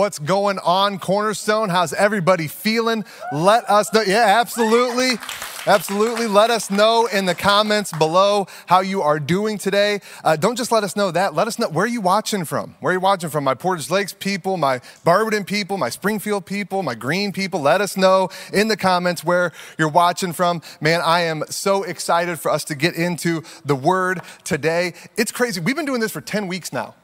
What's 0.00 0.18
going 0.18 0.58
on, 0.60 0.98
Cornerstone? 0.98 1.68
How's 1.68 1.92
everybody 1.92 2.46
feeling? 2.46 3.04
Let 3.34 3.68
us 3.68 3.92
know. 3.92 4.00
Yeah, 4.00 4.40
absolutely. 4.40 5.18
Absolutely. 5.66 6.26
Let 6.26 6.48
us 6.48 6.70
know 6.70 7.04
in 7.04 7.26
the 7.26 7.34
comments 7.34 7.92
below 7.92 8.46
how 8.64 8.80
you 8.80 9.02
are 9.02 9.20
doing 9.20 9.58
today. 9.58 10.00
Uh, 10.24 10.36
don't 10.36 10.56
just 10.56 10.72
let 10.72 10.84
us 10.84 10.96
know 10.96 11.10
that. 11.10 11.34
Let 11.34 11.48
us 11.48 11.58
know 11.58 11.68
where 11.68 11.84
are 11.84 11.86
you 11.86 12.00
watching 12.00 12.46
from? 12.46 12.76
Where 12.80 12.92
are 12.92 12.94
you 12.94 13.00
watching 13.00 13.28
from? 13.28 13.44
My 13.44 13.52
Portage 13.52 13.90
Lakes 13.90 14.14
people, 14.14 14.56
my 14.56 14.80
Barberton 15.04 15.44
people, 15.44 15.76
my 15.76 15.90
Springfield 15.90 16.46
people, 16.46 16.82
my 16.82 16.94
Green 16.94 17.30
people. 17.30 17.60
Let 17.60 17.82
us 17.82 17.94
know 17.94 18.30
in 18.54 18.68
the 18.68 18.78
comments 18.78 19.22
where 19.22 19.52
you're 19.76 19.90
watching 19.90 20.32
from. 20.32 20.62
Man, 20.80 21.02
I 21.04 21.24
am 21.24 21.42
so 21.50 21.82
excited 21.82 22.40
for 22.40 22.50
us 22.50 22.64
to 22.64 22.74
get 22.74 22.94
into 22.94 23.42
the 23.66 23.76
word 23.76 24.22
today. 24.44 24.94
It's 25.18 25.30
crazy. 25.30 25.60
We've 25.60 25.76
been 25.76 25.84
doing 25.84 26.00
this 26.00 26.10
for 26.10 26.22
10 26.22 26.48
weeks 26.48 26.72
now. 26.72 26.94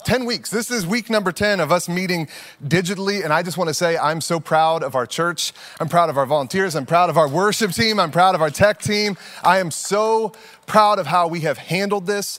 10 0.00 0.24
weeks. 0.24 0.50
This 0.50 0.70
is 0.70 0.86
week 0.86 1.10
number 1.10 1.32
10 1.32 1.60
of 1.60 1.70
us 1.70 1.88
meeting 1.88 2.28
digitally. 2.64 3.22
And 3.24 3.32
I 3.32 3.42
just 3.42 3.56
want 3.58 3.68
to 3.68 3.74
say 3.74 3.96
I'm 3.98 4.20
so 4.20 4.40
proud 4.40 4.82
of 4.82 4.94
our 4.94 5.06
church. 5.06 5.52
I'm 5.78 5.88
proud 5.88 6.10
of 6.10 6.18
our 6.18 6.26
volunteers. 6.26 6.74
I'm 6.74 6.86
proud 6.86 7.10
of 7.10 7.18
our 7.18 7.28
worship 7.28 7.72
team. 7.72 8.00
I'm 8.00 8.10
proud 8.10 8.34
of 8.34 8.42
our 8.42 8.50
tech 8.50 8.80
team. 8.80 9.16
I 9.42 9.58
am 9.58 9.70
so 9.70 10.32
proud 10.66 10.98
of 10.98 11.06
how 11.06 11.26
we 11.26 11.40
have 11.40 11.58
handled 11.58 12.06
this. 12.06 12.38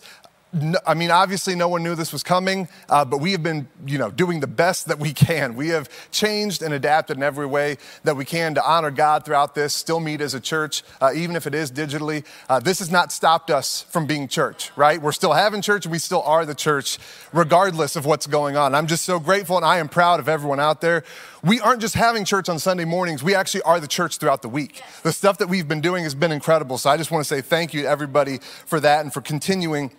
I 0.85 0.95
mean, 0.95 1.11
obviously, 1.11 1.55
no 1.55 1.69
one 1.69 1.81
knew 1.81 1.95
this 1.95 2.11
was 2.11 2.23
coming, 2.23 2.67
uh, 2.89 3.05
but 3.05 3.21
we 3.21 3.31
have 3.31 3.41
been, 3.41 3.69
you 3.85 3.97
know, 3.97 4.11
doing 4.11 4.41
the 4.41 4.47
best 4.47 4.87
that 4.87 4.99
we 4.99 5.13
can. 5.13 5.55
We 5.55 5.69
have 5.69 5.89
changed 6.11 6.61
and 6.61 6.73
adapted 6.73 7.15
in 7.15 7.23
every 7.23 7.45
way 7.45 7.77
that 8.03 8.17
we 8.17 8.25
can 8.25 8.55
to 8.55 8.69
honor 8.69 8.91
God 8.91 9.23
throughout 9.23 9.55
this. 9.55 9.73
Still 9.73 10.01
meet 10.01 10.19
as 10.19 10.33
a 10.33 10.41
church, 10.41 10.83
uh, 10.99 11.11
even 11.15 11.37
if 11.37 11.47
it 11.47 11.55
is 11.55 11.71
digitally. 11.71 12.25
Uh, 12.49 12.59
this 12.59 12.79
has 12.79 12.91
not 12.91 13.13
stopped 13.13 13.49
us 13.49 13.83
from 13.91 14.05
being 14.05 14.27
church, 14.27 14.71
right? 14.75 15.01
We're 15.01 15.13
still 15.13 15.31
having 15.31 15.61
church, 15.61 15.85
and 15.85 15.91
we 15.91 15.99
still 15.99 16.21
are 16.23 16.45
the 16.45 16.55
church, 16.55 16.99
regardless 17.31 17.95
of 17.95 18.05
what's 18.05 18.27
going 18.27 18.57
on. 18.57 18.75
I'm 18.75 18.87
just 18.87 19.05
so 19.05 19.21
grateful, 19.21 19.55
and 19.55 19.65
I 19.65 19.77
am 19.77 19.87
proud 19.87 20.19
of 20.19 20.27
everyone 20.27 20.59
out 20.59 20.81
there. 20.81 21.05
We 21.45 21.61
aren't 21.61 21.79
just 21.79 21.95
having 21.95 22.25
church 22.25 22.49
on 22.49 22.59
Sunday 22.59 22.85
mornings; 22.85 23.23
we 23.23 23.33
actually 23.35 23.61
are 23.61 23.79
the 23.79 23.87
church 23.87 24.17
throughout 24.17 24.41
the 24.41 24.49
week. 24.49 24.81
The 25.03 25.13
stuff 25.13 25.37
that 25.37 25.47
we've 25.47 25.67
been 25.67 25.81
doing 25.81 26.03
has 26.03 26.13
been 26.13 26.33
incredible. 26.33 26.77
So 26.77 26.89
I 26.89 26.97
just 26.97 27.09
want 27.09 27.23
to 27.25 27.27
say 27.35 27.39
thank 27.39 27.73
you 27.73 27.83
to 27.83 27.87
everybody 27.87 28.39
for 28.65 28.81
that 28.81 29.05
and 29.05 29.13
for 29.13 29.21
continuing 29.21 29.91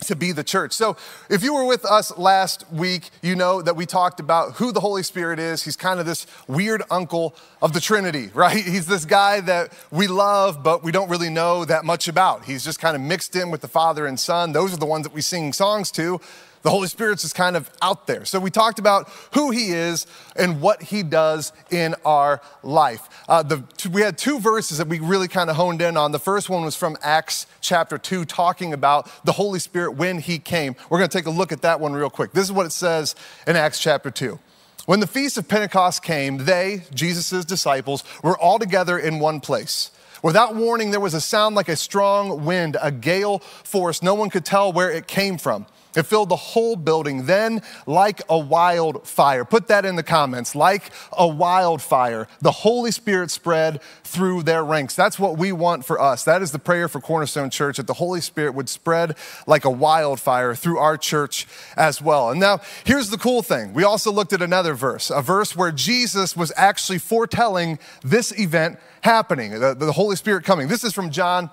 to 0.00 0.16
be 0.16 0.32
the 0.32 0.44
church. 0.44 0.72
So, 0.72 0.96
if 1.30 1.42
you 1.42 1.54
were 1.54 1.64
with 1.64 1.84
us 1.84 2.16
last 2.18 2.70
week, 2.70 3.10
you 3.22 3.36
know 3.36 3.62
that 3.62 3.76
we 3.76 3.86
talked 3.86 4.20
about 4.20 4.54
who 4.54 4.72
the 4.72 4.80
Holy 4.80 5.02
Spirit 5.02 5.38
is. 5.38 5.62
He's 5.62 5.76
kind 5.76 6.00
of 6.00 6.06
this 6.06 6.26
weird 6.46 6.82
uncle 6.90 7.34
of 7.62 7.72
the 7.72 7.80
Trinity, 7.80 8.30
right? 8.34 8.64
He's 8.64 8.86
this 8.86 9.04
guy 9.04 9.40
that 9.40 9.72
we 9.90 10.06
love, 10.06 10.62
but 10.62 10.82
we 10.82 10.92
don't 10.92 11.08
really 11.08 11.30
know 11.30 11.64
that 11.64 11.84
much 11.84 12.08
about. 12.08 12.44
He's 12.44 12.64
just 12.64 12.80
kind 12.80 12.96
of 12.96 13.02
mixed 13.02 13.36
in 13.36 13.50
with 13.50 13.60
the 13.60 13.68
Father 13.68 14.06
and 14.06 14.18
Son. 14.18 14.52
Those 14.52 14.74
are 14.74 14.78
the 14.78 14.86
ones 14.86 15.04
that 15.04 15.14
we 15.14 15.20
sing 15.20 15.52
songs 15.52 15.90
to. 15.92 16.20
The 16.64 16.70
Holy 16.70 16.88
Spirit's 16.88 17.20
just 17.20 17.34
kind 17.34 17.56
of 17.56 17.70
out 17.82 18.06
there. 18.06 18.24
So 18.24 18.40
we 18.40 18.50
talked 18.50 18.78
about 18.78 19.10
who 19.34 19.50
He 19.50 19.72
is 19.72 20.06
and 20.34 20.62
what 20.62 20.82
He 20.82 21.02
does 21.02 21.52
in 21.70 21.94
our 22.06 22.40
life. 22.62 23.06
Uh, 23.28 23.42
the, 23.42 23.62
we 23.92 24.00
had 24.00 24.16
two 24.16 24.40
verses 24.40 24.78
that 24.78 24.88
we 24.88 24.98
really 24.98 25.28
kind 25.28 25.50
of 25.50 25.56
honed 25.56 25.82
in 25.82 25.98
on. 25.98 26.12
The 26.12 26.18
first 26.18 26.48
one 26.48 26.64
was 26.64 26.74
from 26.74 26.96
Acts 27.02 27.46
chapter 27.60 27.98
2, 27.98 28.24
talking 28.24 28.72
about 28.72 29.10
the 29.26 29.32
Holy 29.32 29.58
Spirit 29.58 29.92
when 29.92 30.18
He 30.18 30.38
came. 30.38 30.74
We're 30.88 30.96
going 30.96 31.10
to 31.10 31.18
take 31.18 31.26
a 31.26 31.30
look 31.30 31.52
at 31.52 31.60
that 31.62 31.80
one 31.80 31.92
real 31.92 32.08
quick. 32.08 32.32
This 32.32 32.44
is 32.44 32.52
what 32.52 32.64
it 32.64 32.72
says 32.72 33.14
in 33.46 33.56
Acts 33.56 33.78
chapter 33.78 34.10
2. 34.10 34.38
When 34.86 35.00
the 35.00 35.06
feast 35.06 35.36
of 35.36 35.46
Pentecost 35.46 36.02
came, 36.02 36.38
they, 36.46 36.84
Jesus' 36.94 37.44
disciples, 37.44 38.04
were 38.22 38.38
all 38.38 38.58
together 38.58 38.98
in 38.98 39.18
one 39.18 39.40
place. 39.40 39.90
Without 40.22 40.54
warning, 40.54 40.92
there 40.92 41.00
was 41.00 41.12
a 41.12 41.20
sound 41.20 41.54
like 41.56 41.68
a 41.68 41.76
strong 41.76 42.46
wind, 42.46 42.78
a 42.80 42.90
gale 42.90 43.40
force. 43.40 44.02
No 44.02 44.14
one 44.14 44.30
could 44.30 44.46
tell 44.46 44.72
where 44.72 44.90
it 44.90 45.06
came 45.06 45.36
from. 45.36 45.66
It 45.96 46.04
filled 46.04 46.28
the 46.28 46.36
whole 46.36 46.76
building. 46.76 47.26
Then, 47.26 47.62
like 47.86 48.22
a 48.28 48.38
wildfire, 48.38 49.44
put 49.44 49.68
that 49.68 49.84
in 49.84 49.96
the 49.96 50.02
comments, 50.02 50.54
like 50.54 50.90
a 51.12 51.26
wildfire, 51.26 52.28
the 52.40 52.50
Holy 52.50 52.90
Spirit 52.90 53.30
spread 53.30 53.80
through 54.02 54.42
their 54.42 54.64
ranks. 54.64 54.94
That's 54.94 55.18
what 55.18 55.38
we 55.38 55.52
want 55.52 55.84
for 55.84 56.00
us. 56.00 56.24
That 56.24 56.42
is 56.42 56.52
the 56.52 56.58
prayer 56.58 56.88
for 56.88 57.00
Cornerstone 57.00 57.50
Church 57.50 57.76
that 57.76 57.86
the 57.86 57.94
Holy 57.94 58.20
Spirit 58.20 58.54
would 58.54 58.68
spread 58.68 59.16
like 59.46 59.64
a 59.64 59.70
wildfire 59.70 60.54
through 60.54 60.78
our 60.78 60.96
church 60.96 61.46
as 61.76 62.00
well. 62.00 62.30
And 62.30 62.40
now, 62.40 62.60
here's 62.84 63.10
the 63.10 63.18
cool 63.18 63.42
thing. 63.42 63.72
We 63.74 63.84
also 63.84 64.10
looked 64.12 64.32
at 64.32 64.42
another 64.42 64.74
verse, 64.74 65.10
a 65.10 65.22
verse 65.22 65.56
where 65.56 65.72
Jesus 65.72 66.36
was 66.36 66.52
actually 66.56 66.98
foretelling 66.98 67.78
this 68.02 68.38
event 68.38 68.78
happening, 69.02 69.58
the, 69.58 69.74
the 69.74 69.92
Holy 69.92 70.16
Spirit 70.16 70.44
coming. 70.44 70.68
This 70.68 70.84
is 70.84 70.92
from 70.92 71.10
John 71.10 71.50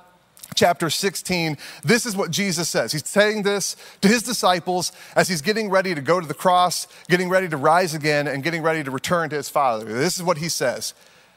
chapter 0.56 0.90
16, 0.90 1.58
this 1.84 2.06
is 2.06 2.16
what 2.16 2.32
Jesus 2.32 2.70
says. 2.70 2.92
He's 2.92 3.08
saying 3.08 3.44
this 3.44 3.76
to 4.02 4.08
his 4.08 4.24
disciples 4.24 4.92
as 5.16 5.28
he's 5.28 5.42
getting 5.42 5.70
ready 5.70 5.96
to 5.96 6.02
go 6.02 6.20
to 6.20 6.28
the 6.28 6.34
cross, 6.34 6.88
getting 7.08 7.30
ready 7.30 7.48
to 7.50 7.58
rise 7.58 7.94
again, 7.94 8.28
and 8.28 8.44
getting 8.44 8.62
ready 8.62 8.84
to 8.84 8.92
return 8.92 9.30
to 9.30 9.36
his 9.36 9.50
Father. 9.50 9.86
This 9.86 10.18
is 10.18 10.24
what 10.24 10.38
he 10.38 10.50
says 10.50 10.94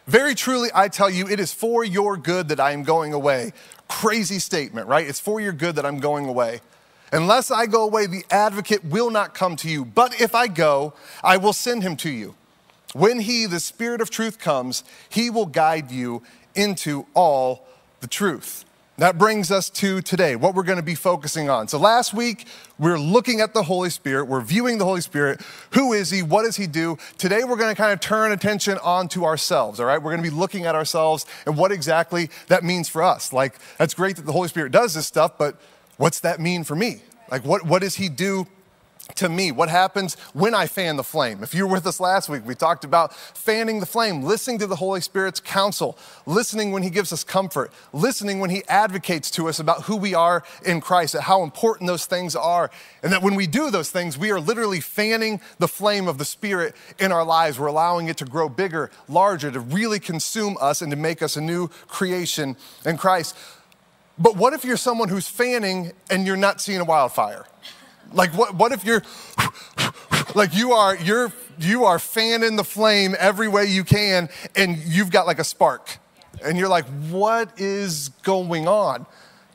Very 0.07 0.35
truly, 0.35 0.71
I 0.75 0.89
tell 0.89 1.11
you, 1.11 1.29
it 1.29 1.41
is 1.41 1.53
for 1.53 1.85
your 1.85 2.17
good 2.17 2.49
that 2.49 2.61
I 2.61 2.73
am 2.73 2.83
going 2.83 3.13
away. 3.13 3.53
Crazy 3.89 4.39
statement, 4.39 4.89
right? 4.89 5.07
It's 5.07 5.21
for 5.21 5.41
your 5.41 5.53
good 5.53 5.77
that 5.77 5.87
I'm 5.87 5.99
going 5.99 6.27
away. 6.27 6.61
Unless 7.13 7.53
I 7.53 7.67
go 7.67 7.85
away, 7.85 8.07
the 8.07 8.25
advocate 8.31 8.85
will 8.85 9.11
not 9.11 9.35
come 9.35 9.55
to 9.57 9.69
you. 9.69 9.85
But 9.85 10.21
if 10.21 10.35
I 10.35 10.49
go, 10.49 10.95
I 11.23 11.37
will 11.37 11.53
send 11.53 11.83
him 11.83 11.97
to 11.99 12.11
you. 12.11 12.35
When 12.93 13.21
he, 13.21 13.47
the 13.47 13.61
Spirit 13.61 14.01
of 14.01 14.11
truth, 14.11 14.39
comes, 14.39 14.83
he 15.09 15.31
will 15.31 15.47
guide 15.47 15.91
you 15.91 16.23
into 16.55 17.07
all 17.15 17.67
the 18.01 18.07
truth. 18.07 18.64
That 18.99 19.19
brings 19.19 19.51
us 19.51 19.71
to 19.71 20.01
today, 20.03 20.37
what 20.37 20.55
we're 20.55 20.63
going 20.63 20.77
to 20.77 20.83
be 20.83 20.95
focusing 20.95 21.51
on. 21.51 21.67
So, 21.67 21.79
last 21.79 22.15
week, 22.15 22.47
we 22.79 22.93
are 22.93 22.99
looking 22.99 23.41
at 23.41 23.53
the 23.53 23.65
Holy 23.65 23.91
Spirit. 23.91 24.27
We're 24.27 24.41
viewing 24.41 24.79
the 24.79 24.85
Holy 24.85 25.01
Spirit. 25.01 25.41
Who 25.73 25.93
is 25.93 26.11
He? 26.11 26.23
What 26.23 26.45
does 26.45 26.55
He 26.55 26.69
do? 26.69 26.97
Today, 27.19 27.43
we're 27.43 27.57
going 27.57 27.75
to 27.75 27.81
kind 27.81 27.93
of 27.93 27.99
turn 27.99 28.31
attention 28.31 28.79
onto 28.85 29.25
ourselves, 29.25 29.81
all 29.81 29.87
right? 29.87 29.99
We're 29.99 30.13
going 30.13 30.23
to 30.23 30.31
be 30.31 30.37
looking 30.37 30.65
at 30.65 30.77
ourselves 30.77 31.27
and 31.45 31.57
what 31.57 31.73
exactly 31.73 32.31
that 32.47 32.63
means 32.63 32.89
for 32.89 33.03
us. 33.03 33.33
Like, 33.33 33.59
that's 33.79 33.95
great 33.95 34.15
that 34.15 34.27
the 34.27 34.33
Holy 34.33 34.47
Spirit 34.47 34.71
does 34.71 34.95
this 34.95 35.09
stuff, 35.09 35.39
but 35.39 35.61
what's 35.97 36.21
that 36.21 36.39
mean 36.39 36.63
for 36.63 36.77
me? 36.77 37.03
Like, 37.33 37.45
what, 37.45 37.65
what 37.67 37.83
does 37.83 37.97
He 37.97 38.09
do 38.09 38.47
to 39.17 39.29
me 39.29 39.53
what 39.53 39.69
happens 39.69 40.15
when 40.33 40.55
I 40.55 40.67
fan 40.67 40.97
the 40.97 41.05
flame. 41.05 41.43
If 41.43 41.55
you 41.55 41.67
were 41.67 41.73
with 41.73 41.87
us 41.87 42.01
last 42.01 42.29
week, 42.29 42.47
we 42.47 42.55
talked 42.55 42.85
about 42.85 43.15
fanning 43.15 43.81
the 43.81 43.87
flame, 43.87 44.23
listening 44.23 44.59
to 44.61 44.67
the 44.67 44.77
Holy 44.77 45.01
Spirit's 45.01 45.41
counsel, 45.41 45.99
listening 46.27 46.73
when 46.73 46.83
He 46.83 46.91
gives 46.91 47.13
us 47.13 47.23
comfort, 47.23 47.71
listening 47.93 48.41
when 48.41 48.51
He 48.51 48.65
advocates 48.69 49.31
to 49.33 49.49
us 49.49 49.59
about 49.59 49.83
who 49.83 49.97
we 49.97 50.15
are 50.15 50.43
in 50.65 50.81
Christ, 50.81 51.15
and 51.15 51.25
how 51.25 51.43
important 51.43 51.87
those 51.87 52.07
things 52.07 52.35
are. 52.35 52.71
And 53.03 53.13
that 53.13 53.23
when 53.23 53.35
we 53.35 53.47
do 53.47 53.71
those 53.71 53.91
things, 53.91 54.17
we 54.17 54.31
are 54.31 54.41
literally 54.41 54.81
fanning 54.81 55.41
the 55.59 55.69
flame 55.69 56.09
of 56.09 56.19
the 56.19 56.25
Spirit 56.25 56.75
in 56.99 57.13
our 57.13 57.25
lives. 57.25 57.59
We're 57.59 57.67
allowing 57.67 58.09
it 58.09 58.17
to 58.19 58.25
grow 58.25 58.49
bigger, 58.49 58.91
larger, 59.09 59.51
to 59.51 59.61
really 59.61 60.01
consume 60.01 60.57
us 60.61 60.83
and 60.83 60.91
to 60.91 60.97
make 60.97 61.23
us 61.23 61.37
a 61.37 61.41
new 61.41 61.69
creation 61.89 62.57
in 62.85 62.97
Christ. 62.97 63.37
But 64.19 64.37
what 64.37 64.53
if 64.53 64.65
you're 64.65 64.77
someone 64.77 65.09
who's 65.09 65.27
fanning 65.27 65.93
and 66.09 66.27
you're 66.27 66.37
not 66.37 66.61
seeing 66.61 66.81
a 66.81 66.85
wildfire? 66.85 67.45
Like 68.15 68.31
what, 68.33 68.55
what 68.55 68.73
if 68.73 68.85
you're 68.85 69.03
like 70.35 70.55
you 70.55 70.73
are 70.73 70.97
you're 70.97 71.33
you 71.59 71.85
are 71.85 71.99
fanning 71.99 72.57
the 72.57 72.65
flame 72.65 73.15
every 73.19 73.49
way 73.49 73.67
you 73.67 73.85
can 73.85 74.29
and 74.57 74.79
you've 74.79 75.11
got 75.11 75.27
like 75.27 75.39
a 75.39 75.45
spark 75.45 75.99
and 76.45 76.59
you're 76.59 76.69
like 76.69 76.87
what 77.11 77.59
is 77.61 78.09
going 78.23 78.67
on 78.67 79.07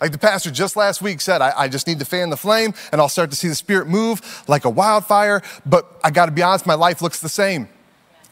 Like 0.01 0.11
the 0.11 0.17
pastor 0.17 0.49
just 0.51 0.75
last 0.75 1.01
week 1.01 1.19
said, 1.21 1.41
I, 1.41 1.53
I, 1.55 1.67
just 1.67 1.87
need 1.87 1.99
to 1.99 2.05
fan 2.05 2.29
the 2.29 2.37
flame 2.37 2.73
and 2.91 3.01
I'll 3.01 3.09
start 3.09 3.31
to 3.31 3.35
see 3.35 3.49
the 3.49 3.55
Spirit 3.55 3.87
move 3.87 4.43
like 4.47 4.65
a 4.65 4.69
wildfire. 4.69 5.41
But 5.65 5.99
I 6.03 6.11
got 6.11 6.27
to 6.27 6.31
be 6.31 6.41
honest, 6.41 6.65
my 6.65 6.75
life 6.75 7.01
looks 7.01 7.19
the 7.19 7.29
same. 7.29 7.67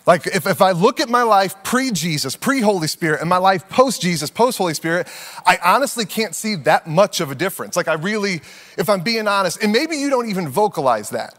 Like, 0.08 0.26
if, 0.26 0.48
if 0.48 0.62
I 0.62 0.72
look 0.72 1.02
at 1.02 1.10
my 1.10 1.24
life 1.24 1.62
pre 1.64 1.92
Jesus, 1.92 2.38
pre 2.38 2.62
Holy 2.62 2.88
Spirit, 2.88 3.20
and 3.20 3.30
my 3.30 3.38
life 3.38 3.68
post 3.68 4.02
Jesus, 4.02 4.30
post 4.30 4.58
Holy 4.58 4.74
Spirit, 4.74 5.06
I 5.46 5.60
honestly 5.64 6.06
can't 6.06 6.34
see 6.34 6.56
that 6.56 6.88
much 6.88 7.20
of 7.20 7.30
a 7.30 7.36
difference. 7.36 7.76
Like, 7.76 7.90
I 7.90 7.96
really, 7.96 8.36
if 8.78 8.90
I'm 8.90 9.02
being 9.02 9.28
honest, 9.28 9.62
and 9.62 9.74
maybe 9.74 9.98
you 9.98 10.10
don't 10.10 10.30
even 10.30 10.48
vocalize 10.48 11.10
that. 11.10 11.38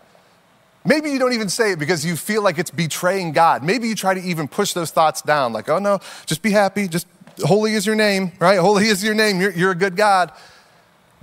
Maybe 0.84 1.10
you 1.10 1.18
don't 1.18 1.32
even 1.32 1.48
say 1.48 1.72
it 1.72 1.78
because 1.78 2.04
you 2.04 2.14
feel 2.14 2.42
like 2.42 2.58
it's 2.58 2.70
betraying 2.70 3.32
God. 3.32 3.64
Maybe 3.64 3.88
you 3.88 3.94
try 3.94 4.12
to 4.12 4.20
even 4.20 4.46
push 4.46 4.74
those 4.74 4.90
thoughts 4.90 5.22
down, 5.22 5.54
like, 5.54 5.70
oh 5.70 5.78
no, 5.78 6.00
just 6.26 6.42
be 6.42 6.50
happy, 6.50 6.88
just 6.88 7.06
holy 7.40 7.72
is 7.72 7.86
your 7.86 7.96
name, 7.96 8.32
right? 8.38 8.58
Holy 8.58 8.86
is 8.86 9.02
your 9.02 9.14
name, 9.14 9.40
you're, 9.40 9.52
you're 9.52 9.70
a 9.70 9.76
good 9.76 9.96
God. 9.96 10.30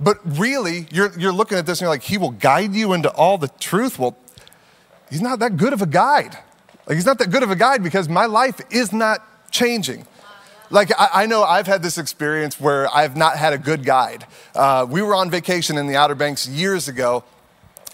But 0.00 0.18
really, 0.24 0.86
you're, 0.90 1.16
you're 1.18 1.32
looking 1.32 1.58
at 1.58 1.64
this 1.64 1.78
and 1.78 1.86
you're 1.86 1.90
like, 1.90 2.02
He 2.02 2.18
will 2.18 2.32
guide 2.32 2.74
you 2.74 2.92
into 2.92 3.10
all 3.10 3.38
the 3.38 3.48
truth. 3.60 3.98
Well, 3.98 4.16
He's 5.10 5.22
not 5.22 5.38
that 5.38 5.56
good 5.56 5.72
of 5.72 5.80
a 5.80 5.86
guide. 5.86 6.38
Like, 6.86 6.96
he's 6.96 7.06
not 7.06 7.18
that 7.18 7.30
good 7.30 7.42
of 7.42 7.50
a 7.50 7.56
guide 7.56 7.82
because 7.82 8.08
my 8.08 8.26
life 8.26 8.60
is 8.70 8.92
not 8.92 9.22
changing. 9.50 10.06
Like, 10.70 10.90
I, 10.98 11.22
I 11.22 11.26
know 11.26 11.42
I've 11.42 11.66
had 11.66 11.82
this 11.82 11.98
experience 11.98 12.60
where 12.60 12.92
I've 12.94 13.16
not 13.16 13.36
had 13.36 13.52
a 13.52 13.58
good 13.58 13.84
guide. 13.84 14.26
Uh, 14.54 14.86
we 14.88 15.02
were 15.02 15.14
on 15.14 15.30
vacation 15.30 15.78
in 15.78 15.86
the 15.86 15.96
Outer 15.96 16.14
Banks 16.14 16.48
years 16.48 16.88
ago, 16.88 17.24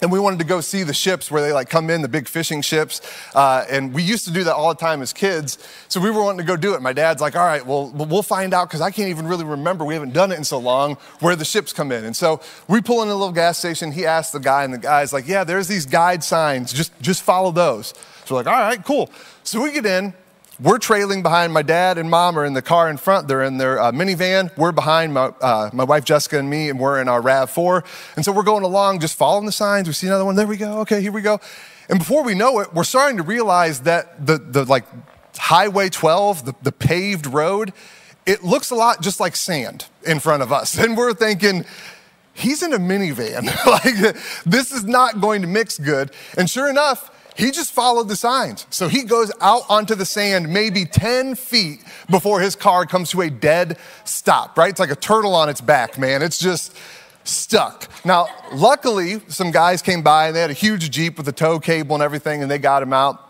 and 0.03 0.11
we 0.11 0.19
wanted 0.19 0.39
to 0.39 0.45
go 0.45 0.59
see 0.59 0.83
the 0.83 0.93
ships 0.93 1.31
where 1.31 1.41
they 1.41 1.53
like 1.53 1.69
come 1.69 1.89
in 1.89 2.01
the 2.01 2.09
big 2.09 2.27
fishing 2.27 2.61
ships. 2.61 3.01
Uh, 3.33 3.63
and 3.69 3.93
we 3.93 4.03
used 4.03 4.25
to 4.25 4.33
do 4.33 4.43
that 4.43 4.53
all 4.53 4.67
the 4.67 4.79
time 4.79 5.01
as 5.01 5.13
kids 5.13 5.57
so 5.87 6.01
we 6.01 6.11
were 6.11 6.21
wanting 6.21 6.39
to 6.39 6.43
go 6.43 6.57
do 6.57 6.73
it. 6.73 6.81
My 6.81 6.91
dad's 6.91 7.21
like 7.21 7.37
all 7.37 7.45
right 7.45 7.65
well 7.65 7.89
we'll 7.95 8.21
find 8.21 8.53
out 8.53 8.67
because 8.67 8.81
i 8.81 8.91
can't 8.91 9.07
even 9.09 9.27
really 9.27 9.45
remember. 9.45 9.85
We 9.85 9.93
haven't 9.93 10.11
done 10.11 10.33
it 10.33 10.37
in 10.37 10.43
so 10.43 10.57
long 10.57 10.95
where 11.21 11.37
the 11.37 11.45
ships 11.45 11.71
come 11.71 11.91
in. 11.93 12.03
And 12.03 12.15
so 12.15 12.41
we 12.67 12.81
pull 12.81 13.01
in 13.01 13.07
a 13.07 13.15
little 13.15 13.31
gas 13.31 13.57
station. 13.57 13.93
He 13.93 14.05
asked 14.05 14.33
the 14.33 14.41
guy 14.41 14.65
and 14.65 14.73
the 14.73 14.77
guy's 14.77 15.13
like 15.13 15.25
yeah 15.25 15.45
there's 15.45 15.69
these 15.69 15.85
guide 15.85 16.21
signs. 16.21 16.73
Just 16.73 16.91
just 17.01 17.21
follow 17.21 17.51
those 17.51 17.93
so 18.25 18.35
we're 18.35 18.43
like 18.43 18.47
all 18.47 18.53
right 18.53 18.83
cool 18.85 19.09
so 19.43 19.61
we 19.61 19.71
get 19.71 19.85
in 19.85 20.13
we're 20.59 20.77
trailing 20.77 21.23
behind 21.23 21.51
my 21.51 21.63
dad 21.63 21.97
and 21.97 22.09
mom 22.09 22.37
are 22.37 22.45
in 22.45 22.53
the 22.53 22.61
car 22.61 22.89
in 22.89 22.97
front. 22.97 23.27
They're 23.27 23.43
in 23.43 23.57
their 23.57 23.81
uh, 23.81 23.91
minivan. 23.91 24.55
We're 24.55 24.71
behind 24.71 25.13
my, 25.13 25.25
uh, 25.41 25.71
my 25.73 25.83
wife 25.83 26.05
Jessica 26.05 26.37
and 26.37 26.49
me, 26.49 26.69
and 26.69 26.79
we're 26.79 27.01
in 27.01 27.09
our 27.09 27.21
RAV4. 27.21 27.83
And 28.15 28.23
so 28.23 28.31
we're 28.31 28.43
going 28.43 28.63
along, 28.63 28.99
just 28.99 29.17
following 29.17 29.45
the 29.47 29.51
signs. 29.51 29.87
We 29.87 29.93
see 29.93 30.07
another 30.07 30.25
one. 30.25 30.35
There 30.35 30.45
we 30.45 30.57
go. 30.57 30.79
Okay, 30.81 31.01
here 31.01 31.11
we 31.11 31.21
go. 31.21 31.39
And 31.89 31.99
before 31.99 32.23
we 32.23 32.35
know 32.35 32.59
it, 32.59 32.73
we're 32.73 32.83
starting 32.83 33.17
to 33.17 33.23
realize 33.23 33.81
that 33.81 34.25
the, 34.25 34.37
the 34.37 34.63
like 34.63 34.85
Highway 35.35 35.89
12, 35.89 36.45
the, 36.45 36.55
the 36.61 36.71
paved 36.71 37.25
road, 37.25 37.73
it 38.25 38.43
looks 38.43 38.69
a 38.69 38.75
lot 38.75 39.01
just 39.01 39.19
like 39.19 39.35
sand 39.35 39.87
in 40.05 40.19
front 40.19 40.43
of 40.43 40.53
us. 40.53 40.77
And 40.83 40.95
we're 40.95 41.13
thinking, 41.13 41.65
he's 42.33 42.61
in 42.61 42.73
a 42.73 42.79
minivan. 42.79 43.45
like, 43.65 44.15
this 44.45 44.71
is 44.71 44.83
not 44.83 45.19
going 45.19 45.41
to 45.41 45.47
mix 45.47 45.79
good. 45.79 46.11
And 46.37 46.49
sure 46.49 46.69
enough, 46.69 47.09
he 47.35 47.51
just 47.51 47.71
followed 47.71 48.07
the 48.07 48.15
signs. 48.15 48.67
So 48.69 48.87
he 48.87 49.03
goes 49.03 49.31
out 49.41 49.63
onto 49.69 49.95
the 49.95 50.05
sand 50.05 50.51
maybe 50.51 50.85
10 50.85 51.35
feet 51.35 51.83
before 52.09 52.39
his 52.39 52.55
car 52.55 52.85
comes 52.85 53.11
to 53.11 53.21
a 53.21 53.29
dead 53.29 53.77
stop, 54.05 54.57
right? 54.57 54.69
It's 54.69 54.79
like 54.79 54.91
a 54.91 54.95
turtle 54.95 55.35
on 55.35 55.49
its 55.49 55.61
back, 55.61 55.97
man. 55.97 56.21
It's 56.21 56.39
just 56.39 56.75
stuck. 57.23 57.89
Now, 58.05 58.27
luckily, 58.53 59.21
some 59.27 59.51
guys 59.51 59.81
came 59.81 60.01
by 60.01 60.27
and 60.27 60.35
they 60.35 60.41
had 60.41 60.49
a 60.49 60.53
huge 60.53 60.91
Jeep 60.91 61.17
with 61.17 61.27
a 61.27 61.31
tow 61.31 61.59
cable 61.59 61.95
and 61.95 62.03
everything, 62.03 62.41
and 62.41 62.51
they 62.51 62.57
got 62.57 62.83
him 62.83 62.93
out. 62.93 63.29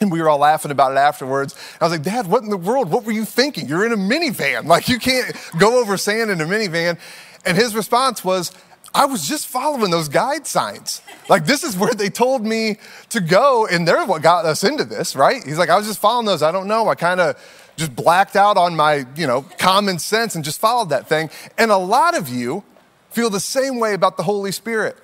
And 0.00 0.10
we 0.10 0.22
were 0.22 0.30
all 0.30 0.38
laughing 0.38 0.70
about 0.70 0.92
it 0.92 0.98
afterwards. 0.98 1.54
I 1.80 1.84
was 1.84 1.92
like, 1.92 2.02
Dad, 2.02 2.26
what 2.26 2.42
in 2.42 2.48
the 2.48 2.56
world? 2.56 2.90
What 2.90 3.04
were 3.04 3.12
you 3.12 3.26
thinking? 3.26 3.68
You're 3.68 3.84
in 3.84 3.92
a 3.92 3.96
minivan. 3.96 4.64
Like, 4.64 4.88
you 4.88 4.98
can't 4.98 5.36
go 5.58 5.78
over 5.78 5.98
sand 5.98 6.30
in 6.30 6.40
a 6.40 6.46
minivan. 6.46 6.98
And 7.44 7.56
his 7.56 7.74
response 7.74 8.24
was, 8.24 8.52
I 8.94 9.04
was 9.06 9.26
just 9.28 9.46
following 9.46 9.90
those 9.90 10.08
guide 10.08 10.46
signs. 10.46 11.00
Like, 11.28 11.46
this 11.46 11.62
is 11.62 11.76
where 11.76 11.94
they 11.94 12.08
told 12.08 12.44
me 12.44 12.76
to 13.10 13.20
go, 13.20 13.66
and 13.66 13.86
they're 13.86 14.04
what 14.04 14.22
got 14.22 14.44
us 14.44 14.64
into 14.64 14.84
this, 14.84 15.14
right? 15.14 15.42
He's 15.44 15.58
like, 15.58 15.70
I 15.70 15.76
was 15.76 15.86
just 15.86 16.00
following 16.00 16.26
those. 16.26 16.42
I 16.42 16.50
don't 16.50 16.66
know. 16.66 16.88
I 16.88 16.96
kind 16.96 17.20
of 17.20 17.36
just 17.76 17.94
blacked 17.94 18.36
out 18.36 18.56
on 18.56 18.74
my, 18.74 19.06
you 19.16 19.26
know, 19.26 19.42
common 19.58 19.98
sense 19.98 20.34
and 20.34 20.44
just 20.44 20.60
followed 20.60 20.90
that 20.90 21.08
thing. 21.08 21.30
And 21.56 21.70
a 21.70 21.76
lot 21.76 22.16
of 22.16 22.28
you 22.28 22.64
feel 23.10 23.30
the 23.30 23.40
same 23.40 23.78
way 23.78 23.94
about 23.94 24.16
the 24.16 24.22
Holy 24.24 24.52
Spirit. 24.52 24.96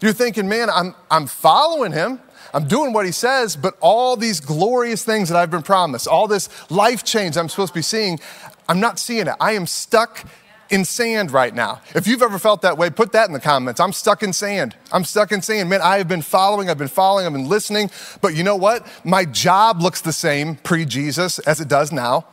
You're 0.00 0.12
thinking, 0.12 0.48
man, 0.48 0.68
I'm, 0.70 0.94
I'm 1.10 1.26
following 1.26 1.92
him. 1.92 2.20
I'm 2.52 2.68
doing 2.68 2.92
what 2.92 3.04
he 3.04 3.10
says, 3.10 3.56
but 3.56 3.74
all 3.80 4.16
these 4.16 4.38
glorious 4.38 5.04
things 5.04 5.28
that 5.28 5.36
I've 5.36 5.50
been 5.50 5.62
promised, 5.62 6.06
all 6.06 6.28
this 6.28 6.48
life 6.70 7.02
change 7.02 7.36
I'm 7.36 7.48
supposed 7.48 7.72
to 7.72 7.78
be 7.78 7.82
seeing, 7.82 8.20
I'm 8.68 8.78
not 8.78 9.00
seeing 9.00 9.26
it. 9.26 9.34
I 9.40 9.52
am 9.52 9.66
stuck 9.66 10.24
in 10.70 10.84
sand 10.84 11.30
right 11.30 11.54
now. 11.54 11.80
If 11.94 12.06
you've 12.06 12.22
ever 12.22 12.38
felt 12.38 12.62
that 12.62 12.78
way, 12.78 12.90
put 12.90 13.12
that 13.12 13.28
in 13.28 13.32
the 13.32 13.40
comments. 13.40 13.80
I'm 13.80 13.92
stuck 13.92 14.22
in 14.22 14.32
sand. 14.32 14.76
I'm 14.92 15.04
stuck 15.04 15.32
in 15.32 15.42
sand. 15.42 15.68
Man, 15.68 15.80
I 15.82 15.98
have 15.98 16.08
been 16.08 16.22
following, 16.22 16.70
I've 16.70 16.78
been 16.78 16.88
following, 16.88 17.26
I've 17.26 17.32
been 17.32 17.48
listening, 17.48 17.90
but 18.20 18.34
you 18.34 18.42
know 18.42 18.56
what? 18.56 18.86
My 19.04 19.24
job 19.24 19.82
looks 19.82 20.00
the 20.00 20.12
same 20.12 20.56
pre 20.56 20.84
Jesus 20.84 21.38
as 21.40 21.60
it 21.60 21.68
does 21.68 21.92
now. 21.92 22.26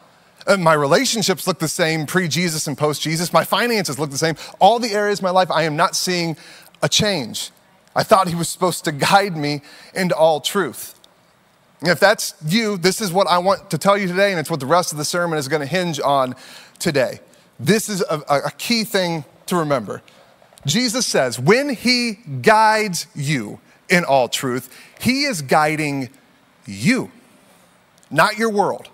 And 0.47 0.63
my 0.63 0.73
relationships 0.73 1.45
look 1.45 1.59
the 1.59 1.67
same 1.67 2.05
pre 2.05 2.27
Jesus 2.27 2.67
and 2.67 2.77
post 2.77 3.01
Jesus. 3.01 3.31
My 3.31 3.43
finances 3.43 3.99
look 3.99 4.09
the 4.09 4.17
same. 4.17 4.35
All 4.59 4.79
the 4.79 4.91
areas 4.91 5.19
of 5.19 5.23
my 5.23 5.29
life, 5.29 5.51
I 5.51 5.63
am 5.63 5.75
not 5.75 5.95
seeing 5.95 6.37
a 6.81 6.89
change. 6.89 7.51
I 7.95 8.03
thought 8.03 8.27
he 8.27 8.35
was 8.35 8.49
supposed 8.49 8.85
to 8.85 8.91
guide 8.91 9.35
me 9.35 9.61
into 9.93 10.15
all 10.15 10.39
truth. 10.39 10.95
if 11.81 11.99
that's 11.99 12.33
you, 12.47 12.77
this 12.77 13.01
is 13.01 13.11
what 13.11 13.27
I 13.27 13.37
want 13.39 13.69
to 13.71 13.77
tell 13.77 13.97
you 13.97 14.07
today, 14.07 14.31
and 14.31 14.39
it's 14.39 14.49
what 14.49 14.59
the 14.59 14.65
rest 14.65 14.91
of 14.91 14.97
the 14.97 15.05
sermon 15.05 15.37
is 15.37 15.47
going 15.47 15.59
to 15.59 15.65
hinge 15.67 15.99
on 15.99 16.35
today. 16.79 17.19
This 17.61 17.89
is 17.89 18.01
a, 18.01 18.23
a 18.27 18.51
key 18.57 18.83
thing 18.83 19.23
to 19.45 19.55
remember. 19.55 20.01
Jesus 20.65 21.05
says, 21.05 21.39
when 21.39 21.69
he 21.69 22.13
guides 22.41 23.05
you 23.15 23.59
in 23.87 24.03
all 24.03 24.27
truth, 24.27 24.75
he 24.99 25.23
is 25.23 25.43
guiding 25.43 26.09
you, 26.65 27.11
not 28.09 28.37
your 28.37 28.49
world. 28.49 28.89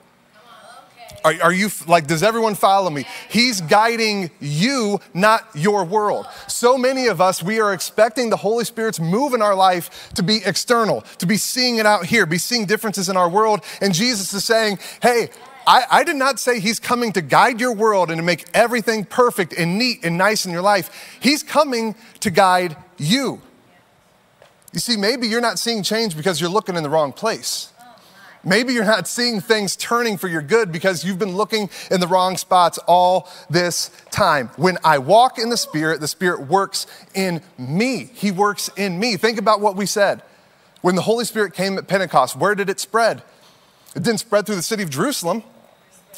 Are, 1.23 1.33
are, 1.43 1.53
you 1.53 1.69
like, 1.87 2.07
does 2.07 2.23
everyone 2.23 2.55
follow 2.55 2.89
me? 2.89 3.05
He's 3.29 3.59
guiding 3.61 4.31
you, 4.39 4.99
not 5.13 5.47
your 5.55 5.83
world. 5.83 6.25
So 6.47 6.77
many 6.77 7.07
of 7.07 7.19
us, 7.19 7.41
we 7.41 7.59
are 7.59 7.73
expecting 7.73 8.29
the 8.29 8.37
Holy 8.37 8.63
Spirit's 8.65 8.99
move 8.99 9.33
in 9.33 9.41
our 9.41 9.55
life 9.55 10.09
to 10.15 10.23
be 10.23 10.41
external, 10.45 11.01
to 11.17 11.25
be 11.25 11.37
seeing 11.37 11.77
it 11.77 11.85
out 11.85 12.05
here, 12.05 12.25
be 12.25 12.37
seeing 12.37 12.65
differences 12.65 13.09
in 13.09 13.17
our 13.17 13.29
world. 13.29 13.61
And 13.81 13.93
Jesus 13.93 14.33
is 14.33 14.45
saying, 14.45 14.79
hey, 15.01 15.29
I, 15.67 15.83
I, 15.91 16.03
did 16.05 16.15
not 16.15 16.39
say 16.39 16.61
he's 16.61 16.79
coming 16.79 17.11
to 17.11 17.21
guide 17.21 17.59
your 17.59 17.73
world 17.73 18.09
and 18.09 18.17
to 18.17 18.23
make 18.23 18.45
everything 18.53 19.03
perfect 19.03 19.51
and 19.51 19.77
neat 19.77 19.99
and 20.03 20.17
nice 20.17 20.45
in 20.45 20.53
your 20.53 20.61
life. 20.61 21.17
He's 21.19 21.43
coming 21.43 21.93
to 22.21 22.31
guide 22.31 22.77
you. 22.97 23.41
You 24.71 24.79
see, 24.79 24.95
maybe 24.95 25.27
you're 25.27 25.41
not 25.41 25.59
seeing 25.59 25.83
change 25.83 26.15
because 26.15 26.39
you're 26.39 26.49
looking 26.49 26.77
in 26.77 26.83
the 26.83 26.89
wrong 26.89 27.11
place. 27.11 27.73
Maybe 28.45 28.73
you're 28.73 28.85
not 28.85 29.09
seeing 29.09 29.41
things 29.41 29.75
turning 29.75 30.17
for 30.17 30.29
your 30.29 30.41
good 30.41 30.71
because 30.71 31.03
you've 31.03 31.19
been 31.19 31.35
looking 31.35 31.69
in 31.91 31.99
the 31.99 32.07
wrong 32.07 32.37
spots 32.37 32.77
all 32.87 33.29
this 33.49 33.91
time. 34.09 34.49
When 34.55 34.77
I 34.85 34.99
walk 34.99 35.37
in 35.37 35.49
the 35.49 35.57
Spirit, 35.57 35.99
the 35.99 36.07
Spirit 36.07 36.47
works 36.47 36.87
in 37.13 37.41
me. 37.57 38.09
He 38.13 38.31
works 38.31 38.69
in 38.77 38.99
me. 38.99 39.17
Think 39.17 39.37
about 39.37 39.59
what 39.59 39.75
we 39.75 39.85
said. 39.85 40.21
When 40.79 40.95
the 40.95 41.01
Holy 41.01 41.25
Spirit 41.25 41.53
came 41.53 41.77
at 41.77 41.87
Pentecost, 41.87 42.37
where 42.37 42.55
did 42.55 42.69
it 42.69 42.79
spread? 42.79 43.21
It 43.95 44.03
didn't 44.03 44.19
spread 44.19 44.45
through 44.45 44.55
the 44.55 44.61
city 44.61 44.83
of 44.83 44.89
Jerusalem. 44.89 45.43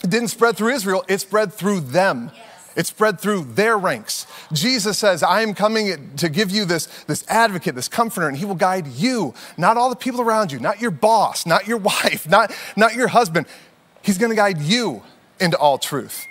It 0.04 0.10
didn't 0.10 0.30
spread 0.30 0.56
through 0.58 0.74
Israel, 0.74 1.04
it 1.08 1.20
spread 1.20 1.54
through 1.54 1.82
them. 1.82 2.32
It 2.76 2.86
spread 2.86 3.20
through 3.20 3.44
their 3.56 3.78
ranks. 3.78 4.26
Jesus 4.54 4.98
says, 4.98 5.22
I 5.22 5.42
am 5.42 5.54
coming 5.54 6.16
to 6.18 6.30
give 6.30 6.50
you 6.50 6.64
this, 6.64 6.86
this 7.08 7.26
advocate, 7.28 7.76
this 7.76 7.90
comforter, 7.90 8.28
and 8.28 8.38
he 8.38 8.46
will 8.46 8.56
guide 8.56 8.88
you, 8.88 9.34
not 9.58 9.76
all 9.76 9.90
the 9.90 9.98
people 9.98 10.22
around 10.22 10.52
you, 10.52 10.60
not 10.60 10.80
your 10.80 10.92
boss, 10.92 11.46
not 11.46 11.68
your 11.68 11.78
wife, 11.92 12.30
not, 12.30 12.56
not 12.78 12.96
your 12.96 13.10
husband. 13.10 13.48
He's 14.02 14.18
gonna 14.18 14.36
guide 14.36 14.62
you 14.62 15.04
into 15.40 15.58
all 15.58 15.78
truth. 15.78 16.26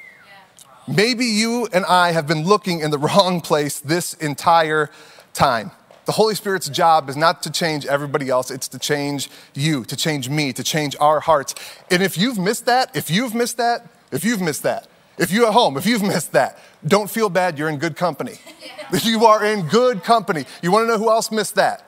Maybe 0.87 1.27
you 1.27 1.69
and 1.73 1.85
I 1.85 2.13
have 2.13 2.27
been 2.27 2.45
looking 2.45 2.81
in 2.81 2.91
the 2.91 2.99
wrong 3.09 3.41
place 3.43 3.79
this 3.81 4.15
entire 4.15 4.91
time. 5.35 5.71
The 6.09 6.13
Holy 6.13 6.35
Spirit's 6.35 6.71
job 6.71 7.11
is 7.11 7.19
not 7.19 7.43
to 7.43 7.51
change 7.51 7.85
everybody 7.85 8.31
else, 8.31 8.51
it's 8.51 8.67
to 8.69 8.79
change 8.79 9.29
you, 9.53 9.85
to 9.85 9.95
change 9.95 10.31
me, 10.31 10.55
to 10.55 10.65
change 10.65 10.97
our 11.01 11.21
hearts. 11.21 11.55
And 11.91 12.03
if 12.03 12.17
you've 12.17 12.39
missed 12.39 12.65
that, 12.65 12.97
if 12.97 13.11
you've 13.11 13.35
missed 13.35 13.59
that, 13.59 13.87
if 14.11 14.25
you've 14.25 14.41
missed 14.41 14.63
that, 14.63 14.87
if 15.19 15.31
you 15.31 15.47
at 15.47 15.53
home, 15.53 15.77
if 15.77 15.85
you've 15.85 16.03
missed 16.03 16.33
that, 16.33 16.59
don't 16.87 17.11
feel 17.11 17.29
bad, 17.29 17.59
you're 17.59 17.69
in 17.69 17.77
good 17.77 17.95
company. 17.95 18.41
you 19.03 19.27
are 19.27 19.45
in 19.45 19.69
good 19.69 20.03
company. 20.03 20.47
You 20.63 20.73
wanna 20.73 20.87
know 20.87 20.97
who 20.97 21.11
else 21.11 21.31
missed 21.31 21.57
that? 21.57 21.85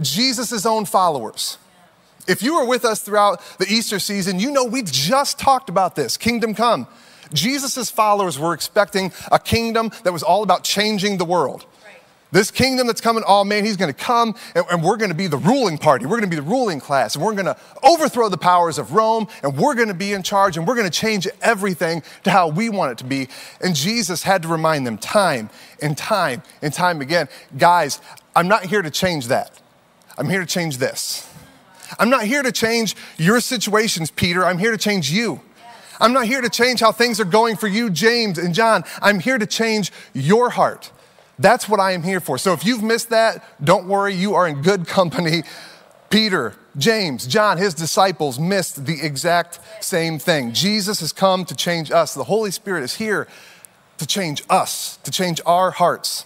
Jesus' 0.00 0.64
own 0.64 0.84
followers. 0.84 1.58
If 2.28 2.44
you 2.44 2.54
were 2.54 2.66
with 2.66 2.84
us 2.84 3.02
throughout 3.02 3.42
the 3.58 3.66
Easter 3.68 3.98
season, 3.98 4.38
you 4.38 4.52
know 4.52 4.64
we 4.64 4.82
just 4.84 5.40
talked 5.40 5.68
about 5.68 5.96
this 5.96 6.16
kingdom 6.16 6.54
come. 6.54 6.86
Jesus' 7.32 7.90
followers 7.90 8.38
were 8.38 8.54
expecting 8.54 9.12
a 9.32 9.40
kingdom 9.40 9.90
that 10.04 10.12
was 10.12 10.22
all 10.22 10.44
about 10.44 10.62
changing 10.62 11.18
the 11.18 11.24
world. 11.24 11.66
This 12.32 12.50
kingdom 12.50 12.88
that's 12.88 13.00
coming, 13.00 13.22
oh 13.26 13.44
man, 13.44 13.64
he's 13.64 13.76
going 13.76 13.92
to 13.92 13.98
come 13.98 14.34
and, 14.54 14.64
and 14.70 14.82
we're 14.82 14.96
going 14.96 15.10
to 15.10 15.16
be 15.16 15.28
the 15.28 15.36
ruling 15.36 15.78
party. 15.78 16.06
We're 16.06 16.18
going 16.18 16.28
to 16.28 16.36
be 16.36 16.36
the 16.36 16.42
ruling 16.42 16.80
class 16.80 17.14
and 17.14 17.24
we're 17.24 17.34
going 17.34 17.46
to 17.46 17.56
overthrow 17.82 18.28
the 18.28 18.36
powers 18.36 18.78
of 18.78 18.92
Rome 18.92 19.28
and 19.42 19.56
we're 19.56 19.74
going 19.74 19.88
to 19.88 19.94
be 19.94 20.12
in 20.12 20.22
charge 20.22 20.56
and 20.56 20.66
we're 20.66 20.74
going 20.74 20.90
to 20.90 20.98
change 20.98 21.28
everything 21.40 22.02
to 22.24 22.30
how 22.30 22.48
we 22.48 22.68
want 22.68 22.92
it 22.92 22.98
to 22.98 23.04
be. 23.04 23.28
And 23.60 23.76
Jesus 23.76 24.24
had 24.24 24.42
to 24.42 24.48
remind 24.48 24.86
them 24.86 24.98
time 24.98 25.50
and 25.80 25.96
time 25.96 26.42
and 26.62 26.72
time 26.74 27.00
again 27.00 27.28
guys, 27.56 28.00
I'm 28.34 28.48
not 28.48 28.64
here 28.64 28.82
to 28.82 28.90
change 28.90 29.28
that. 29.28 29.60
I'm 30.18 30.28
here 30.28 30.40
to 30.40 30.46
change 30.46 30.78
this. 30.78 31.30
I'm 31.98 32.10
not 32.10 32.24
here 32.24 32.42
to 32.42 32.50
change 32.50 32.96
your 33.16 33.40
situations, 33.40 34.10
Peter. 34.10 34.44
I'm 34.44 34.58
here 34.58 34.72
to 34.72 34.78
change 34.78 35.10
you. 35.10 35.40
I'm 36.00 36.12
not 36.12 36.26
here 36.26 36.40
to 36.40 36.50
change 36.50 36.80
how 36.80 36.92
things 36.92 37.20
are 37.20 37.24
going 37.24 37.56
for 37.56 37.68
you, 37.68 37.88
James 37.88 38.36
and 38.38 38.54
John. 38.54 38.84
I'm 39.00 39.20
here 39.20 39.38
to 39.38 39.46
change 39.46 39.92
your 40.12 40.50
heart. 40.50 40.90
That's 41.38 41.68
what 41.68 41.80
I 41.80 41.92
am 41.92 42.02
here 42.02 42.20
for. 42.20 42.38
So 42.38 42.52
if 42.52 42.64
you've 42.64 42.82
missed 42.82 43.10
that, 43.10 43.44
don't 43.62 43.86
worry, 43.86 44.14
you 44.14 44.34
are 44.34 44.48
in 44.48 44.62
good 44.62 44.86
company. 44.86 45.42
Peter, 46.08 46.54
James, 46.78 47.26
John, 47.26 47.58
his 47.58 47.74
disciples 47.74 48.38
missed 48.38 48.86
the 48.86 49.02
exact 49.02 49.58
same 49.80 50.18
thing. 50.18 50.52
Jesus 50.52 51.00
has 51.00 51.12
come 51.12 51.44
to 51.44 51.54
change 51.54 51.90
us. 51.90 52.14
The 52.14 52.24
Holy 52.24 52.50
Spirit 52.50 52.84
is 52.84 52.94
here 52.94 53.26
to 53.98 54.06
change 54.06 54.42
us, 54.48 54.98
to 54.98 55.10
change 55.10 55.40
our 55.44 55.70
hearts. 55.70 56.24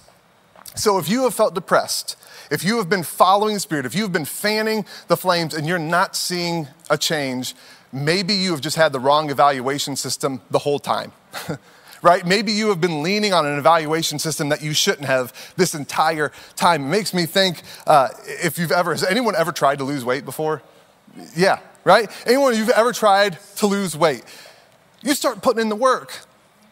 So 0.76 0.98
if 0.98 1.08
you 1.08 1.24
have 1.24 1.34
felt 1.34 1.54
depressed, 1.54 2.16
if 2.50 2.64
you 2.64 2.78
have 2.78 2.88
been 2.88 3.02
following 3.02 3.54
the 3.54 3.60
Spirit, 3.60 3.86
if 3.86 3.94
you've 3.94 4.12
been 4.12 4.24
fanning 4.24 4.84
the 5.08 5.16
flames 5.16 5.54
and 5.54 5.66
you're 5.66 5.78
not 5.78 6.14
seeing 6.14 6.68
a 6.88 6.98
change, 6.98 7.54
maybe 7.92 8.34
you 8.34 8.50
have 8.52 8.60
just 8.60 8.76
had 8.76 8.92
the 8.92 9.00
wrong 9.00 9.30
evaluation 9.30 9.96
system 9.96 10.40
the 10.50 10.58
whole 10.58 10.78
time. 10.78 11.12
right? 12.02 12.26
Maybe 12.26 12.52
you 12.52 12.68
have 12.68 12.80
been 12.80 13.02
leaning 13.02 13.32
on 13.32 13.46
an 13.46 13.58
evaluation 13.58 14.18
system 14.18 14.48
that 14.48 14.62
you 14.62 14.72
shouldn't 14.72 15.06
have 15.06 15.32
this 15.56 15.74
entire 15.74 16.32
time. 16.56 16.84
It 16.84 16.88
makes 16.88 17.14
me 17.14 17.26
think 17.26 17.62
uh, 17.86 18.08
if 18.26 18.58
you've 18.58 18.72
ever, 18.72 18.92
has 18.92 19.04
anyone 19.04 19.34
ever 19.36 19.52
tried 19.52 19.78
to 19.78 19.84
lose 19.84 20.04
weight 20.04 20.24
before? 20.24 20.62
Yeah, 21.36 21.60
right? 21.84 22.10
Anyone 22.26 22.56
you've 22.56 22.70
ever 22.70 22.92
tried 22.92 23.38
to 23.56 23.66
lose 23.66 23.96
weight? 23.96 24.24
You 25.02 25.14
start 25.14 25.42
putting 25.42 25.62
in 25.62 25.68
the 25.68 25.76
work. 25.76 26.18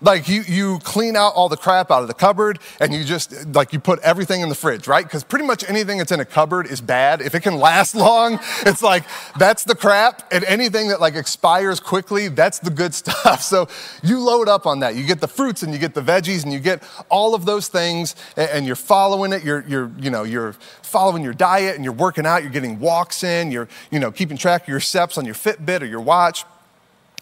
Like 0.01 0.29
you, 0.29 0.43
you 0.43 0.79
clean 0.85 1.17
out 1.17 1.35
all 1.35 1.49
the 1.49 1.57
crap 1.57 1.91
out 1.91 2.03
of 2.03 2.09
the 2.09 2.15
cupboard 2.15 2.61
and 2.81 2.95
you 2.95 3.03
just, 3.03 3.49
like 3.55 3.73
you 3.73 3.81
put 3.81 3.99
everything 4.01 4.43
in 4.43 4.49
the 4.49 4.55
fridge, 4.55 4.87
right? 4.87 5.05
Because 5.05 5.25
pretty 5.25 5.45
much 5.45 5.69
anything 5.69 5.99
that's 5.99 6.13
in 6.13 6.21
a 6.21 6.25
cupboard 6.25 6.67
is 6.67 6.81
bad. 6.81 7.21
If 7.21 7.35
it 7.35 7.41
can 7.41 7.57
last 7.57 7.95
long, 7.97 8.39
it's 8.65 8.83
like, 8.83 9.05
that's 9.39 9.65
the 9.65 9.75
crap. 9.75 10.33
And 10.33 10.45
anything 10.45 10.89
that 10.89 11.01
like 11.01 11.17
expires 11.17 11.81
quickly, 11.81 12.29
that's 12.29 12.61
the 12.61 12.71
good 12.71 12.95
stuff. 12.99 13.43
So 13.43 13.67
you 14.03 14.21
load 14.21 14.49
up 14.49 14.67
on 14.67 14.81
that. 14.81 14.95
You 14.95 15.05
get 15.05 15.21
the 15.21 15.29
fruits 15.29 15.65
and 15.65 15.73
you 15.73 15.81
get 15.81 15.95
the 15.95 16.03
veggies 16.03 16.45
and 16.45 16.53
you 16.53 16.61
get 16.61 16.83
all 17.09 17.35
of 17.35 17.45
those 17.45 17.67
things 17.67 18.15
and 18.37 18.67
you're 18.67 18.77
following 18.77 19.33
it. 19.33 19.43
You're, 19.43 19.65
you're, 19.67 19.91
you 19.99 20.11
know, 20.11 20.23
you're 20.23 20.53
following 20.83 21.25
your 21.25 21.35
diet 21.35 21.75
and 21.75 21.85
you're 21.85 21.93
working 21.93 22.25
out. 22.25 22.43
You're 22.43 22.53
getting 22.53 22.79
walks 22.79 23.25
in. 23.25 23.51
You're, 23.51 23.69
you 23.91 23.99
know, 23.99 24.13
keeping 24.13 24.37
track 24.37 24.63
of 24.63 24.69
your 24.69 24.81
steps 24.81 25.19
on 25.19 25.25
your 25.25 25.35
Fitbit 25.35 25.83
or 25.83 25.87
your 25.87 26.01
watch, 26.01 26.45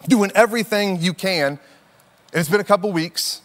doing 0.07 0.31
everything 0.35 1.01
you 1.01 1.15
can 1.15 1.59
and 2.37 2.41
it's 2.41 2.51
been 2.51 2.61
a 2.61 2.63
couple 2.63 2.91
weeks, 2.91 3.41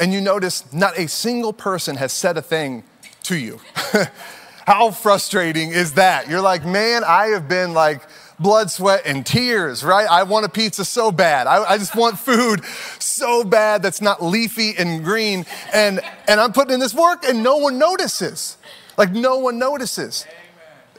and 0.00 0.12
you 0.12 0.20
notice 0.20 0.72
not 0.72 0.98
a 0.98 1.06
single 1.06 1.52
person 1.52 1.94
has 1.94 2.12
said 2.12 2.36
a 2.36 2.42
thing 2.42 2.82
to 3.22 3.36
you. 3.36 3.60
How 4.66 4.90
frustrating 4.90 5.70
is 5.70 5.92
that? 5.92 6.28
You're 6.28 6.40
like, 6.40 6.64
man, 6.66 7.04
I 7.04 7.26
have 7.26 7.48
been 7.48 7.72
like 7.72 8.02
blood, 8.40 8.68
sweat, 8.68 9.02
and 9.06 9.24
tears, 9.24 9.84
right? 9.84 10.10
I 10.10 10.24
want 10.24 10.44
a 10.44 10.48
pizza 10.48 10.84
so 10.84 11.12
bad. 11.12 11.46
I, 11.46 11.62
I 11.62 11.78
just 11.78 11.94
want 11.94 12.18
food 12.18 12.64
so 12.98 13.44
bad 13.44 13.80
that's 13.80 14.00
not 14.00 14.20
leafy 14.20 14.74
and 14.76 15.04
green. 15.04 15.46
And, 15.72 16.00
and 16.26 16.40
I'm 16.40 16.52
putting 16.52 16.74
in 16.74 16.80
this 16.80 16.94
work, 16.94 17.24
and 17.24 17.44
no 17.44 17.58
one 17.58 17.78
notices. 17.78 18.56
Like, 18.98 19.12
no 19.12 19.38
one 19.38 19.56
notices. 19.60 20.26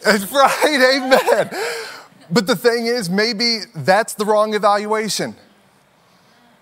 Amen. 0.07 0.15
It's 0.15 0.31
right, 0.31 0.95
amen. 0.95 1.49
But 2.31 2.47
the 2.47 2.55
thing 2.55 2.85
is, 2.85 3.09
maybe 3.09 3.63
that's 3.75 4.13
the 4.13 4.23
wrong 4.23 4.53
evaluation. 4.53 5.35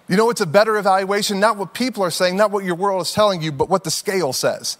You 0.08 0.18
know, 0.18 0.30
it's 0.30 0.42
a 0.42 0.46
better 0.46 0.78
evaluation, 0.78 1.40
not 1.40 1.58
what 1.58 1.74
people 1.74 2.04
are 2.04 2.12
saying, 2.12 2.38
not 2.38 2.52
what 2.52 2.64
your 2.64 2.76
world 2.76 3.02
is 3.02 3.12
telling 3.12 3.42
you, 3.42 3.52
but 3.52 3.70
what 3.70 3.84
the 3.84 3.92
scale 3.92 4.34
says. 4.34 4.78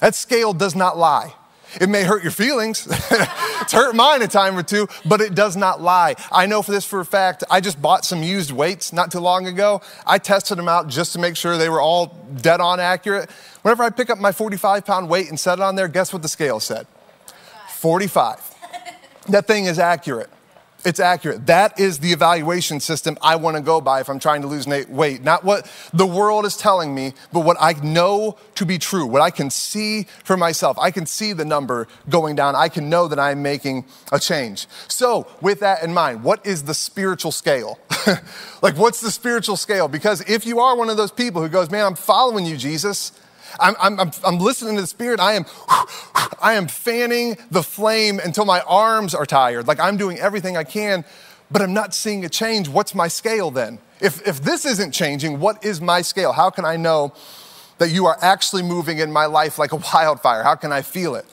That 0.00 0.14
scale 0.14 0.52
does 0.52 0.74
not 0.74 0.98
lie. 0.98 1.34
It 1.80 1.88
may 1.88 2.02
hurt 2.04 2.22
your 2.22 2.32
feelings. 2.32 2.86
it's 2.90 3.72
hurt 3.72 3.94
mine 3.94 4.20
a 4.20 4.28
time 4.28 4.58
or 4.58 4.62
two, 4.62 4.88
but 5.06 5.20
it 5.20 5.34
does 5.34 5.56
not 5.56 5.80
lie. 5.80 6.16
I 6.30 6.44
know 6.46 6.60
for 6.60 6.70
this 6.70 6.84
for 6.84 7.00
a 7.00 7.04
fact. 7.04 7.44
I 7.50 7.60
just 7.60 7.80
bought 7.80 8.04
some 8.04 8.22
used 8.22 8.50
weights 8.50 8.92
not 8.92 9.10
too 9.10 9.20
long 9.20 9.46
ago. 9.46 9.80
I 10.06 10.18
tested 10.18 10.58
them 10.58 10.68
out 10.68 10.88
just 10.88 11.14
to 11.14 11.18
make 11.18 11.36
sure 11.36 11.56
they 11.56 11.70
were 11.70 11.80
all 11.80 12.06
dead 12.36 12.60
on 12.60 12.78
accurate. 12.78 13.30
Whenever 13.62 13.84
I 13.84 13.90
pick 13.90 14.10
up 14.10 14.18
my 14.18 14.32
45 14.32 14.84
pound 14.84 15.08
weight 15.08 15.28
and 15.28 15.40
set 15.40 15.58
it 15.58 15.62
on 15.62 15.76
there, 15.76 15.88
guess 15.88 16.12
what 16.12 16.20
the 16.20 16.28
scale 16.28 16.60
said? 16.60 16.86
45. 17.70 18.54
that 19.28 19.46
thing 19.46 19.64
is 19.64 19.78
accurate. 19.78 20.28
It's 20.84 20.98
accurate. 20.98 21.46
That 21.46 21.78
is 21.78 22.00
the 22.00 22.12
evaluation 22.12 22.80
system 22.80 23.16
I 23.22 23.36
want 23.36 23.56
to 23.56 23.62
go 23.62 23.80
by 23.80 24.00
if 24.00 24.08
I'm 24.08 24.18
trying 24.18 24.42
to 24.42 24.48
lose 24.48 24.66
weight. 24.66 25.22
Not 25.22 25.44
what 25.44 25.70
the 25.92 26.06
world 26.06 26.44
is 26.44 26.56
telling 26.56 26.92
me, 26.92 27.14
but 27.32 27.40
what 27.40 27.56
I 27.60 27.74
know 27.74 28.36
to 28.56 28.66
be 28.66 28.78
true, 28.78 29.06
what 29.06 29.22
I 29.22 29.30
can 29.30 29.48
see 29.48 30.06
for 30.24 30.36
myself. 30.36 30.76
I 30.78 30.90
can 30.90 31.06
see 31.06 31.32
the 31.32 31.44
number 31.44 31.86
going 32.08 32.34
down. 32.34 32.56
I 32.56 32.68
can 32.68 32.90
know 32.90 33.06
that 33.06 33.18
I'm 33.18 33.42
making 33.42 33.84
a 34.10 34.18
change. 34.18 34.66
So, 34.88 35.28
with 35.40 35.60
that 35.60 35.84
in 35.84 35.94
mind, 35.94 36.24
what 36.24 36.44
is 36.44 36.64
the 36.64 36.74
spiritual 36.74 37.30
scale? 37.32 37.78
like, 38.62 38.76
what's 38.76 39.00
the 39.00 39.10
spiritual 39.10 39.56
scale? 39.56 39.86
Because 39.86 40.20
if 40.28 40.44
you 40.44 40.58
are 40.58 40.76
one 40.76 40.90
of 40.90 40.96
those 40.96 41.12
people 41.12 41.42
who 41.42 41.48
goes, 41.48 41.70
man, 41.70 41.86
I'm 41.86 41.94
following 41.94 42.44
you, 42.44 42.56
Jesus, 42.56 43.12
I'm, 43.60 43.74
I'm, 43.80 44.10
I'm, 44.24 44.38
listening 44.38 44.76
to 44.76 44.82
the 44.82 44.86
Spirit. 44.86 45.20
I 45.20 45.34
am, 45.34 45.46
I 46.40 46.54
am 46.54 46.68
fanning 46.68 47.36
the 47.50 47.62
flame 47.62 48.20
until 48.22 48.44
my 48.44 48.60
arms 48.60 49.14
are 49.14 49.26
tired. 49.26 49.66
Like 49.66 49.80
I'm 49.80 49.96
doing 49.96 50.18
everything 50.18 50.56
I 50.56 50.64
can, 50.64 51.04
but 51.50 51.62
I'm 51.62 51.74
not 51.74 51.94
seeing 51.94 52.24
a 52.24 52.28
change. 52.28 52.68
What's 52.68 52.94
my 52.94 53.08
scale 53.08 53.50
then? 53.50 53.78
If, 54.00 54.26
if 54.26 54.42
this 54.42 54.64
isn't 54.64 54.92
changing, 54.92 55.38
what 55.38 55.64
is 55.64 55.80
my 55.80 56.02
scale? 56.02 56.32
How 56.32 56.50
can 56.50 56.64
I 56.64 56.76
know 56.76 57.12
that 57.78 57.90
you 57.90 58.06
are 58.06 58.18
actually 58.20 58.62
moving 58.62 58.98
in 58.98 59.12
my 59.12 59.26
life 59.26 59.58
like 59.58 59.72
a 59.72 59.76
wildfire? 59.94 60.42
How 60.42 60.54
can 60.54 60.72
I 60.72 60.82
feel 60.82 61.14
it? 61.14 61.26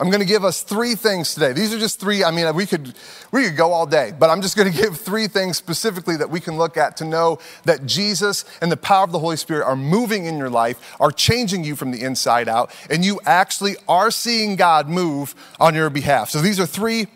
I'm 0.00 0.10
going 0.10 0.20
to 0.20 0.26
give 0.26 0.44
us 0.44 0.62
three 0.62 0.94
things 0.94 1.34
today. 1.34 1.52
These 1.52 1.74
are 1.74 1.78
just 1.78 1.98
three. 1.98 2.22
I 2.22 2.30
mean, 2.30 2.54
we 2.54 2.66
could 2.66 2.94
we 3.32 3.44
could 3.44 3.56
go 3.56 3.72
all 3.72 3.84
day, 3.84 4.12
but 4.16 4.30
I'm 4.30 4.40
just 4.40 4.56
going 4.56 4.70
to 4.72 4.76
give 4.76 4.98
three 4.98 5.26
things 5.26 5.56
specifically 5.56 6.16
that 6.16 6.30
we 6.30 6.40
can 6.40 6.56
look 6.56 6.76
at 6.76 6.96
to 6.98 7.04
know 7.04 7.38
that 7.64 7.84
Jesus 7.84 8.44
and 8.60 8.70
the 8.70 8.76
power 8.76 9.04
of 9.04 9.12
the 9.12 9.18
Holy 9.18 9.36
Spirit 9.36 9.66
are 9.66 9.76
moving 9.76 10.26
in 10.26 10.38
your 10.38 10.50
life, 10.50 10.96
are 11.00 11.10
changing 11.10 11.64
you 11.64 11.74
from 11.74 11.90
the 11.90 12.02
inside 12.02 12.48
out, 12.48 12.70
and 12.90 13.04
you 13.04 13.20
actually 13.24 13.76
are 13.88 14.10
seeing 14.10 14.56
God 14.56 14.88
move 14.88 15.34
on 15.58 15.74
your 15.74 15.90
behalf. 15.90 16.30
So 16.30 16.40
these 16.40 16.60
are 16.60 16.66
three 16.66 17.08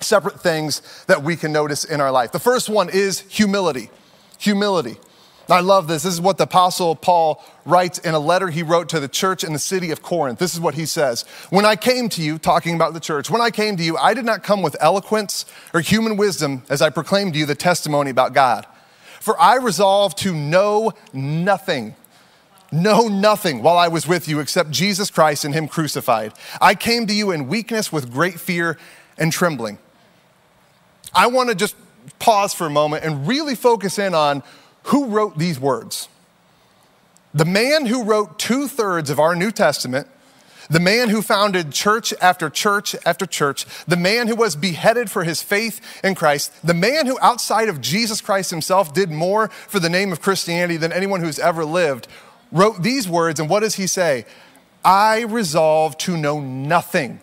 separate 0.00 0.40
things 0.40 1.04
that 1.06 1.22
we 1.22 1.36
can 1.36 1.52
notice 1.52 1.84
in 1.84 2.00
our 2.00 2.10
life. 2.10 2.32
The 2.32 2.38
first 2.38 2.68
one 2.68 2.88
is 2.88 3.20
humility. 3.20 3.90
Humility. 4.38 4.96
I 5.50 5.60
love 5.60 5.88
this. 5.88 6.02
This 6.02 6.12
is 6.12 6.20
what 6.20 6.36
the 6.36 6.44
Apostle 6.44 6.94
Paul 6.94 7.42
writes 7.64 7.98
in 7.98 8.14
a 8.14 8.18
letter 8.18 8.48
he 8.48 8.62
wrote 8.62 8.90
to 8.90 9.00
the 9.00 9.08
church 9.08 9.42
in 9.42 9.54
the 9.54 9.58
city 9.58 9.90
of 9.90 10.02
Corinth. 10.02 10.38
This 10.38 10.54
is 10.54 10.60
what 10.60 10.74
he 10.74 10.84
says 10.84 11.22
When 11.50 11.64
I 11.64 11.74
came 11.74 12.08
to 12.10 12.22
you, 12.22 12.38
talking 12.38 12.74
about 12.74 12.92
the 12.92 13.00
church, 13.00 13.30
when 13.30 13.40
I 13.40 13.50
came 13.50 13.76
to 13.78 13.82
you, 13.82 13.96
I 13.96 14.14
did 14.14 14.24
not 14.24 14.42
come 14.42 14.62
with 14.62 14.76
eloquence 14.80 15.46
or 15.72 15.80
human 15.80 16.16
wisdom 16.16 16.62
as 16.68 16.82
I 16.82 16.90
proclaimed 16.90 17.32
to 17.32 17.38
you 17.38 17.46
the 17.46 17.54
testimony 17.54 18.10
about 18.10 18.34
God. 18.34 18.66
For 19.20 19.40
I 19.40 19.56
resolved 19.56 20.18
to 20.18 20.34
know 20.34 20.92
nothing 21.12 21.94
know 22.70 23.08
nothing 23.08 23.62
while 23.62 23.78
I 23.78 23.88
was 23.88 24.06
with 24.06 24.28
you 24.28 24.40
except 24.40 24.70
Jesus 24.70 25.10
Christ 25.10 25.44
and 25.44 25.54
Him 25.54 25.68
crucified. 25.68 26.34
I 26.60 26.74
came 26.74 27.06
to 27.06 27.14
you 27.14 27.30
in 27.30 27.48
weakness 27.48 27.92
with 27.92 28.12
great 28.12 28.38
fear 28.38 28.78
and 29.16 29.32
trembling. 29.32 29.78
I 31.14 31.28
want 31.28 31.48
to 31.48 31.54
just 31.54 31.76
pause 32.18 32.54
for 32.54 32.66
a 32.66 32.70
moment 32.70 33.04
and 33.04 33.26
really 33.26 33.54
focus 33.54 33.98
in 33.98 34.14
on 34.14 34.42
who 34.88 35.06
wrote 35.06 35.38
these 35.38 35.60
words? 35.60 36.08
The 37.34 37.44
man 37.44 37.86
who 37.86 38.04
wrote 38.04 38.38
two 38.38 38.68
thirds 38.68 39.10
of 39.10 39.20
our 39.20 39.36
New 39.36 39.50
Testament, 39.50 40.06
the 40.70 40.80
man 40.80 41.10
who 41.10 41.20
founded 41.20 41.72
church 41.72 42.14
after 42.22 42.48
church 42.48 42.96
after 43.04 43.26
church, 43.26 43.66
the 43.86 43.96
man 43.96 44.28
who 44.28 44.34
was 44.34 44.56
beheaded 44.56 45.10
for 45.10 45.24
his 45.24 45.42
faith 45.42 45.80
in 46.02 46.14
Christ, 46.14 46.52
the 46.66 46.74
man 46.74 47.06
who 47.06 47.18
outside 47.20 47.68
of 47.68 47.82
Jesus 47.82 48.22
Christ 48.22 48.50
himself 48.50 48.94
did 48.94 49.10
more 49.10 49.48
for 49.48 49.78
the 49.78 49.90
name 49.90 50.10
of 50.10 50.22
Christianity 50.22 50.78
than 50.78 50.92
anyone 50.92 51.20
who's 51.20 51.38
ever 51.38 51.66
lived, 51.66 52.08
wrote 52.50 52.82
these 52.82 53.06
words. 53.06 53.38
And 53.38 53.50
what 53.50 53.60
does 53.60 53.74
he 53.74 53.86
say? 53.86 54.24
I 54.82 55.20
resolve 55.20 55.98
to 55.98 56.16
know 56.16 56.40
nothing. 56.40 57.20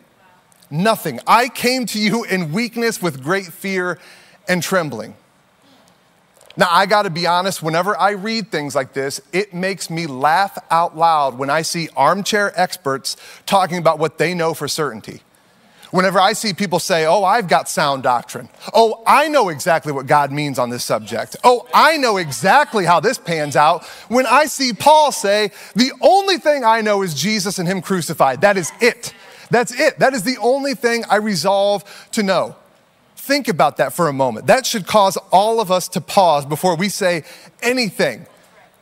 Nothing. 0.70 1.20
I 1.26 1.50
came 1.50 1.88
to 1.88 2.00
you 2.00 2.26
in 2.26 2.52
weakness 2.52 3.02
with 3.02 3.24
great 3.24 3.46
fear 3.46 3.98
and 4.48 4.62
trembling. 4.62 5.16
Now, 6.58 6.68
I 6.72 6.86
gotta 6.86 7.10
be 7.10 7.28
honest, 7.28 7.62
whenever 7.62 7.98
I 8.00 8.12
read 8.12 8.52
things 8.52 8.76
like 8.76 8.94
this, 8.94 9.22
it 9.34 9.54
makes 9.54 9.90
me 9.90 10.08
laugh 10.08 10.58
out 10.72 10.98
loud 10.98 11.38
when 11.38 11.50
I 11.50 11.64
see 11.64 11.90
armchair 11.98 12.54
experts 12.56 13.18
talking 13.46 13.78
about 13.78 14.00
what 14.00 14.18
they 14.18 14.34
know 14.34 14.54
for 14.54 14.68
certainty. 14.68 15.22
Whenever 15.92 16.20
I 16.20 16.34
see 16.34 16.54
people 16.54 16.80
say, 16.80 17.06
Oh, 17.06 17.24
I've 17.24 17.48
got 17.48 17.70
sound 17.70 18.04
doctrine. 18.04 18.50
Oh, 18.74 19.02
I 19.06 19.28
know 19.28 19.50
exactly 19.50 19.94
what 19.94 20.08
God 20.08 20.32
means 20.32 20.60
on 20.60 20.70
this 20.70 20.84
subject. 20.84 21.38
Oh, 21.44 21.68
I 21.74 21.98
know 21.98 22.18
exactly 22.18 22.86
how 22.86 23.00
this 23.00 23.18
pans 23.18 23.56
out. 23.56 23.86
When 24.08 24.26
I 24.26 24.46
see 24.46 24.74
Paul 24.74 25.12
say, 25.12 25.52
The 25.76 25.92
only 26.02 26.38
thing 26.38 26.64
I 26.64 26.82
know 26.82 27.02
is 27.02 27.14
Jesus 27.14 27.60
and 27.60 27.68
Him 27.68 27.82
crucified. 27.82 28.42
That 28.42 28.58
is 28.58 28.72
it. 28.82 29.14
That's 29.52 29.78
it. 29.80 30.00
That 30.00 30.14
is 30.14 30.24
the 30.24 30.38
only 30.38 30.74
thing 30.74 31.04
I 31.10 31.18
resolve 31.18 31.84
to 32.12 32.24
know. 32.24 32.56
Think 33.26 33.48
about 33.48 33.78
that 33.78 33.92
for 33.92 34.08
a 34.08 34.14
moment. 34.14 34.46
That 34.46 34.68
should 34.68 34.86
cause 34.86 35.18
all 35.32 35.60
of 35.60 35.72
us 35.72 35.88
to 35.90 36.00
pause 36.00 36.46
before 36.46 36.76
we 36.76 36.90
say 36.90 37.24
anything 37.64 38.28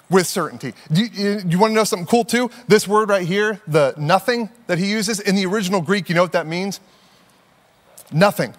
with 0.10 0.28
certainty. 0.28 0.74
Do 0.92 1.02
you, 1.02 1.42
you, 1.48 1.58
want 1.58 1.72
to 1.72 1.76
know 1.76 1.86
something 1.86 2.06
cool 2.06 2.26
too? 2.26 2.52
This 2.68 2.86
word 2.86 3.08
right 3.08 3.26
here, 3.26 3.62
the 3.68 3.94
nothing 3.96 4.50
that 4.68 4.80
he 4.80 4.92
uses, 4.92 5.22
in 5.22 5.36
the 5.36 5.46
original 5.46 5.80
Greek, 5.80 6.10
you 6.10 6.16
know 6.16 6.24
what 6.24 6.34
that 6.34 6.46
means? 6.46 6.82
Nothing. 8.12 8.54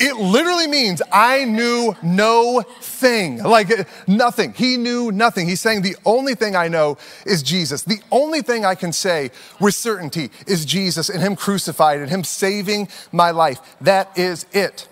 It 0.00 0.16
literally 0.16 0.66
means 0.66 1.00
I 1.12 1.44
knew 1.44 1.94
no 2.02 2.62
thing, 2.80 3.42
like 3.42 3.88
nothing. 4.08 4.52
He 4.52 4.76
knew 4.76 5.12
nothing. 5.12 5.48
He's 5.48 5.60
saying 5.60 5.82
the 5.82 5.96
only 6.04 6.34
thing 6.34 6.56
I 6.56 6.68
know 6.68 6.98
is 7.26 7.42
Jesus. 7.42 7.82
The 7.82 8.00
only 8.10 8.42
thing 8.42 8.64
I 8.64 8.74
can 8.74 8.92
say 8.92 9.30
with 9.60 9.74
certainty 9.74 10.30
is 10.46 10.64
Jesus 10.64 11.08
and 11.08 11.20
Him 11.20 11.36
crucified 11.36 12.00
and 12.00 12.10
Him 12.10 12.24
saving 12.24 12.88
my 13.12 13.30
life. 13.30 13.60
That 13.80 14.16
is 14.18 14.46
it. 14.52 14.88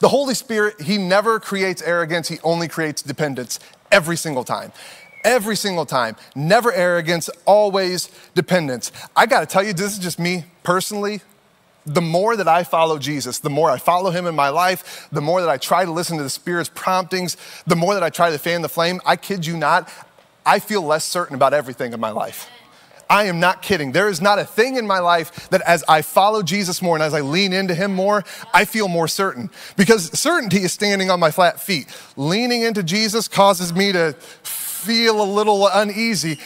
The 0.00 0.08
Holy 0.08 0.34
Spirit, 0.34 0.80
He 0.82 0.98
never 0.98 1.40
creates 1.40 1.82
arrogance, 1.82 2.28
He 2.28 2.38
only 2.42 2.68
creates 2.68 3.02
dependence 3.02 3.58
every 3.90 4.16
single 4.16 4.44
time 4.44 4.72
every 5.24 5.56
single 5.56 5.84
time. 5.84 6.14
Never 6.36 6.72
arrogance, 6.72 7.28
always 7.46 8.08
dependence. 8.36 8.92
I 9.16 9.26
gotta 9.26 9.44
tell 9.44 9.62
you, 9.64 9.72
this 9.72 9.92
is 9.92 9.98
just 9.98 10.20
me 10.20 10.44
personally 10.62 11.20
the 11.86 12.02
more 12.02 12.36
that 12.36 12.48
I 12.48 12.64
follow 12.64 12.98
Jesus, 12.98 13.38
the 13.38 13.50
more 13.50 13.70
I 13.70 13.78
follow 13.78 14.10
him 14.10 14.26
in 14.26 14.34
my 14.34 14.48
life, 14.48 15.08
the 15.12 15.20
more 15.20 15.40
that 15.40 15.48
I 15.48 15.56
try 15.56 15.84
to 15.84 15.90
listen 15.90 16.16
to 16.16 16.22
the 16.22 16.30
Spirit's 16.30 16.70
promptings, 16.74 17.36
the 17.66 17.76
more 17.76 17.94
that 17.94 18.02
I 18.02 18.10
try 18.10 18.30
to 18.30 18.38
fan 18.38 18.62
the 18.62 18.68
flame, 18.68 19.00
I 19.06 19.16
kid 19.16 19.46
you 19.46 19.56
not, 19.56 19.88
I 20.44 20.58
feel 20.58 20.82
less 20.82 21.04
certain 21.04 21.36
about 21.36 21.54
everything 21.54 21.92
in 21.92 22.00
my 22.00 22.10
life. 22.10 22.48
I 23.08 23.24
am 23.24 23.38
not 23.38 23.62
kidding. 23.62 23.92
There 23.92 24.08
is 24.08 24.20
not 24.20 24.40
a 24.40 24.44
thing 24.44 24.76
in 24.76 24.86
my 24.86 24.98
life 24.98 25.48
that 25.50 25.62
as 25.62 25.84
I 25.88 26.02
follow 26.02 26.42
Jesus 26.42 26.82
more 26.82 26.96
and 26.96 27.02
as 27.02 27.14
I 27.14 27.20
lean 27.20 27.52
into 27.52 27.72
him 27.72 27.94
more, 27.94 28.24
I 28.52 28.64
feel 28.64 28.88
more 28.88 29.06
certain. 29.06 29.50
Because 29.76 30.18
certainty 30.18 30.58
is 30.58 30.72
standing 30.72 31.08
on 31.08 31.20
my 31.20 31.30
flat 31.30 31.60
feet. 31.60 31.86
Leaning 32.16 32.62
into 32.62 32.82
Jesus 32.82 33.28
causes 33.28 33.72
me 33.72 33.92
to 33.92 34.14
feel 34.42 35.22
a 35.22 35.24
little 35.24 35.68
uneasy, 35.68 36.38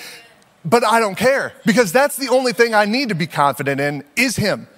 but 0.65 0.85
I 0.85 1.01
don't 1.01 1.17
care 1.17 1.53
because 1.65 1.93
that's 1.93 2.17
the 2.17 2.29
only 2.29 2.53
thing 2.53 2.75
I 2.75 2.85
need 2.85 3.09
to 3.09 3.15
be 3.15 3.27
confident 3.27 3.81
in 3.81 4.05
is 4.17 4.37
him. 4.37 4.69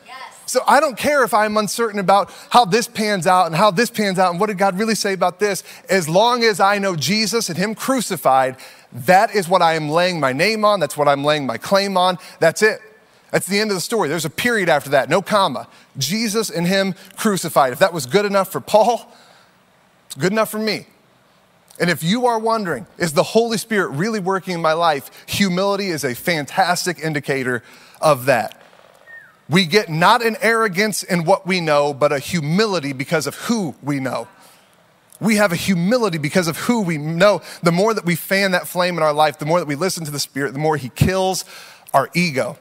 So 0.52 0.62
I 0.66 0.80
don't 0.80 0.99
care 0.99 1.25
if 1.25 1.32
I'm 1.32 1.56
uncertain 1.56 1.99
about 1.99 2.30
how 2.50 2.66
this 2.66 2.87
pans 2.87 3.26
out 3.26 3.47
and 3.47 3.56
how 3.56 3.71
this 3.71 3.88
pans 3.88 4.18
out 4.18 4.32
and 4.32 4.38
what 4.38 4.49
did 4.49 4.59
God 4.59 4.78
really 4.78 4.94
say 4.94 5.14
about 5.14 5.40
this. 5.40 5.64
As 5.88 6.11
long 6.11 6.44
as 6.44 6.61
I 6.61 6.78
know 6.78 6.94
Jesus 6.94 7.49
and 7.49 7.56
Him 7.56 7.75
crucified, 7.75 8.59
that 8.92 9.35
is 9.35 9.49
what 9.49 9.62
I 9.62 9.76
am 9.76 9.88
laying 9.88 10.21
my 10.21 10.35
name 10.35 10.62
on. 10.62 10.78
That's 10.78 10.94
what 10.94 11.09
I'm 11.09 11.25
laying 11.25 11.47
my 11.47 11.56
claim 11.56 11.97
on. 11.97 12.18
That's 12.38 12.61
it. 12.61 12.80
That's 13.30 13.47
the 13.47 13.61
end 13.61 13.71
of 13.71 13.76
the 13.78 13.80
story. 13.80 14.11
There's 14.11 14.26
a 14.26 14.30
period 14.30 14.68
after 14.68 14.90
that, 14.90 15.09
no 15.09 15.23
comma. 15.23 15.68
Jesus 15.97 16.50
and 16.50 16.66
Him 16.66 16.97
crucified. 17.16 17.73
If 17.73 17.78
that 17.78 17.94
was 17.94 18.04
good 18.04 18.26
enough 18.26 18.52
for 18.52 18.61
Paul, 18.61 19.11
it's 20.04 20.16
good 20.16 20.32
enough 20.32 20.50
for 20.50 20.59
me. 20.59 20.87
And 21.80 21.88
if 21.88 22.02
you 22.04 22.26
are 22.26 22.38
wondering, 22.38 22.87
is 22.99 23.14
the 23.14 23.23
Holy 23.23 23.56
Spirit 23.56 23.92
really 23.92 24.21
working 24.21 24.52
in 24.52 24.61
my 24.61 24.75
life? 24.75 25.11
Humility 25.28 25.87
is 25.87 26.04
a 26.04 26.14
fantastic 26.14 26.99
indicator 26.99 27.62
of 28.02 28.26
that. 28.26 28.62
We 29.52 29.66
get 29.66 29.90
not 29.90 30.25
an 30.25 30.38
arrogance 30.40 31.02
in 31.02 31.25
what 31.25 31.47
we 31.47 31.61
know, 31.61 31.92
but 31.92 32.11
a 32.11 32.18
humility 32.18 32.94
because 32.94 33.26
of 33.26 33.35
who 33.35 33.75
we 33.82 34.00
know. 34.00 34.26
We 35.21 35.37
have 35.37 35.52
a 35.52 35.56
humility 35.56 36.16
because 36.16 36.49
of 36.49 36.56
who 36.56 36.80
we 36.80 36.97
know. 36.97 37.42
The 37.62 37.71
more 37.71 37.92
that 37.92 38.06
we 38.06 38.16
fan 38.16 38.52
that 38.52 38.66
flame 38.66 38.97
in 38.97 39.02
our 39.02 39.12
life, 39.12 39.38
the 39.38 39.44
more 39.44 39.59
that 39.59 39.68
we 39.68 39.75
listen 39.75 40.06
to 40.06 40.11
the 40.11 40.18
Spirit, 40.18 40.54
the 40.54 40.59
more 40.59 40.78
He 40.78 40.88
kills 40.88 41.44
our 41.92 42.09
ego. 42.14 42.56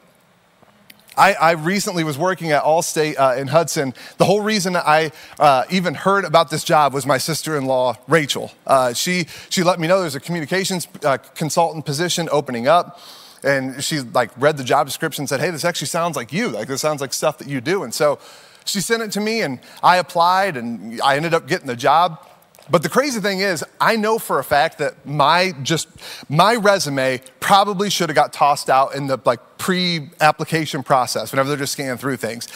I, 1.18 1.34
I, 1.34 1.52
recently 1.52 2.04
was 2.04 2.18
working 2.18 2.52
at 2.52 2.64
Allstate 2.64 3.18
uh, 3.18 3.36
in 3.38 3.48
Hudson. 3.48 3.94
The 4.18 4.26
whole 4.26 4.42
reason 4.42 4.76
I 4.76 5.12
uh, 5.40 5.64
even 5.70 5.94
heard 5.94 6.26
about 6.26 6.50
this 6.50 6.64
job 6.64 6.94
was 6.94 7.06
my 7.06 7.18
sister 7.18 7.58
in 7.58 7.66
law, 7.66 7.98
Rachel. 8.08 8.52
Uh, 8.68 8.94
she, 8.94 9.28
she 9.50 9.64
let 9.64 9.80
me 9.80 9.88
know 9.88 10.02
there's 10.02 10.16
a 10.16 10.20
communications 10.20 10.88
uh, 11.04 11.18
consultant 11.36 11.86
position 11.86 12.28
opening 12.32 12.68
up 12.68 13.00
and 13.44 13.84
she 13.84 14.00
like 14.00 14.32
read 14.38 14.58
the 14.58 14.64
job 14.64 14.88
description 14.88 15.24
and 15.24 15.30
said, 15.30 15.40
Hey, 15.40 15.50
this 15.50 15.66
actually 15.66 15.88
sounds 15.88 16.16
like 16.16 16.32
you. 16.32 16.50
Like 16.50 16.68
this 16.68 16.82
sounds 16.82 17.02
like 17.02 17.14
stuff 17.14 17.38
that 17.40 17.48
you 17.48 17.62
do. 17.62 17.84
And 17.84 17.94
so 17.94 18.20
she 18.66 18.82
sent 18.82 19.02
it 19.04 19.12
to 19.14 19.20
me 19.20 19.42
and 19.42 19.60
I 19.82 19.98
applied 19.98 20.58
and 20.58 21.02
I 21.02 21.16
ended 21.16 21.34
up 21.34 21.48
getting 21.48 21.68
the 21.68 21.76
job. 21.76 22.28
But 22.70 22.84
the 22.84 22.90
crazy 22.90 23.20
thing 23.20 23.40
is, 23.40 23.66
I 23.82 23.96
know 23.96 24.18
for 24.18 24.40
a 24.40 24.44
fact 24.44 24.78
that 24.78 25.06
my 25.06 25.54
just 25.64 25.90
my 26.30 26.56
resume 26.56 27.22
probably 27.40 27.90
should 27.90 28.10
have 28.10 28.16
got 28.16 28.32
tossed 28.32 28.70
out 28.70 28.96
in 28.96 29.08
the 29.08 29.20
like 29.26 29.40
pre-application 29.58 30.84
process 30.84 31.32
whenever 31.32 31.50
they're 31.50 31.58
just 31.58 31.74
scanning 31.74 31.98
through 31.98 32.18
things. 32.18 32.48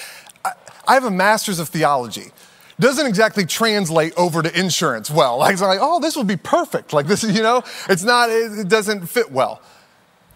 I, 0.45 0.54
I 0.88 0.93
have 0.93 1.06
a 1.06 1.12
master's 1.12 1.60
of 1.60 1.69
theology 1.69 2.32
doesn't 2.80 3.06
exactly 3.06 3.45
translate 3.45 4.13
over 4.17 4.41
to 4.41 4.60
insurance 4.60 5.10
well. 5.10 5.38
Like, 5.38 5.54
it's 5.54 5.62
like, 5.62 5.80
oh, 5.82 6.00
this 6.00 6.15
will 6.15 6.26
be 6.26 6.36
perfect. 6.36 6.93
Like 6.93 7.08
this, 7.08 7.24
you 7.24 7.41
know, 7.41 7.63
it's 7.88 8.04
not, 8.04 8.30
it 8.30 8.67
doesn't 8.67 9.08
fit 9.08 9.32
well. 9.32 9.62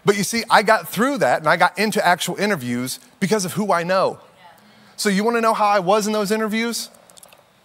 But 0.09 0.17
you 0.17 0.23
see, 0.23 0.43
I 0.49 0.63
got 0.63 0.89
through 0.89 1.19
that 1.19 1.37
and 1.37 1.47
I 1.47 1.55
got 1.55 1.77
into 1.77 2.03
actual 2.03 2.35
interviews 2.37 2.99
because 3.19 3.45
of 3.45 3.53
who 3.53 3.71
I 3.71 3.83
know. 3.83 4.19
So, 4.95 5.07
you 5.07 5.23
want 5.23 5.37
to 5.37 5.41
know 5.41 5.53
how 5.53 5.67
I 5.67 5.77
was 5.77 6.07
in 6.07 6.13
those 6.13 6.31
interviews? 6.31 6.89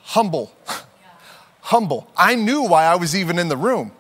Humble. 0.03 0.53
Humble. 1.63 2.07
I 2.15 2.35
knew 2.35 2.61
why 2.61 2.85
I 2.85 2.97
was 2.97 3.17
even 3.17 3.39
in 3.39 3.49
the 3.49 3.57
room. 3.57 3.93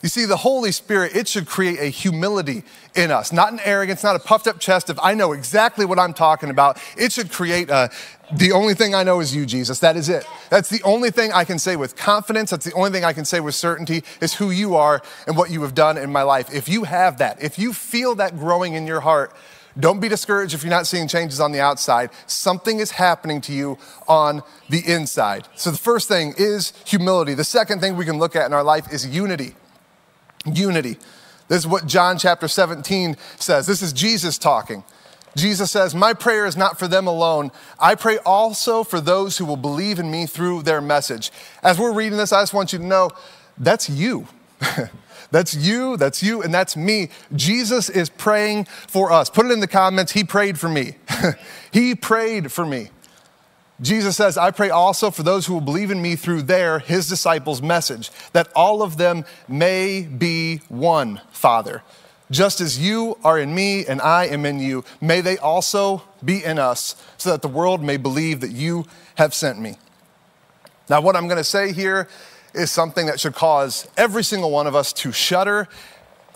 You 0.00 0.08
see, 0.08 0.26
the 0.26 0.36
Holy 0.36 0.70
Spirit, 0.70 1.16
it 1.16 1.26
should 1.26 1.46
create 1.46 1.80
a 1.80 1.86
humility 1.86 2.62
in 2.94 3.10
us, 3.10 3.32
not 3.32 3.52
an 3.52 3.60
arrogance, 3.64 4.04
not 4.04 4.14
a 4.14 4.20
puffed 4.20 4.46
up 4.46 4.60
chest 4.60 4.90
of, 4.90 5.00
I 5.02 5.14
know 5.14 5.32
exactly 5.32 5.84
what 5.84 5.98
I'm 5.98 6.14
talking 6.14 6.50
about. 6.50 6.80
It 6.96 7.12
should 7.12 7.32
create 7.32 7.68
a, 7.68 7.90
the 8.32 8.52
only 8.52 8.74
thing 8.74 8.94
I 8.94 9.02
know 9.02 9.18
is 9.18 9.34
you, 9.34 9.44
Jesus. 9.44 9.80
That 9.80 9.96
is 9.96 10.08
it. 10.08 10.24
That's 10.50 10.68
the 10.68 10.80
only 10.84 11.10
thing 11.10 11.32
I 11.32 11.42
can 11.42 11.58
say 11.58 11.74
with 11.74 11.96
confidence. 11.96 12.50
That's 12.50 12.64
the 12.64 12.74
only 12.74 12.90
thing 12.90 13.04
I 13.04 13.12
can 13.12 13.24
say 13.24 13.40
with 13.40 13.56
certainty 13.56 14.04
is 14.20 14.34
who 14.34 14.50
you 14.50 14.76
are 14.76 15.02
and 15.26 15.36
what 15.36 15.50
you 15.50 15.62
have 15.62 15.74
done 15.74 15.98
in 15.98 16.12
my 16.12 16.22
life. 16.22 16.54
If 16.54 16.68
you 16.68 16.84
have 16.84 17.18
that, 17.18 17.42
if 17.42 17.58
you 17.58 17.72
feel 17.72 18.14
that 18.16 18.38
growing 18.38 18.74
in 18.74 18.86
your 18.86 19.00
heart, 19.00 19.34
don't 19.80 19.98
be 19.98 20.08
discouraged 20.08 20.54
if 20.54 20.62
you're 20.62 20.70
not 20.70 20.86
seeing 20.86 21.08
changes 21.08 21.40
on 21.40 21.50
the 21.50 21.60
outside. 21.60 22.10
Something 22.28 22.78
is 22.78 22.92
happening 22.92 23.40
to 23.42 23.52
you 23.52 23.78
on 24.06 24.42
the 24.68 24.80
inside. 24.86 25.48
So 25.56 25.72
the 25.72 25.76
first 25.76 26.06
thing 26.06 26.34
is 26.36 26.72
humility. 26.84 27.34
The 27.34 27.44
second 27.44 27.80
thing 27.80 27.96
we 27.96 28.04
can 28.04 28.18
look 28.18 28.36
at 28.36 28.46
in 28.46 28.52
our 28.52 28.64
life 28.64 28.92
is 28.92 29.04
unity 29.04 29.54
unity. 30.56 30.98
This 31.48 31.58
is 31.58 31.66
what 31.66 31.86
John 31.86 32.18
chapter 32.18 32.46
17 32.46 33.16
says. 33.36 33.66
This 33.66 33.82
is 33.82 33.92
Jesus 33.92 34.38
talking. 34.38 34.84
Jesus 35.36 35.70
says, 35.70 35.94
My 35.94 36.12
prayer 36.12 36.46
is 36.46 36.56
not 36.56 36.78
for 36.78 36.88
them 36.88 37.06
alone. 37.06 37.50
I 37.78 37.94
pray 37.94 38.18
also 38.18 38.84
for 38.84 39.00
those 39.00 39.38
who 39.38 39.44
will 39.44 39.56
believe 39.56 39.98
in 39.98 40.10
me 40.10 40.26
through 40.26 40.62
their 40.62 40.80
message. 40.80 41.30
As 41.62 41.78
we're 41.78 41.92
reading 41.92 42.18
this, 42.18 42.32
I 42.32 42.42
just 42.42 42.54
want 42.54 42.72
you 42.72 42.78
to 42.78 42.84
know 42.84 43.10
that's 43.56 43.88
you. 43.88 44.26
that's 45.30 45.54
you, 45.54 45.96
that's 45.96 46.22
you, 46.22 46.42
and 46.42 46.52
that's 46.52 46.76
me. 46.76 47.10
Jesus 47.34 47.88
is 47.88 48.10
praying 48.10 48.64
for 48.64 49.12
us. 49.12 49.30
Put 49.30 49.46
it 49.46 49.52
in 49.52 49.60
the 49.60 49.68
comments. 49.68 50.12
He 50.12 50.24
prayed 50.24 50.58
for 50.58 50.68
me. 50.68 50.96
he 51.72 51.94
prayed 51.94 52.52
for 52.52 52.66
me. 52.66 52.90
Jesus 53.80 54.16
says, 54.16 54.36
I 54.36 54.50
pray 54.50 54.70
also 54.70 55.10
for 55.10 55.22
those 55.22 55.46
who 55.46 55.54
will 55.54 55.60
believe 55.60 55.90
in 55.90 56.02
me 56.02 56.16
through 56.16 56.42
their, 56.42 56.80
his 56.80 57.08
disciples' 57.08 57.62
message, 57.62 58.10
that 58.32 58.48
all 58.54 58.82
of 58.82 58.96
them 58.96 59.24
may 59.46 60.02
be 60.02 60.58
one, 60.68 61.20
Father. 61.30 61.82
Just 62.30 62.60
as 62.60 62.78
you 62.78 63.16
are 63.24 63.38
in 63.38 63.54
me 63.54 63.86
and 63.86 64.00
I 64.00 64.26
am 64.26 64.44
in 64.44 64.58
you, 64.58 64.84
may 65.00 65.20
they 65.20 65.38
also 65.38 66.02
be 66.24 66.44
in 66.44 66.58
us, 66.58 66.96
so 67.16 67.30
that 67.30 67.42
the 67.42 67.48
world 67.48 67.82
may 67.82 67.96
believe 67.96 68.40
that 68.40 68.50
you 68.50 68.84
have 69.14 69.32
sent 69.32 69.60
me. 69.60 69.76
Now, 70.90 71.00
what 71.00 71.16
I'm 71.16 71.28
going 71.28 71.38
to 71.38 71.44
say 71.44 71.72
here 71.72 72.08
is 72.54 72.70
something 72.70 73.06
that 73.06 73.20
should 73.20 73.34
cause 73.34 73.86
every 73.96 74.24
single 74.24 74.50
one 74.50 74.66
of 74.66 74.74
us 74.74 74.92
to 74.94 75.12
shudder 75.12 75.68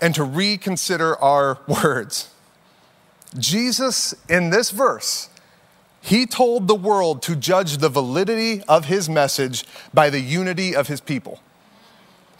and 0.01 0.15
to 0.15 0.23
reconsider 0.23 1.17
our 1.17 1.59
words. 1.67 2.29
Jesus, 3.37 4.13
in 4.29 4.49
this 4.49 4.71
verse, 4.71 5.29
he 6.03 6.25
told 6.25 6.67
the 6.67 6.75
world 6.75 7.21
to 7.21 7.33
judge 7.33 7.77
the 7.77 7.87
validity 7.87 8.61
of 8.67 8.85
his 8.85 9.07
message 9.07 9.63
by 9.93 10.09
the 10.09 10.19
unity 10.19 10.75
of 10.75 10.89
his 10.89 10.99
people. 10.99 11.39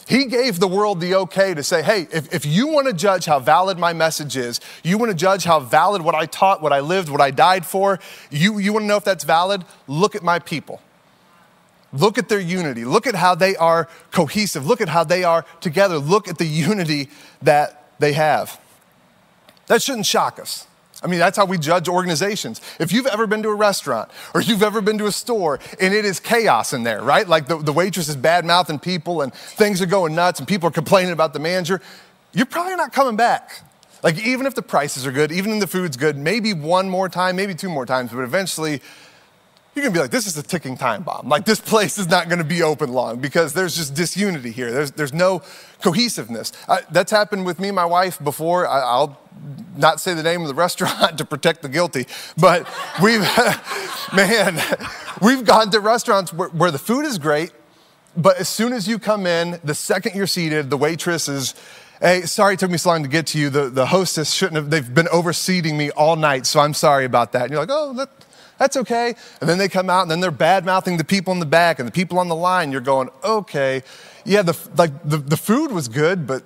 He 0.05 0.25
gave 0.25 0.59
the 0.59 0.67
world 0.67 0.99
the 0.99 1.15
okay 1.15 1.53
to 1.53 1.63
say, 1.63 1.81
hey, 1.81 2.09
if, 2.11 2.33
if 2.33 2.45
you 2.45 2.67
want 2.67 2.87
to 2.87 2.93
judge 2.93 3.23
how 3.23 3.39
valid 3.39 3.79
my 3.79 3.93
message 3.93 4.35
is, 4.35 4.59
you 4.83 4.97
want 4.97 5.11
to 5.11 5.17
judge 5.17 5.45
how 5.45 5.61
valid 5.61 6.01
what 6.01 6.13
I 6.13 6.25
taught, 6.25 6.61
what 6.61 6.73
I 6.73 6.81
lived, 6.81 7.07
what 7.07 7.21
I 7.21 7.31
died 7.31 7.65
for, 7.65 8.01
you, 8.29 8.57
you 8.57 8.73
want 8.73 8.83
to 8.83 8.87
know 8.87 8.97
if 8.97 9.05
that's 9.05 9.23
valid, 9.23 9.63
look 9.87 10.13
at 10.13 10.23
my 10.23 10.39
people. 10.39 10.81
Look 11.93 12.17
at 12.17 12.27
their 12.27 12.41
unity. 12.41 12.83
Look 12.83 13.07
at 13.07 13.15
how 13.15 13.33
they 13.33 13.55
are 13.55 13.87
cohesive. 14.11 14.65
Look 14.65 14.81
at 14.81 14.89
how 14.89 15.05
they 15.05 15.23
are 15.23 15.45
together. 15.61 15.99
Look 15.99 16.27
at 16.27 16.37
the 16.37 16.45
unity 16.67 17.09
that 17.41 17.93
they 17.97 18.11
have. 18.11 18.59
That 19.67 19.81
shouldn't 19.81 20.05
shock 20.05 20.37
us. 20.37 20.67
I 21.03 21.07
mean, 21.07 21.19
that's 21.19 21.37
how 21.37 21.45
we 21.45 21.57
judge 21.57 21.89
organizations. 21.89 22.61
If 22.79 22.93
you've 22.93 23.07
ever 23.07 23.27
been 23.27 23.43
to 23.43 23.49
a 23.49 23.55
restaurant 23.55 24.09
or 24.33 24.41
you've 24.41 24.63
ever 24.63 24.81
been 24.81 24.97
to 24.99 25.05
a 25.05 25.11
store 25.11 25.59
and 25.79 25.93
it 25.93 26.05
is 26.05 26.19
chaos 26.19 26.71
in 26.71 26.83
there, 26.83 27.01
right? 27.01 27.27
Like 27.27 27.47
the, 27.47 27.57
the 27.57 27.73
waitress 27.73 28.07
is 28.07 28.15
bad 28.15 28.45
mouthing 28.45 28.79
people 28.79 29.21
and 29.21 29.33
things 29.33 29.81
are 29.81 29.85
going 29.85 30.15
nuts 30.15 30.39
and 30.39 30.47
people 30.47 30.69
are 30.69 30.71
complaining 30.71 31.11
about 31.11 31.33
the 31.33 31.39
manager, 31.39 31.81
you're 32.31 32.45
probably 32.45 32.75
not 32.75 32.93
coming 32.93 33.17
back. 33.17 33.63
Like, 34.01 34.19
even 34.25 34.45
if 34.45 34.53
the 34.53 34.61
prices 34.61 35.07
are 35.07 35.13
good, 35.13 35.31
even 35.31 35.53
if 35.53 35.59
the 35.61 35.67
food's 35.67 35.95
good, 35.95 36.17
maybe 36.17 36.53
one 36.53 36.89
more 36.89 37.07
time, 37.07 37.37
maybe 37.37 37.55
two 37.55 37.69
more 37.69 37.85
times, 37.85 38.11
but 38.11 38.19
eventually 38.19 38.81
you're 39.75 39.83
gonna 39.83 39.93
be 39.93 39.99
like, 39.99 40.11
this 40.11 40.27
is 40.27 40.37
a 40.37 40.43
ticking 40.43 40.77
time 40.77 41.03
bomb. 41.03 41.27
Like, 41.29 41.45
this 41.45 41.59
place 41.59 41.97
is 41.97 42.07
not 42.07 42.29
gonna 42.29 42.43
be 42.43 42.61
open 42.61 42.91
long 42.91 43.19
because 43.19 43.53
there's 43.53 43.75
just 43.75 43.95
disunity 43.95 44.51
here. 44.51 44.71
There's, 44.71 44.91
there's 44.91 45.13
no 45.13 45.41
cohesiveness. 45.81 46.51
Uh, 46.67 46.81
that's 46.91 47.11
happened 47.11 47.45
with 47.45 47.59
me 47.59 47.71
my 47.71 47.85
wife 47.85 48.23
before. 48.23 48.67
I, 48.67 48.99
will 48.99 49.17
not 49.75 49.99
say 49.99 50.13
the 50.13 50.23
name 50.23 50.41
of 50.41 50.47
the 50.47 50.53
restaurant 50.65 51.17
to 51.17 51.25
protect 51.25 51.63
the 51.63 51.69
guilty, 51.69 52.05
but 52.37 52.67
we've, 53.01 53.21
man, 54.13 54.61
we've 55.21 55.43
gone 55.43 55.71
to 55.71 55.79
restaurants 55.79 56.31
where, 56.31 56.49
where 56.49 56.71
the 56.71 56.79
food 56.79 57.05
is 57.05 57.17
great, 57.17 57.51
but 58.15 58.37
as 58.37 58.47
soon 58.47 58.73
as 58.73 58.87
you 58.87 58.99
come 58.99 59.25
in, 59.25 59.59
the 59.63 59.73
second 59.73 60.15
you're 60.15 60.27
seated, 60.27 60.69
the 60.69 60.77
waitress 60.77 61.27
is, 61.27 61.55
hey, 61.99 62.21
sorry 62.21 62.53
it 62.53 62.59
took 62.59 62.69
me 62.69 62.77
so 62.77 62.89
long 62.89 63.01
to 63.01 63.09
get 63.09 63.25
to 63.27 63.39
you. 63.39 63.49
The, 63.49 63.69
the 63.69 63.87
hostess 63.87 64.31
shouldn't 64.31 64.57
have, 64.57 64.69
they've 64.69 64.93
been 64.93 65.07
overseating 65.07 65.77
me 65.77 65.89
all 65.91 66.15
night, 66.15 66.45
so 66.45 66.59
I'm 66.59 66.75
sorry 66.75 67.05
about 67.05 67.31
that. 67.31 67.43
And 67.43 67.51
you're 67.51 67.61
like, 67.61 67.71
oh, 67.71 68.07
that's 68.57 68.77
okay. 68.77 69.15
And 69.41 69.49
then 69.49 69.57
they 69.57 69.67
come 69.67 69.89
out 69.89 70.03
and 70.03 70.11
then 70.11 70.19
they're 70.19 70.31
bad 70.31 70.65
mouthing 70.65 70.97
the 70.97 71.03
people 71.03 71.33
in 71.33 71.39
the 71.39 71.45
back 71.45 71.79
and 71.79 71.87
the 71.87 71.91
people 71.91 72.19
on 72.19 72.27
the 72.27 72.35
line. 72.35 72.71
You're 72.71 72.81
going, 72.81 73.09
okay, 73.23 73.83
yeah, 74.25 74.41
the, 74.41 74.57
like 74.77 74.91
the, 75.03 75.17
the 75.17 75.37
food 75.37 75.71
was 75.71 75.87
good, 75.87 76.27
but 76.27 76.43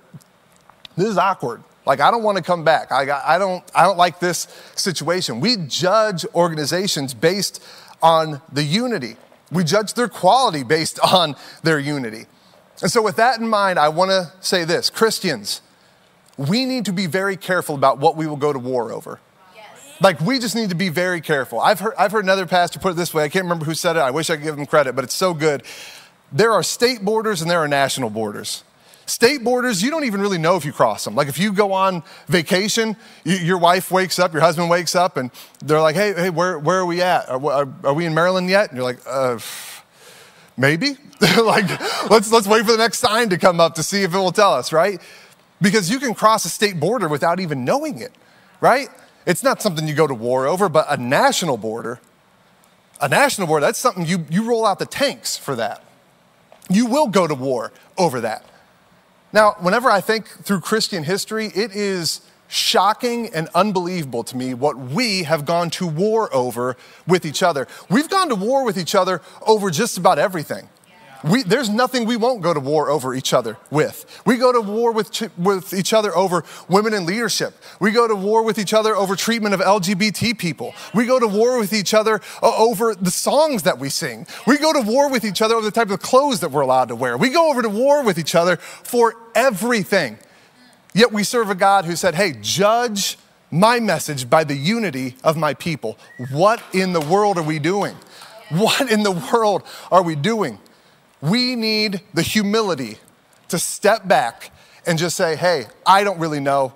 this 0.96 1.08
is 1.08 1.18
awkward. 1.18 1.62
Like, 1.86 2.00
I 2.00 2.10
don't 2.10 2.22
want 2.22 2.36
to 2.36 2.42
come 2.42 2.64
back. 2.64 2.92
I, 2.92 3.06
I, 3.24 3.38
don't, 3.38 3.64
I 3.74 3.84
don't 3.84 3.96
like 3.96 4.20
this 4.20 4.46
situation. 4.74 5.40
We 5.40 5.56
judge 5.56 6.26
organizations 6.34 7.14
based 7.14 7.64
on 8.02 8.42
the 8.52 8.62
unity. 8.62 9.16
We 9.50 9.64
judge 9.64 9.94
their 9.94 10.08
quality 10.08 10.64
based 10.64 11.00
on 11.12 11.34
their 11.62 11.78
unity. 11.78 12.26
And 12.82 12.90
so, 12.90 13.02
with 13.02 13.16
that 13.16 13.40
in 13.40 13.48
mind, 13.48 13.78
I 13.78 13.88
want 13.88 14.10
to 14.10 14.32
say 14.40 14.64
this 14.64 14.90
Christians, 14.90 15.62
we 16.36 16.64
need 16.64 16.84
to 16.84 16.92
be 16.92 17.06
very 17.06 17.36
careful 17.36 17.74
about 17.74 17.98
what 17.98 18.16
we 18.16 18.26
will 18.26 18.36
go 18.36 18.52
to 18.52 18.58
war 18.58 18.92
over. 18.92 19.18
Like, 20.00 20.20
we 20.20 20.38
just 20.38 20.54
need 20.54 20.70
to 20.70 20.76
be 20.76 20.88
very 20.90 21.20
careful. 21.20 21.60
I've 21.60 21.80
heard, 21.80 21.94
I've 21.98 22.12
heard 22.12 22.24
another 22.24 22.46
pastor 22.46 22.78
put 22.78 22.92
it 22.92 22.96
this 22.96 23.12
way. 23.12 23.24
I 23.24 23.28
can't 23.28 23.44
remember 23.44 23.64
who 23.64 23.74
said 23.74 23.96
it. 23.96 24.00
I 24.00 24.10
wish 24.10 24.30
I 24.30 24.36
could 24.36 24.44
give 24.44 24.58
him 24.58 24.66
credit, 24.66 24.94
but 24.94 25.04
it's 25.04 25.14
so 25.14 25.34
good. 25.34 25.64
There 26.30 26.52
are 26.52 26.62
state 26.62 27.04
borders 27.04 27.42
and 27.42 27.50
there 27.50 27.58
are 27.58 27.68
national 27.68 28.10
borders. 28.10 28.62
State 29.06 29.42
borders, 29.42 29.82
you 29.82 29.90
don't 29.90 30.04
even 30.04 30.20
really 30.20 30.36
know 30.36 30.56
if 30.56 30.66
you 30.66 30.72
cross 30.72 31.04
them. 31.04 31.14
Like 31.14 31.28
if 31.28 31.38
you 31.38 31.50
go 31.50 31.72
on 31.72 32.02
vacation, 32.26 32.94
you, 33.24 33.36
your 33.36 33.56
wife 33.56 33.90
wakes 33.90 34.18
up, 34.18 34.34
your 34.34 34.42
husband 34.42 34.68
wakes 34.68 34.94
up, 34.94 35.16
and 35.16 35.30
they're 35.64 35.80
like, 35.80 35.96
hey, 35.96 36.12
hey 36.12 36.28
where, 36.28 36.58
where 36.58 36.80
are 36.80 36.84
we 36.84 37.00
at? 37.00 37.26
Are, 37.30 37.42
are, 37.50 37.68
are 37.84 37.94
we 37.94 38.04
in 38.04 38.12
Maryland 38.12 38.50
yet? 38.50 38.68
And 38.68 38.76
you're 38.76 38.84
like, 38.84 38.98
uh, 39.06 39.38
maybe. 40.58 40.98
like, 41.42 41.68
let's, 42.10 42.30
let's 42.30 42.46
wait 42.46 42.66
for 42.66 42.72
the 42.72 42.78
next 42.78 42.98
sign 42.98 43.30
to 43.30 43.38
come 43.38 43.60
up 43.60 43.76
to 43.76 43.82
see 43.82 44.02
if 44.02 44.12
it 44.12 44.18
will 44.18 44.30
tell 44.30 44.52
us, 44.52 44.74
right? 44.74 45.00
Because 45.62 45.90
you 45.90 45.98
can 46.00 46.14
cross 46.14 46.44
a 46.44 46.50
state 46.50 46.78
border 46.78 47.08
without 47.08 47.40
even 47.40 47.64
knowing 47.64 48.00
it, 48.00 48.12
right? 48.60 48.88
It's 49.28 49.42
not 49.42 49.60
something 49.60 49.86
you 49.86 49.92
go 49.94 50.06
to 50.06 50.14
war 50.14 50.46
over, 50.46 50.70
but 50.70 50.86
a 50.88 50.96
national 50.96 51.58
border, 51.58 52.00
a 52.98 53.10
national 53.10 53.46
border, 53.46 53.66
that's 53.66 53.78
something 53.78 54.06
you, 54.06 54.24
you 54.30 54.48
roll 54.48 54.64
out 54.64 54.78
the 54.78 54.86
tanks 54.86 55.36
for 55.36 55.54
that. 55.54 55.84
You 56.70 56.86
will 56.86 57.08
go 57.08 57.26
to 57.26 57.34
war 57.34 57.70
over 57.98 58.22
that. 58.22 58.42
Now, 59.30 59.56
whenever 59.60 59.90
I 59.90 60.00
think 60.00 60.26
through 60.26 60.60
Christian 60.60 61.04
history, 61.04 61.48
it 61.54 61.76
is 61.76 62.22
shocking 62.48 63.28
and 63.34 63.50
unbelievable 63.54 64.24
to 64.24 64.34
me 64.34 64.54
what 64.54 64.78
we 64.78 65.24
have 65.24 65.44
gone 65.44 65.68
to 65.70 65.86
war 65.86 66.34
over 66.34 66.78
with 67.06 67.26
each 67.26 67.42
other. 67.42 67.68
We've 67.90 68.08
gone 68.08 68.30
to 68.30 68.34
war 68.34 68.64
with 68.64 68.78
each 68.78 68.94
other 68.94 69.20
over 69.46 69.70
just 69.70 69.98
about 69.98 70.18
everything. 70.18 70.70
We, 71.24 71.42
there's 71.42 71.68
nothing 71.68 72.06
we 72.06 72.16
won't 72.16 72.42
go 72.42 72.54
to 72.54 72.60
war 72.60 72.90
over 72.90 73.14
each 73.14 73.32
other 73.32 73.56
with. 73.70 74.22
We 74.24 74.36
go 74.36 74.52
to 74.52 74.60
war 74.60 74.92
with, 74.92 75.36
with 75.36 75.74
each 75.74 75.92
other 75.92 76.14
over 76.14 76.44
women 76.68 76.94
in 76.94 77.06
leadership. 77.06 77.54
We 77.80 77.90
go 77.90 78.06
to 78.06 78.14
war 78.14 78.44
with 78.44 78.58
each 78.58 78.72
other 78.72 78.94
over 78.94 79.16
treatment 79.16 79.54
of 79.54 79.60
LGBT 79.60 80.38
people. 80.38 80.74
We 80.94 81.06
go 81.06 81.18
to 81.18 81.26
war 81.26 81.58
with 81.58 81.72
each 81.72 81.92
other 81.92 82.20
uh, 82.42 82.56
over 82.56 82.94
the 82.94 83.10
songs 83.10 83.64
that 83.64 83.78
we 83.78 83.88
sing. 83.88 84.26
We 84.46 84.58
go 84.58 84.72
to 84.72 84.80
war 84.80 85.10
with 85.10 85.24
each 85.24 85.42
other 85.42 85.56
over 85.56 85.64
the 85.64 85.72
type 85.72 85.90
of 85.90 86.00
clothes 86.00 86.40
that 86.40 86.50
we're 86.50 86.60
allowed 86.60 86.88
to 86.88 86.96
wear. 86.96 87.16
We 87.16 87.30
go 87.30 87.50
over 87.50 87.62
to 87.62 87.68
war 87.68 88.04
with 88.04 88.18
each 88.18 88.34
other 88.36 88.56
for 88.56 89.16
everything. 89.34 90.18
Yet 90.94 91.12
we 91.12 91.24
serve 91.24 91.50
a 91.50 91.54
God 91.54 91.84
who 91.84 91.96
said, 91.96 92.14
hey, 92.14 92.34
judge 92.40 93.18
my 93.50 93.80
message 93.80 94.28
by 94.28 94.44
the 94.44 94.54
unity 94.54 95.16
of 95.24 95.36
my 95.36 95.54
people. 95.54 95.98
What 96.30 96.62
in 96.72 96.92
the 96.92 97.00
world 97.00 97.38
are 97.38 97.42
we 97.42 97.58
doing? 97.58 97.96
What 98.50 98.90
in 98.90 99.02
the 99.02 99.12
world 99.32 99.62
are 99.90 100.02
we 100.02 100.14
doing? 100.14 100.58
We 101.20 101.56
need 101.56 102.00
the 102.14 102.22
humility 102.22 102.98
to 103.48 103.58
step 103.58 104.06
back 104.06 104.52
and 104.86 104.98
just 104.98 105.16
say, 105.16 105.36
hey, 105.36 105.66
I 105.86 106.04
don't 106.04 106.18
really 106.18 106.40
know, 106.40 106.74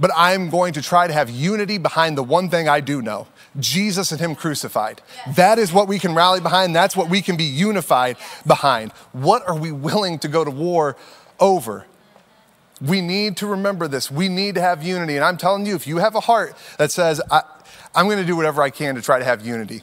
but 0.00 0.10
I'm 0.16 0.50
going 0.50 0.72
to 0.74 0.82
try 0.82 1.06
to 1.06 1.12
have 1.12 1.30
unity 1.30 1.78
behind 1.78 2.18
the 2.18 2.22
one 2.22 2.48
thing 2.48 2.68
I 2.68 2.80
do 2.80 3.02
know 3.02 3.26
Jesus 3.58 4.10
and 4.10 4.20
Him 4.20 4.34
crucified. 4.34 5.00
Yes. 5.26 5.36
That 5.36 5.58
is 5.58 5.72
what 5.72 5.86
we 5.86 5.98
can 5.98 6.14
rally 6.14 6.40
behind. 6.40 6.74
That's 6.74 6.96
what 6.96 7.08
we 7.08 7.22
can 7.22 7.36
be 7.36 7.44
unified 7.44 8.16
behind. 8.46 8.92
What 9.12 9.46
are 9.46 9.56
we 9.56 9.70
willing 9.70 10.18
to 10.20 10.28
go 10.28 10.44
to 10.44 10.50
war 10.50 10.96
over? 11.38 11.86
We 12.80 13.00
need 13.00 13.36
to 13.38 13.46
remember 13.46 13.86
this. 13.86 14.10
We 14.10 14.28
need 14.28 14.56
to 14.56 14.60
have 14.60 14.82
unity. 14.82 15.14
And 15.16 15.24
I'm 15.24 15.36
telling 15.36 15.66
you, 15.66 15.76
if 15.76 15.86
you 15.86 15.98
have 15.98 16.16
a 16.16 16.20
heart 16.20 16.56
that 16.78 16.90
says, 16.90 17.20
I, 17.30 17.42
am 17.94 18.06
going 18.06 18.18
to 18.18 18.26
do 18.26 18.34
whatever 18.34 18.62
I 18.62 18.70
can 18.70 18.96
to 18.96 19.02
try 19.02 19.18
to 19.18 19.24
have 19.24 19.46
unity, 19.46 19.82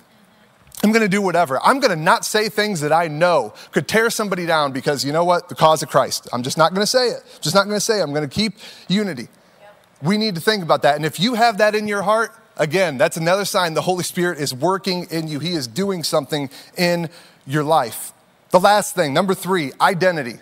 I'm 0.83 0.91
going 0.91 1.03
to 1.03 1.09
do 1.09 1.21
whatever. 1.21 1.59
I'm 1.61 1.79
going 1.79 1.95
to 1.95 2.01
not 2.01 2.25
say 2.25 2.49
things 2.49 2.81
that 2.81 2.91
I 2.91 3.07
know 3.07 3.53
could 3.71 3.87
tear 3.87 4.09
somebody 4.09 4.45
down 4.45 4.71
because 4.71 5.05
you 5.05 5.11
know 5.11 5.23
what? 5.23 5.47
The 5.47 5.55
cause 5.55 5.83
of 5.83 5.89
Christ. 5.89 6.27
I'm 6.33 6.41
just 6.41 6.57
not 6.57 6.73
going 6.73 6.81
to 6.81 6.87
say 6.87 7.09
it. 7.09 7.23
Just 7.41 7.55
not 7.55 7.65
going 7.65 7.77
to 7.77 7.81
say 7.81 7.99
it. 7.99 8.03
I'm 8.03 8.13
going 8.13 8.27
to 8.27 8.33
keep 8.33 8.53
unity. 8.87 9.27
Yep. 9.59 9.75
We 10.01 10.17
need 10.17 10.35
to 10.35 10.41
think 10.41 10.63
about 10.63 10.81
that. 10.81 10.95
And 10.95 11.05
if 11.05 11.19
you 11.19 11.35
have 11.35 11.59
that 11.59 11.75
in 11.75 11.87
your 11.87 12.01
heart, 12.01 12.31
again, 12.57 12.97
that's 12.97 13.17
another 13.17 13.45
sign 13.45 13.75
the 13.75 13.81
Holy 13.81 14.03
Spirit 14.03 14.39
is 14.39 14.53
working 14.53 15.05
in 15.11 15.27
you. 15.27 15.39
He 15.39 15.51
is 15.51 15.67
doing 15.67 16.03
something 16.03 16.49
in 16.77 17.09
your 17.45 17.63
life. 17.63 18.13
The 18.49 18.59
last 18.59 18.95
thing, 18.95 19.13
number 19.13 19.35
three, 19.35 19.71
identity. 19.79 20.39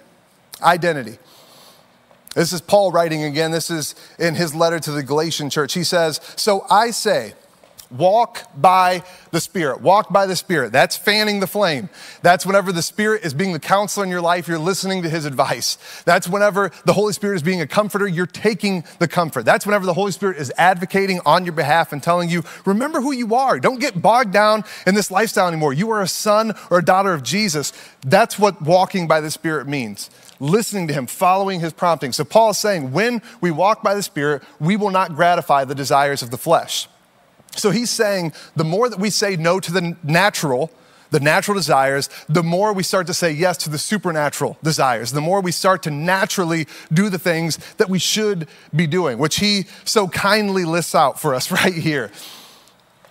Identity. 0.61 1.17
This 2.35 2.53
is 2.53 2.61
Paul 2.61 2.91
writing 2.91 3.23
again. 3.23 3.51
This 3.51 3.69
is 3.69 3.95
in 4.17 4.35
his 4.35 4.53
letter 4.53 4.79
to 4.79 4.91
the 4.91 5.03
Galatian 5.03 5.49
church. 5.49 5.73
He 5.73 5.83
says, 5.83 6.21
So 6.35 6.65
I 6.69 6.91
say, 6.91 7.33
Walk 7.91 8.43
by 8.55 9.03
the 9.31 9.41
Spirit. 9.41 9.81
Walk 9.81 10.13
by 10.13 10.27
the 10.27 10.35
Spirit. 10.35 10.71
That's 10.71 10.95
fanning 10.95 11.39
the 11.39 11.47
flame. 11.47 11.89
That's 12.21 12.45
whenever 12.45 12.71
the 12.71 12.83
Spirit 12.83 13.23
is 13.23 13.33
being 13.33 13.51
the 13.51 13.59
counselor 13.59 14.03
in 14.03 14.11
your 14.11 14.21
life, 14.21 14.47
you're 14.47 14.59
listening 14.59 15.01
to 15.03 15.09
His 15.09 15.25
advice. 15.25 15.77
That's 16.05 16.27
whenever 16.27 16.69
the 16.85 16.93
Holy 16.93 17.13
Spirit 17.13 17.37
is 17.37 17.43
being 17.43 17.61
a 17.61 17.67
comforter, 17.67 18.07
you're 18.07 18.27
taking 18.27 18.83
the 18.99 19.07
comfort. 19.07 19.43
That's 19.43 19.65
whenever 19.65 19.87
the 19.87 19.95
Holy 19.95 20.11
Spirit 20.11 20.37
is 20.37 20.53
advocating 20.55 21.19
on 21.25 21.45
your 21.45 21.53
behalf 21.53 21.91
and 21.91 22.03
telling 22.03 22.29
you, 22.29 22.43
remember 22.63 23.01
who 23.01 23.11
you 23.11 23.33
are. 23.33 23.59
Don't 23.59 23.79
get 23.79 23.99
bogged 23.99 24.33
down 24.33 24.63
in 24.85 24.93
this 24.93 25.09
lifestyle 25.09 25.47
anymore. 25.47 25.73
You 25.73 25.89
are 25.89 26.01
a 26.01 26.07
son 26.07 26.53
or 26.69 26.79
a 26.79 26.85
daughter 26.85 27.11
of 27.11 27.23
Jesus. 27.23 27.73
That's 28.01 28.37
what 28.37 28.61
walking 28.61 29.07
by 29.07 29.19
the 29.19 29.31
Spirit 29.31 29.67
means 29.67 30.11
listening 30.39 30.87
to 30.87 30.93
him, 30.93 31.05
following 31.05 31.59
his 31.59 31.73
prompting. 31.73 32.13
So 32.13 32.23
Paul 32.23 32.51
is 32.51 32.57
saying, 32.57 32.93
when 32.93 33.21
we 33.41 33.51
walk 33.51 33.83
by 33.83 33.93
the 33.93 34.03
Spirit, 34.03 34.41
we 34.59 34.77
will 34.77 34.89
not 34.89 35.13
gratify 35.13 35.65
the 35.65 35.75
desires 35.75 36.21
of 36.21 36.31
the 36.31 36.37
flesh. 36.37 36.87
So 37.55 37.71
he's 37.71 37.89
saying 37.89 38.33
the 38.55 38.63
more 38.63 38.89
that 38.89 38.99
we 38.99 39.09
say 39.09 39.35
no 39.35 39.59
to 39.59 39.71
the 39.71 39.97
natural, 40.03 40.71
the 41.11 41.19
natural 41.19 41.55
desires, 41.55 42.09
the 42.27 42.43
more 42.43 42.73
we 42.73 42.83
start 42.83 43.07
to 43.07 43.13
say 43.13 43.31
yes 43.31 43.57
to 43.57 43.69
the 43.69 43.77
supernatural 43.77 44.57
desires, 44.63 45.11
the 45.11 45.21
more 45.21 45.41
we 45.41 45.51
start 45.51 45.83
to 45.83 45.91
naturally 45.91 46.67
do 46.93 47.09
the 47.09 47.19
things 47.19 47.57
that 47.77 47.89
we 47.89 47.99
should 47.99 48.47
be 48.75 48.87
doing, 48.87 49.17
which 49.17 49.37
he 49.37 49.65
so 49.83 50.07
kindly 50.07 50.65
lists 50.65 50.93
out 50.93 51.19
for 51.19 51.33
us 51.33 51.51
right 51.63 51.73
here. 51.73 52.11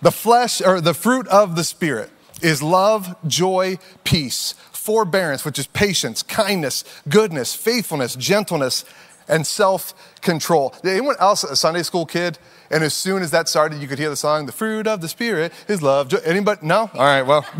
The 0.01 0.11
flesh 0.11 0.61
or 0.61 0.79
the 0.79 0.93
fruit 0.93 1.27
of 1.27 1.55
the 1.55 1.63
Spirit 1.63 2.09
is 2.41 2.63
love, 2.63 3.15
joy, 3.27 3.77
peace, 4.05 4.53
forbearance, 4.71 5.43
which 5.43 5.59
is 5.59 5.67
patience, 5.67 6.23
kindness, 6.23 6.85
goodness, 7.09 7.53
faithfulness, 7.53 8.15
gentleness, 8.15 8.85
and 9.27 9.45
self 9.45 9.93
control. 10.21 10.73
Anyone 10.83 11.15
else 11.19 11.43
a 11.43 11.55
Sunday 11.55 11.83
school 11.83 12.05
kid? 12.05 12.39
And 12.71 12.83
as 12.83 12.93
soon 12.93 13.23
as 13.23 13.31
that 13.31 13.49
started, 13.49 13.81
you 13.81 13.87
could 13.87 13.97
hear 13.97 14.09
the 14.09 14.15
song, 14.15 14.45
The 14.45 14.51
Fruit 14.51 14.87
of 14.87 15.01
the 15.01 15.07
Spirit 15.07 15.53
is 15.67 15.81
Love. 15.81 16.13
Anybody? 16.23 16.65
No? 16.65 16.89
All 16.93 16.99
right, 16.99 17.23
well, 17.23 17.45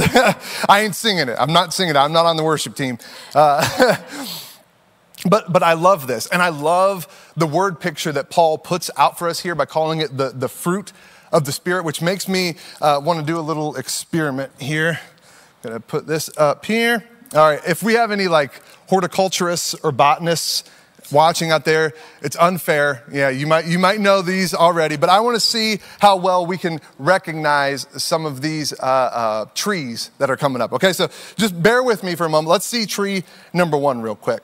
I 0.69 0.81
ain't 0.81 0.95
singing 0.95 1.29
it. 1.29 1.35
I'm 1.39 1.51
not 1.51 1.73
singing 1.73 1.95
it. 1.95 1.97
I'm 1.97 2.13
not 2.13 2.25
on 2.25 2.37
the 2.37 2.43
worship 2.43 2.75
team. 2.75 2.99
Uh, 3.33 3.97
but, 5.29 5.51
but 5.51 5.63
I 5.63 5.73
love 5.73 6.05
this. 6.05 6.27
And 6.27 6.41
I 6.41 6.49
love 6.49 7.33
the 7.35 7.47
word 7.47 7.79
picture 7.79 8.11
that 8.11 8.29
Paul 8.29 8.59
puts 8.59 8.91
out 8.97 9.17
for 9.17 9.27
us 9.27 9.39
here 9.39 9.55
by 9.55 9.65
calling 9.65 9.99
it 9.99 10.15
the, 10.15 10.29
the 10.29 10.49
fruit 10.49 10.93
of 11.31 11.45
the 11.45 11.51
Spirit, 11.51 11.85
which 11.85 12.01
makes 12.01 12.27
me 12.27 12.55
uh, 12.81 13.01
want 13.03 13.19
to 13.19 13.25
do 13.25 13.39
a 13.39 13.41
little 13.41 13.75
experiment 13.75 14.51
here. 14.59 14.99
I'm 15.63 15.71
Gonna 15.71 15.79
put 15.79 16.07
this 16.07 16.29
up 16.37 16.65
here. 16.65 17.03
All 17.33 17.47
right, 17.47 17.61
if 17.67 17.83
we 17.83 17.93
have 17.93 18.11
any 18.11 18.27
like 18.27 18.61
horticulturists 18.87 19.75
or 19.83 19.91
botanists 19.91 20.63
watching 21.11 21.51
out 21.51 21.65
there, 21.65 21.93
it's 22.21 22.35
unfair. 22.37 23.03
Yeah, 23.11 23.29
you 23.29 23.47
might, 23.47 23.65
you 23.65 23.79
might 23.79 23.99
know 23.99 24.21
these 24.21 24.53
already, 24.53 24.97
but 24.97 25.09
I 25.09 25.19
want 25.19 25.35
to 25.35 25.39
see 25.39 25.79
how 25.99 26.17
well 26.17 26.45
we 26.45 26.57
can 26.57 26.79
recognize 26.97 27.87
some 27.97 28.25
of 28.25 28.41
these 28.41 28.73
uh, 28.73 28.83
uh, 28.83 29.45
trees 29.55 30.11
that 30.19 30.29
are 30.29 30.37
coming 30.37 30.61
up. 30.61 30.73
Okay, 30.73 30.93
so 30.93 31.09
just 31.35 31.61
bear 31.61 31.83
with 31.83 32.03
me 32.03 32.15
for 32.15 32.25
a 32.25 32.29
moment. 32.29 32.49
Let's 32.49 32.65
see 32.65 32.85
tree 32.85 33.23
number 33.53 33.77
one 33.77 34.01
real 34.01 34.15
quick. 34.15 34.41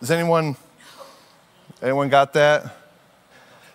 Does 0.00 0.10
anyone, 0.10 0.56
anyone 1.82 2.08
got 2.08 2.32
that? 2.34 2.83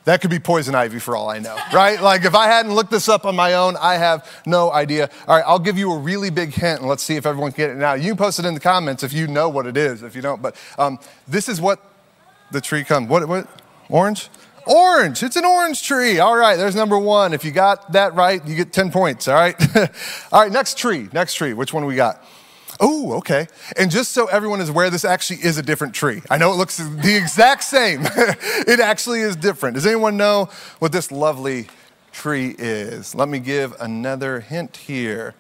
That 0.09 0.21
could 0.21 0.31
be 0.31 0.39
poison 0.39 0.73
ivy 0.73 0.97
for 0.97 1.15
all 1.15 1.29
I 1.29 1.37
know, 1.37 1.55
right? 1.71 2.01
Like 2.01 2.25
if 2.25 2.33
I 2.33 2.47
hadn't 2.47 2.73
looked 2.73 2.89
this 2.89 3.07
up 3.07 3.25
on 3.25 3.35
my 3.35 3.53
own, 3.53 3.77
I 3.77 3.93
have 3.93 4.41
no 4.43 4.71
idea. 4.71 5.07
All 5.27 5.35
right, 5.35 5.43
I'll 5.45 5.59
give 5.59 5.77
you 5.77 5.91
a 5.91 5.99
really 5.99 6.31
big 6.31 6.51
hint 6.51 6.79
and 6.79 6.89
let's 6.89 7.03
see 7.03 7.15
if 7.15 7.27
everyone 7.27 7.51
can 7.51 7.67
get 7.67 7.69
it 7.69 7.77
now. 7.77 7.93
You 7.93 8.07
can 8.07 8.17
post 8.17 8.39
it 8.39 8.45
in 8.45 8.55
the 8.55 8.59
comments 8.59 9.03
if 9.03 9.13
you 9.13 9.27
know 9.27 9.49
what 9.49 9.67
it 9.67 9.77
is, 9.77 10.01
if 10.01 10.15
you 10.15 10.23
don't. 10.23 10.41
But 10.41 10.55
um, 10.79 10.97
this 11.27 11.47
is 11.47 11.61
what 11.61 11.79
the 12.49 12.59
tree 12.59 12.83
comes. 12.83 13.07
What, 13.07 13.27
what? 13.27 13.47
Orange? 13.87 14.29
Orange. 14.65 15.21
It's 15.21 15.35
an 15.35 15.45
orange 15.45 15.83
tree. 15.83 16.17
All 16.17 16.35
right, 16.35 16.55
there's 16.55 16.75
number 16.75 16.97
one. 16.97 17.31
If 17.31 17.45
you 17.45 17.51
got 17.51 17.91
that 17.91 18.15
right, 18.15 18.43
you 18.47 18.55
get 18.55 18.73
10 18.73 18.89
points, 18.89 19.27
all 19.27 19.35
right? 19.35 19.55
all 20.31 20.41
right, 20.41 20.51
next 20.51 20.79
tree. 20.79 21.07
Next 21.13 21.35
tree. 21.35 21.53
Which 21.53 21.71
one 21.71 21.85
we 21.85 21.95
got? 21.95 22.25
Oh, 22.79 23.13
okay. 23.13 23.47
And 23.77 23.91
just 23.91 24.13
so 24.13 24.27
everyone 24.27 24.61
is 24.61 24.69
aware, 24.69 24.89
this 24.89 25.03
actually 25.03 25.39
is 25.43 25.57
a 25.57 25.61
different 25.61 25.93
tree. 25.93 26.21
I 26.29 26.37
know 26.37 26.53
it 26.53 26.55
looks 26.55 26.77
the 26.77 27.15
exact 27.15 27.63
same. 27.63 28.01
it 28.05 28.79
actually 28.79 29.19
is 29.19 29.35
different. 29.35 29.75
Does 29.75 29.85
anyone 29.85 30.15
know 30.15 30.49
what 30.79 30.93
this 30.93 31.11
lovely 31.11 31.67
tree 32.13 32.55
is? 32.57 33.13
Let 33.13 33.27
me 33.27 33.39
give 33.39 33.75
another 33.81 34.39
hint 34.39 34.77
here. 34.77 35.35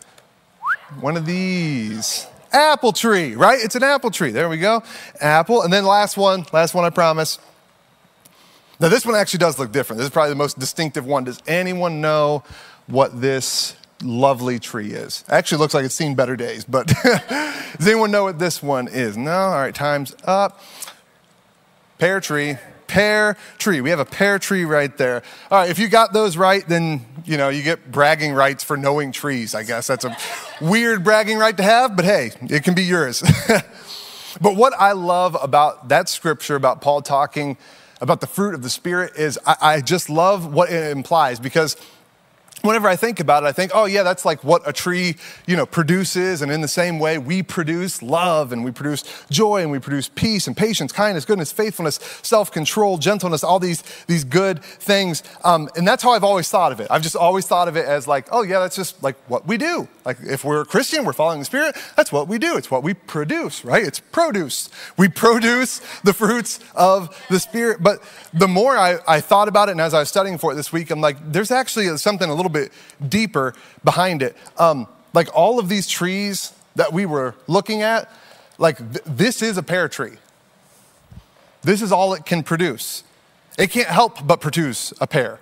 One 0.99 1.15
of 1.15 1.25
these. 1.25 2.27
Apple 2.51 2.91
tree, 2.91 3.35
right? 3.35 3.59
It's 3.63 3.75
an 3.75 3.83
apple 3.83 4.11
tree. 4.11 4.31
There 4.31 4.49
we 4.49 4.57
go. 4.57 4.83
Apple. 5.21 5.61
And 5.61 5.71
then 5.71 5.85
last 5.85 6.17
one, 6.17 6.45
last 6.51 6.73
one, 6.73 6.83
I 6.83 6.89
promise. 6.89 7.39
Now, 8.81 8.89
this 8.89 9.05
one 9.05 9.15
actually 9.15 9.39
does 9.39 9.59
look 9.59 9.71
different. 9.71 9.97
This 9.97 10.07
is 10.07 10.11
probably 10.11 10.31
the 10.31 10.37
most 10.37 10.57
distinctive 10.57 11.05
one. 11.05 11.25
Does 11.25 11.41
anyone 11.47 12.01
know 12.01 12.43
what 12.87 13.21
this 13.21 13.75
lovely 14.03 14.59
tree 14.59 14.91
is. 14.91 15.23
Actually, 15.29 15.59
looks 15.59 15.73
like 15.73 15.85
it's 15.85 15.95
seen 15.95 16.15
better 16.15 16.35
days, 16.35 16.65
but 16.65 16.87
does 17.03 17.87
anyone 17.87 18.11
know 18.11 18.23
what 18.23 18.39
this 18.39 18.63
one 18.63 18.87
is? 18.87 19.17
No? 19.17 19.31
All 19.31 19.51
right, 19.51 19.75
time's 19.75 20.15
up. 20.23 20.61
Pear 21.97 22.19
tree. 22.21 22.57
Pear 22.87 23.37
tree. 23.57 23.81
We 23.81 23.91
have 23.91 23.99
a 23.99 24.05
pear 24.05 24.39
tree 24.39 24.65
right 24.65 24.95
there. 24.97 25.21
All 25.51 25.59
right, 25.59 25.69
if 25.69 25.77
you 25.77 25.87
got 25.87 26.11
those 26.11 26.37
right, 26.37 26.67
then 26.67 27.05
you 27.23 27.37
know 27.37 27.49
you 27.49 27.61
get 27.61 27.91
bragging 27.91 28.33
rights 28.33 28.63
for 28.63 28.77
knowing 28.77 29.11
trees. 29.11 29.53
I 29.53 29.63
guess 29.63 29.87
that's 29.87 30.05
a 30.05 30.17
weird 30.59 31.03
bragging 31.03 31.37
right 31.37 31.55
to 31.55 31.63
have, 31.63 31.95
but 31.95 32.05
hey, 32.05 32.31
it 32.49 32.63
can 32.63 32.73
be 32.73 32.83
yours. 32.83 33.21
but 34.41 34.55
what 34.55 34.73
I 34.79 34.93
love 34.93 35.37
about 35.39 35.89
that 35.89 36.09
scripture 36.09 36.55
about 36.55 36.81
Paul 36.81 37.01
talking 37.03 37.57
about 38.01 38.21
the 38.21 38.27
fruit 38.27 38.55
of 38.55 38.63
the 38.63 38.69
Spirit 38.69 39.15
is 39.17 39.37
I, 39.45 39.55
I 39.61 39.81
just 39.81 40.09
love 40.09 40.51
what 40.51 40.71
it 40.71 40.91
implies 40.91 41.39
because 41.39 41.75
whenever 42.61 42.87
I 42.87 42.95
think 42.95 43.19
about 43.19 43.43
it, 43.43 43.47
I 43.47 43.51
think, 43.51 43.71
oh 43.73 43.85
yeah, 43.85 44.03
that's 44.03 44.25
like 44.25 44.43
what 44.43 44.67
a 44.67 44.73
tree, 44.73 45.15
you 45.47 45.55
know, 45.55 45.65
produces. 45.65 46.41
And 46.41 46.51
in 46.51 46.61
the 46.61 46.67
same 46.67 46.99
way, 46.99 47.17
we 47.17 47.43
produce 47.43 48.01
love 48.01 48.51
and 48.51 48.63
we 48.63 48.71
produce 48.71 49.03
joy 49.29 49.61
and 49.61 49.71
we 49.71 49.79
produce 49.79 50.09
peace 50.09 50.47
and 50.47 50.55
patience, 50.55 50.91
kindness, 50.91 51.25
goodness, 51.25 51.51
faithfulness, 51.51 51.99
self-control, 52.21 52.97
gentleness, 52.97 53.43
all 53.43 53.59
these, 53.59 53.83
these 54.07 54.23
good 54.23 54.63
things. 54.63 55.23
Um, 55.43 55.69
and 55.75 55.87
that's 55.87 56.03
how 56.03 56.11
I've 56.11 56.23
always 56.23 56.49
thought 56.49 56.71
of 56.71 56.79
it. 56.79 56.87
I've 56.89 57.03
just 57.03 57.15
always 57.15 57.45
thought 57.45 57.67
of 57.67 57.75
it 57.77 57.85
as 57.85 58.07
like, 58.07 58.27
oh 58.31 58.43
yeah, 58.43 58.59
that's 58.59 58.75
just 58.75 59.01
like 59.03 59.15
what 59.27 59.47
we 59.47 59.57
do. 59.57 59.87
Like 60.05 60.17
if 60.21 60.43
we're 60.43 60.61
a 60.61 60.65
Christian, 60.65 61.05
we're 61.05 61.13
following 61.13 61.39
the 61.39 61.45
Spirit, 61.45 61.75
that's 61.95 62.11
what 62.11 62.27
we 62.27 62.37
do. 62.37 62.57
It's 62.57 62.71
what 62.71 62.83
we 62.83 62.93
produce, 62.93 63.63
right? 63.63 63.83
It's 63.83 63.99
produce. 63.99 64.69
We 64.97 65.07
produce 65.07 65.79
the 66.03 66.13
fruits 66.13 66.59
of 66.75 67.15
the 67.29 67.39
Spirit. 67.39 67.81
But 67.81 68.01
the 68.33 68.47
more 68.47 68.75
I, 68.75 68.99
I 69.07 69.21
thought 69.21 69.47
about 69.47 69.69
it 69.69 69.73
and 69.73 69.81
as 69.81 69.93
I 69.93 69.99
was 69.99 70.09
studying 70.09 70.37
for 70.37 70.51
it 70.51 70.55
this 70.55 70.73
week, 70.73 70.91
I'm 70.91 71.01
like, 71.01 71.17
there's 71.31 71.51
actually 71.51 71.95
something 71.97 72.29
a 72.29 72.33
little 72.33 72.48
bit 72.49 72.71
deeper 73.07 73.53
behind 73.83 74.21
it. 74.21 74.35
Um, 74.57 74.87
like 75.13 75.29
all 75.35 75.59
of 75.59 75.69
these 75.69 75.87
trees 75.87 76.53
that 76.75 76.93
we 76.93 77.05
were 77.05 77.35
looking 77.47 77.81
at, 77.81 78.11
like 78.57 78.77
th- 78.77 79.03
this 79.05 79.41
is 79.41 79.57
a 79.57 79.63
pear 79.63 79.87
tree. 79.87 80.17
This 81.61 81.81
is 81.81 81.91
all 81.91 82.13
it 82.13 82.25
can 82.25 82.43
produce. 82.43 83.03
It 83.57 83.71
can't 83.71 83.87
help 83.87 84.25
but 84.25 84.39
produce 84.39 84.93
a 85.01 85.07
pear. 85.07 85.39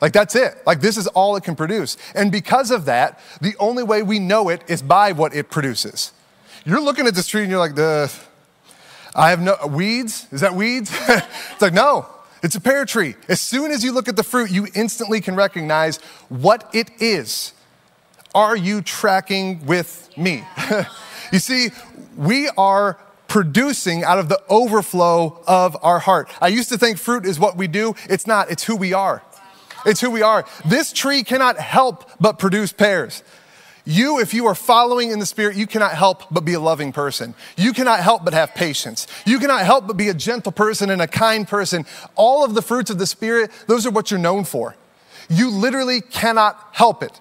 Like 0.00 0.12
that's 0.12 0.34
it. 0.34 0.54
Like 0.66 0.80
this 0.80 0.96
is 0.96 1.06
all 1.06 1.36
it 1.36 1.44
can 1.44 1.56
produce. 1.56 1.96
And 2.14 2.30
because 2.30 2.70
of 2.70 2.84
that, 2.84 3.18
the 3.40 3.54
only 3.58 3.82
way 3.82 4.02
we 4.02 4.18
know 4.18 4.48
it 4.50 4.62
is 4.68 4.82
by 4.82 5.12
what 5.12 5.34
it 5.34 5.50
produces. 5.50 6.12
You're 6.64 6.82
looking 6.82 7.06
at 7.06 7.14
this 7.14 7.26
tree 7.26 7.42
and 7.42 7.50
you're 7.50 7.60
like, 7.60 7.76
the 7.76 8.12
I 9.14 9.30
have 9.30 9.40
no 9.40 9.56
weeds. 9.68 10.26
Is 10.30 10.42
that 10.42 10.54
weeds? 10.54 10.90
it's 11.08 11.62
like, 11.62 11.72
no, 11.72 12.06
it's 12.42 12.54
a 12.54 12.60
pear 12.60 12.84
tree. 12.84 13.14
As 13.28 13.40
soon 13.40 13.70
as 13.70 13.82
you 13.82 13.92
look 13.92 14.08
at 14.08 14.16
the 14.16 14.22
fruit, 14.22 14.50
you 14.50 14.66
instantly 14.74 15.20
can 15.20 15.34
recognize 15.34 15.98
what 16.28 16.68
it 16.74 16.90
is. 17.00 17.52
Are 18.34 18.56
you 18.56 18.82
tracking 18.82 19.64
with 19.64 20.10
me? 20.16 20.44
you 21.32 21.38
see, 21.38 21.70
we 22.16 22.48
are 22.56 22.98
producing 23.28 24.04
out 24.04 24.18
of 24.18 24.28
the 24.28 24.40
overflow 24.48 25.42
of 25.46 25.76
our 25.82 25.98
heart. 25.98 26.28
I 26.40 26.48
used 26.48 26.68
to 26.68 26.78
think 26.78 26.98
fruit 26.98 27.26
is 27.26 27.38
what 27.38 27.56
we 27.56 27.66
do. 27.66 27.94
It's 28.08 28.26
not, 28.26 28.50
it's 28.50 28.64
who 28.64 28.76
we 28.76 28.92
are. 28.92 29.22
It's 29.84 30.00
who 30.00 30.10
we 30.10 30.22
are. 30.22 30.44
This 30.64 30.92
tree 30.92 31.22
cannot 31.22 31.58
help 31.58 32.10
but 32.20 32.38
produce 32.38 32.72
pears. 32.72 33.22
You, 33.88 34.18
if 34.18 34.34
you 34.34 34.46
are 34.46 34.56
following 34.56 35.12
in 35.12 35.20
the 35.20 35.26
Spirit, 35.26 35.56
you 35.56 35.68
cannot 35.68 35.92
help 35.92 36.24
but 36.28 36.44
be 36.44 36.54
a 36.54 36.60
loving 36.60 36.92
person. 36.92 37.36
You 37.56 37.72
cannot 37.72 38.00
help 38.00 38.24
but 38.24 38.34
have 38.34 38.52
patience. 38.52 39.06
You 39.24 39.38
cannot 39.38 39.64
help 39.64 39.86
but 39.86 39.96
be 39.96 40.08
a 40.08 40.14
gentle 40.14 40.50
person 40.50 40.90
and 40.90 41.00
a 41.00 41.06
kind 41.06 41.46
person. 41.46 41.86
All 42.16 42.44
of 42.44 42.54
the 42.54 42.62
fruits 42.62 42.90
of 42.90 42.98
the 42.98 43.06
Spirit, 43.06 43.52
those 43.68 43.86
are 43.86 43.92
what 43.92 44.10
you're 44.10 44.18
known 44.18 44.42
for. 44.42 44.74
You 45.30 45.50
literally 45.50 46.00
cannot 46.00 46.58
help 46.72 47.04
it. 47.04 47.20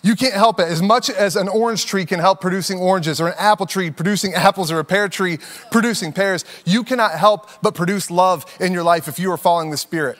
You 0.00 0.16
can't 0.16 0.32
help 0.32 0.58
it. 0.60 0.68
As 0.68 0.80
much 0.80 1.10
as 1.10 1.36
an 1.36 1.46
orange 1.46 1.84
tree 1.84 2.06
can 2.06 2.20
help 2.20 2.40
producing 2.40 2.78
oranges, 2.78 3.20
or 3.20 3.28
an 3.28 3.34
apple 3.36 3.66
tree 3.66 3.90
producing 3.90 4.32
apples, 4.34 4.72
or 4.72 4.78
a 4.78 4.84
pear 4.84 5.10
tree 5.10 5.38
producing 5.70 6.14
pears, 6.14 6.46
you 6.64 6.84
cannot 6.84 7.12
help 7.12 7.50
but 7.60 7.74
produce 7.74 8.10
love 8.10 8.46
in 8.60 8.72
your 8.72 8.82
life 8.82 9.08
if 9.08 9.18
you 9.18 9.30
are 9.30 9.36
following 9.36 9.70
the 9.70 9.76
Spirit. 9.76 10.18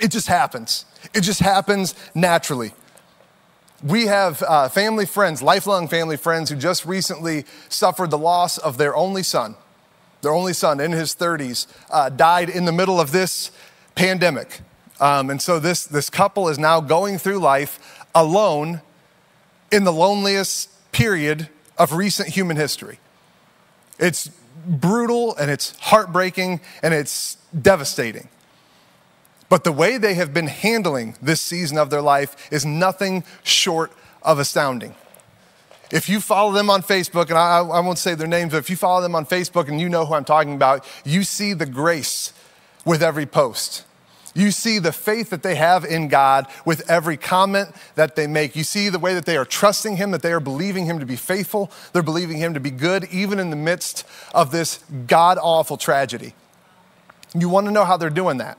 It 0.00 0.08
just 0.08 0.28
happens. 0.28 0.86
It 1.12 1.20
just 1.20 1.40
happens 1.40 1.94
naturally 2.14 2.72
we 3.82 4.06
have 4.06 4.42
uh, 4.42 4.68
family 4.68 5.06
friends, 5.06 5.42
lifelong 5.42 5.88
family 5.88 6.16
friends, 6.16 6.50
who 6.50 6.56
just 6.56 6.84
recently 6.84 7.44
suffered 7.68 8.10
the 8.10 8.18
loss 8.18 8.58
of 8.58 8.78
their 8.78 8.94
only 8.94 9.22
son. 9.22 9.56
Their 10.20 10.32
only 10.32 10.52
son, 10.52 10.78
in 10.80 10.92
his 10.92 11.16
30s, 11.16 11.66
uh, 11.90 12.08
died 12.08 12.48
in 12.48 12.64
the 12.64 12.72
middle 12.72 13.00
of 13.00 13.10
this 13.10 13.50
pandemic. 13.94 14.60
Um, 15.00 15.30
and 15.30 15.42
so 15.42 15.58
this, 15.58 15.84
this 15.84 16.08
couple 16.08 16.48
is 16.48 16.58
now 16.58 16.80
going 16.80 17.18
through 17.18 17.38
life 17.38 18.06
alone 18.14 18.82
in 19.72 19.84
the 19.84 19.92
loneliest 19.92 20.70
period 20.92 21.48
of 21.76 21.94
recent 21.94 22.28
human 22.28 22.56
history. 22.56 23.00
It's 23.98 24.30
brutal 24.66 25.34
and 25.36 25.50
it's 25.50 25.76
heartbreaking 25.80 26.60
and 26.82 26.94
it's 26.94 27.36
devastating. 27.60 28.28
But 29.52 29.64
the 29.64 29.72
way 29.72 29.98
they 29.98 30.14
have 30.14 30.32
been 30.32 30.46
handling 30.46 31.14
this 31.20 31.42
season 31.42 31.76
of 31.76 31.90
their 31.90 32.00
life 32.00 32.50
is 32.50 32.64
nothing 32.64 33.22
short 33.42 33.92
of 34.22 34.38
astounding. 34.38 34.94
If 35.90 36.08
you 36.08 36.20
follow 36.20 36.52
them 36.52 36.70
on 36.70 36.82
Facebook, 36.82 37.28
and 37.28 37.36
I, 37.36 37.58
I, 37.58 37.80
won't 37.80 37.98
say 37.98 38.14
their 38.14 38.26
names, 38.26 38.52
but 38.52 38.56
if 38.56 38.70
you 38.70 38.76
follow 38.76 39.02
them 39.02 39.14
on 39.14 39.26
Facebook 39.26 39.68
and 39.68 39.78
you 39.78 39.90
know 39.90 40.06
who 40.06 40.14
I'm 40.14 40.24
talking 40.24 40.54
about, 40.54 40.86
you 41.04 41.22
see 41.22 41.52
the 41.52 41.66
grace 41.66 42.32
with 42.86 43.02
every 43.02 43.26
post. 43.26 43.84
You 44.34 44.52
see 44.52 44.78
the 44.78 44.90
faith 44.90 45.28
that 45.28 45.42
they 45.42 45.56
have 45.56 45.84
in 45.84 46.08
God 46.08 46.46
with 46.64 46.88
every 46.88 47.18
comment 47.18 47.76
that 47.94 48.16
they 48.16 48.26
make. 48.26 48.56
You 48.56 48.64
see 48.64 48.88
the 48.88 48.98
way 48.98 49.12
that 49.12 49.26
they 49.26 49.36
are 49.36 49.44
trusting 49.44 49.98
Him, 49.98 50.12
that 50.12 50.22
they 50.22 50.32
are 50.32 50.40
believing 50.40 50.86
Him 50.86 50.98
to 50.98 51.04
be 51.04 51.16
faithful. 51.16 51.70
They're 51.92 52.02
believing 52.02 52.38
Him 52.38 52.54
to 52.54 52.60
be 52.60 52.70
good, 52.70 53.04
even 53.12 53.38
in 53.38 53.50
the 53.50 53.56
midst 53.56 54.06
of 54.34 54.50
this 54.50 54.82
God 55.06 55.36
awful 55.36 55.76
tragedy. 55.76 56.32
You 57.34 57.50
want 57.50 57.66
to 57.66 57.70
know 57.70 57.84
how 57.84 57.98
they're 57.98 58.08
doing 58.08 58.38
that? 58.38 58.56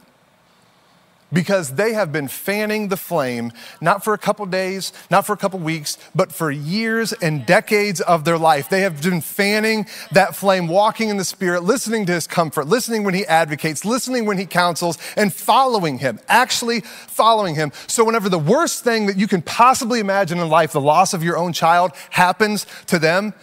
Because 1.34 1.76
they 1.76 1.94
have 1.94 2.12
been 2.12 2.28
fanning 2.28 2.88
the 2.88 2.98
flame, 2.98 3.52
not 3.82 4.04
for 4.04 4.14
a 4.14 4.18
couple 4.18 4.46
days, 4.46 4.94
not 5.10 5.26
for 5.26 5.34
a 5.34 5.38
couple 5.38 5.60
weeks, 5.60 5.98
but 6.14 6.32
for 6.32 6.52
years 6.52 7.12
and 7.14 7.46
decades 7.46 8.00
of 8.02 8.24
their 8.24 8.38
life. 8.38 8.70
They 8.70 8.82
have 8.82 9.02
been 9.02 9.22
fanning 9.22 9.88
that 10.12 10.36
flame, 10.36 10.68
walking 10.68 11.10
in 11.10 11.18
the 11.18 11.26
Spirit, 11.26 11.64
listening 11.64 12.06
to 12.06 12.14
His 12.14 12.28
comfort, 12.28 12.68
listening 12.68 13.04
when 13.04 13.16
He 13.16 13.26
advocates, 13.26 13.84
listening 13.84 14.26
when 14.26 14.38
He 14.38 14.46
counsels, 14.46 14.98
and 15.18 15.34
following 15.34 15.98
Him, 15.98 16.20
actually 16.28 16.82
following 16.82 17.56
Him. 17.56 17.72
So, 17.88 18.04
whenever 18.06 18.30
the 18.30 18.40
worst 18.40 18.84
thing 18.84 19.08
that 19.08 19.18
you 19.18 19.28
can 19.28 19.42
possibly 19.42 20.00
imagine 20.00 20.40
in 20.40 20.50
life, 20.50 20.72
the 20.72 20.82
loss 20.82 21.14
of 21.14 21.24
your 21.24 21.38
own 21.38 21.54
child, 21.54 21.92
happens 22.12 22.68
to 22.88 23.00
them, 23.00 23.34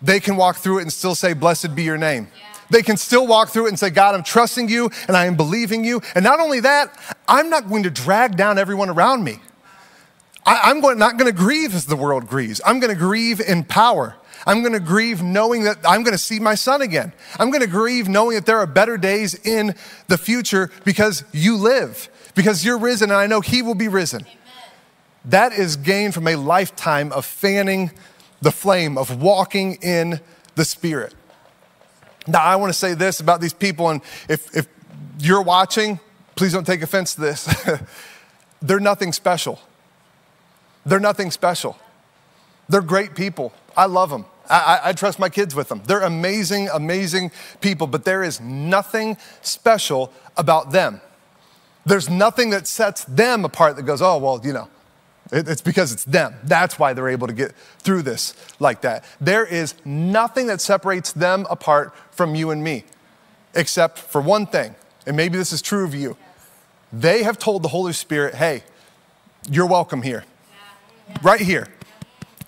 they 0.00 0.20
can 0.20 0.36
walk 0.36 0.56
through 0.56 0.78
it 0.78 0.82
and 0.82 0.92
still 0.92 1.14
say, 1.14 1.34
Blessed 1.34 1.74
be 1.74 1.82
your 1.82 1.98
name. 1.98 2.28
Yeah. 2.36 2.53
They 2.70 2.82
can 2.82 2.96
still 2.96 3.26
walk 3.26 3.50
through 3.50 3.66
it 3.66 3.70
and 3.70 3.78
say, 3.78 3.90
God, 3.90 4.14
I'm 4.14 4.22
trusting 4.22 4.68
you 4.68 4.90
and 5.06 5.16
I 5.16 5.26
am 5.26 5.36
believing 5.36 5.84
you. 5.84 6.00
And 6.14 6.24
not 6.24 6.40
only 6.40 6.60
that, 6.60 6.98
I'm 7.28 7.50
not 7.50 7.68
going 7.68 7.82
to 7.82 7.90
drag 7.90 8.36
down 8.36 8.58
everyone 8.58 8.90
around 8.90 9.24
me. 9.24 9.38
I, 10.46 10.70
am 10.70 10.80
going, 10.80 10.98
not 10.98 11.16
going 11.16 11.30
to 11.30 11.36
grieve 11.36 11.74
as 11.74 11.86
the 11.86 11.96
world 11.96 12.26
grieves. 12.26 12.60
I'm 12.64 12.80
going 12.80 12.92
to 12.92 12.98
grieve 12.98 13.40
in 13.40 13.64
power. 13.64 14.16
I'm 14.46 14.60
going 14.60 14.74
to 14.74 14.80
grieve 14.80 15.22
knowing 15.22 15.64
that 15.64 15.78
I'm 15.84 16.02
going 16.02 16.12
to 16.12 16.18
see 16.18 16.38
my 16.38 16.54
son 16.54 16.82
again. 16.82 17.12
I'm 17.38 17.50
going 17.50 17.62
to 17.62 17.66
grieve 17.66 18.08
knowing 18.08 18.34
that 18.34 18.44
there 18.44 18.58
are 18.58 18.66
better 18.66 18.98
days 18.98 19.34
in 19.34 19.74
the 20.08 20.18
future 20.18 20.70
because 20.84 21.24
you 21.32 21.56
live, 21.56 22.10
because 22.34 22.64
you're 22.64 22.78
risen, 22.78 23.10
and 23.10 23.18
I 23.18 23.26
know 23.26 23.40
he 23.40 23.62
will 23.62 23.74
be 23.74 23.88
risen. 23.88 24.22
Amen. 24.22 24.38
That 25.24 25.52
is 25.52 25.76
gained 25.76 26.12
from 26.12 26.28
a 26.28 26.36
lifetime 26.36 27.10
of 27.12 27.24
fanning 27.24 27.90
the 28.42 28.52
flame, 28.52 28.98
of 28.98 29.22
walking 29.22 29.76
in 29.76 30.20
the 30.56 30.64
Spirit. 30.66 31.14
Now, 32.26 32.42
I 32.42 32.56
want 32.56 32.72
to 32.72 32.78
say 32.78 32.94
this 32.94 33.20
about 33.20 33.40
these 33.40 33.52
people, 33.52 33.90
and 33.90 34.00
if, 34.28 34.54
if 34.56 34.66
you're 35.18 35.42
watching, 35.42 36.00
please 36.36 36.52
don't 36.52 36.66
take 36.66 36.82
offense 36.82 37.14
to 37.14 37.20
this. 37.20 37.66
They're 38.62 38.80
nothing 38.80 39.12
special. 39.12 39.60
They're 40.86 41.00
nothing 41.00 41.30
special. 41.30 41.78
They're 42.68 42.80
great 42.82 43.14
people. 43.14 43.52
I 43.76 43.86
love 43.86 44.10
them. 44.10 44.26
I, 44.48 44.80
I, 44.84 44.92
trust 44.92 45.18
my 45.18 45.30
kids 45.30 45.54
with 45.54 45.68
them. 45.68 45.82
They're 45.86 46.02
amazing, 46.02 46.68
amazing 46.68 47.30
people, 47.62 47.86
but 47.86 48.04
there 48.04 48.22
is 48.22 48.40
nothing 48.42 49.16
special 49.40 50.12
about 50.36 50.70
them. 50.70 51.00
There's 51.86 52.10
nothing 52.10 52.50
that 52.50 52.66
sets 52.66 53.04
them 53.04 53.46
apart 53.46 53.76
that 53.76 53.84
goes, 53.84 54.02
oh, 54.02 54.18
well, 54.18 54.40
you 54.44 54.52
know, 54.52 54.68
it's 55.32 55.62
because 55.62 55.92
it's 55.92 56.04
them. 56.04 56.34
That's 56.44 56.78
why 56.78 56.92
they're 56.92 57.08
able 57.08 57.26
to 57.26 57.32
get 57.32 57.52
through 57.78 58.02
this 58.02 58.34
like 58.60 58.82
that. 58.82 59.04
There 59.20 59.44
is 59.44 59.74
nothing 59.84 60.46
that 60.48 60.60
separates 60.60 61.12
them 61.12 61.46
apart 61.50 61.94
from 62.10 62.34
you 62.34 62.50
and 62.50 62.62
me, 62.62 62.84
except 63.54 63.98
for 63.98 64.20
one 64.20 64.46
thing, 64.46 64.74
and 65.06 65.16
maybe 65.16 65.38
this 65.38 65.52
is 65.52 65.62
true 65.62 65.84
of 65.84 65.94
you. 65.94 66.16
They 66.92 67.22
have 67.22 67.38
told 67.38 67.62
the 67.62 67.68
Holy 67.68 67.92
Spirit, 67.92 68.34
hey, 68.34 68.62
you're 69.50 69.66
welcome 69.66 70.02
here, 70.02 70.24
right 71.22 71.40
here. 71.40 71.68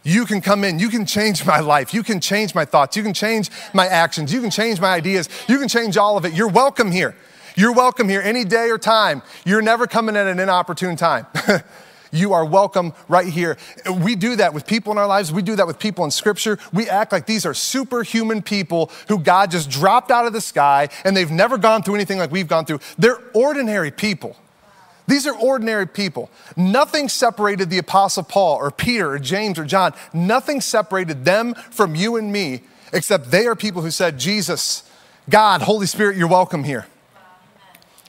You 0.03 0.25
can 0.25 0.41
come 0.41 0.63
in. 0.63 0.79
You 0.79 0.89
can 0.89 1.05
change 1.05 1.45
my 1.45 1.59
life. 1.59 1.93
You 1.93 2.05
can 2.05 2.21
change 2.21 2.55
my 2.55 2.65
thoughts. 2.65 2.97
You 2.97 3.03
can 3.03 3.13
change 3.13 3.51
my 3.75 3.89
actions. 3.89 4.33
You 4.33 4.41
can 4.41 4.51
change 4.51 4.81
my 4.81 4.95
ideas. 4.95 5.29
You 5.49 5.59
can 5.59 5.67
change 5.67 5.97
all 5.97 6.17
of 6.17 6.25
it. 6.25 6.33
You're 6.33 6.47
welcome 6.47 6.93
here. 6.93 7.17
You're 7.57 7.73
welcome 7.73 8.09
here 8.09 8.21
any 8.21 8.45
day 8.45 8.71
or 8.71 8.79
time. 8.79 9.23
You're 9.45 9.63
never 9.63 9.89
coming 9.89 10.17
at 10.17 10.29
an 10.29 10.39
inopportune 10.39 10.95
time. 10.95 11.27
you 12.13 12.33
are 12.33 12.45
welcome 12.45 12.93
right 13.09 13.27
here. 13.27 13.57
We 14.03 14.17
do 14.17 14.37
that 14.37 14.55
with 14.55 14.67
people 14.67 14.93
in 14.93 14.99
our 14.99 15.07
lives. 15.07 15.33
We 15.33 15.43
do 15.43 15.57
that 15.57 15.67
with 15.67 15.79
people 15.79 16.05
in 16.05 16.11
scripture. 16.11 16.59
We 16.73 16.89
act 16.89 17.13
like 17.13 17.27
these 17.27 17.47
are 17.47 17.55
superhuman 17.55 18.43
people 18.43 18.91
who 19.09 19.19
God 19.19 19.51
just 19.51 19.71
dropped 19.71 20.11
out 20.11 20.27
of 20.27 20.33
the 20.33 20.41
sky 20.41 20.89
and 21.05 21.17
they've 21.17 21.31
never 21.31 21.59
gone 21.59 21.83
through 21.83 21.97
anything 21.97 22.19
like 22.19 22.31
we've 22.31 22.49
gone 22.49 22.65
through. 22.65 22.81
They're 22.99 23.19
ordinary 23.35 23.91
people. 23.91 24.37
These 25.09 25.27
are 25.27 25.37
ordinary 25.37 25.87
people. 25.87 26.31
Nothing 26.57 27.09
separated 27.09 27.71
the 27.71 27.79
Apostle 27.79 28.25
Paul 28.25 28.57
or 28.57 28.71
Peter 28.71 29.13
or 29.13 29.19
James 29.19 29.59
or 29.59 29.65
John. 29.65 29.95
Nothing 30.13 30.61
separated 30.61 31.25
them 31.25 31.55
from 31.55 31.95
you 31.95 32.17
and 32.17 32.33
me, 32.33 32.63
except 32.93 33.31
they 33.31 33.47
are 33.47 33.55
people 33.55 33.83
who 33.83 33.93
said, 33.93 34.19
Jesus, 34.19 34.83
God, 35.29 35.63
Holy 35.63 35.87
Spirit, 35.87 36.17
you're 36.17 36.27
welcome 36.27 36.65
here. 36.65 36.87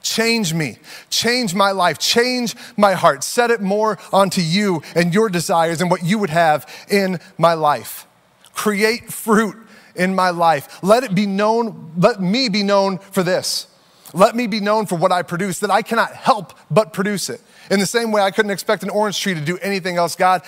Change 0.08 0.54
me, 0.54 0.78
change 1.10 1.54
my 1.54 1.72
life, 1.72 2.00
change 2.00 2.56
my 2.78 2.94
heart, 2.94 3.24
set 3.24 3.52
it 3.52 3.62
more 3.62 4.00
onto 4.14 4.42
you 4.42 4.82
and 4.96 5.14
your 5.14 5.30
desires 5.30 5.82
and 5.82 5.92
what 5.92 6.04
you 6.04 6.18
would 6.18 6.30
have 6.30 6.66
in 6.90 7.20
my 7.38 7.54
life. 7.54 8.08
Create 8.54 9.12
fruit 9.12 9.56
in 9.96 10.16
my 10.16 10.30
life. 10.30 10.82
Let 10.82 11.04
it 11.04 11.14
be 11.14 11.26
known, 11.26 11.92
let 11.98 12.22
me 12.22 12.50
be 12.50 12.64
known 12.64 13.00
for 13.00 13.22
this 13.22 13.68
let 14.14 14.36
me 14.36 14.48
be 14.48 14.60
known 14.60 14.86
for 14.86 14.96
what 14.96 15.12
I 15.12 15.22
produce, 15.22 15.60
that 15.60 15.72
I 15.72 15.82
cannot 15.82 16.14
help 16.14 16.54
but 16.72 16.94
produce 16.94 17.30
it. 17.30 17.42
In 17.70 17.80
the 17.80 17.86
same 17.86 18.12
way, 18.12 18.22
I 18.22 18.32
couldn't 18.32 18.52
expect 18.52 18.84
an 18.84 18.90
orange 18.90 19.20
tree 19.20 19.34
to 19.34 19.42
do 19.42 19.58
anything 19.58 19.98
else. 19.98 20.16
God, 20.16 20.44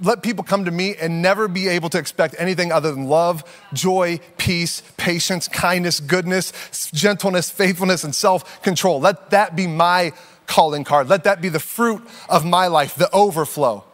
let 0.00 0.22
people 0.22 0.44
come 0.44 0.64
to 0.64 0.70
me 0.70 0.94
and 0.96 1.22
never 1.22 1.48
be 1.48 1.68
able 1.68 1.88
to 1.90 1.98
expect 1.98 2.34
anything 2.38 2.70
other 2.70 2.92
than 2.92 3.06
love, 3.06 3.44
joy, 3.72 4.20
peace, 4.36 4.82
patience, 4.96 5.48
kindness, 5.48 6.00
goodness, 6.00 6.52
gentleness, 6.92 7.50
faithfulness, 7.50 8.04
and 8.04 8.14
self 8.14 8.62
control. 8.62 9.00
Let 9.00 9.30
that 9.30 9.56
be 9.56 9.66
my 9.66 10.12
calling 10.46 10.84
card. 10.84 11.08
Let 11.08 11.24
that 11.24 11.40
be 11.40 11.48
the 11.48 11.60
fruit 11.60 12.02
of 12.28 12.44
my 12.44 12.66
life, 12.68 12.94
the 12.94 13.10
overflow. 13.12 13.84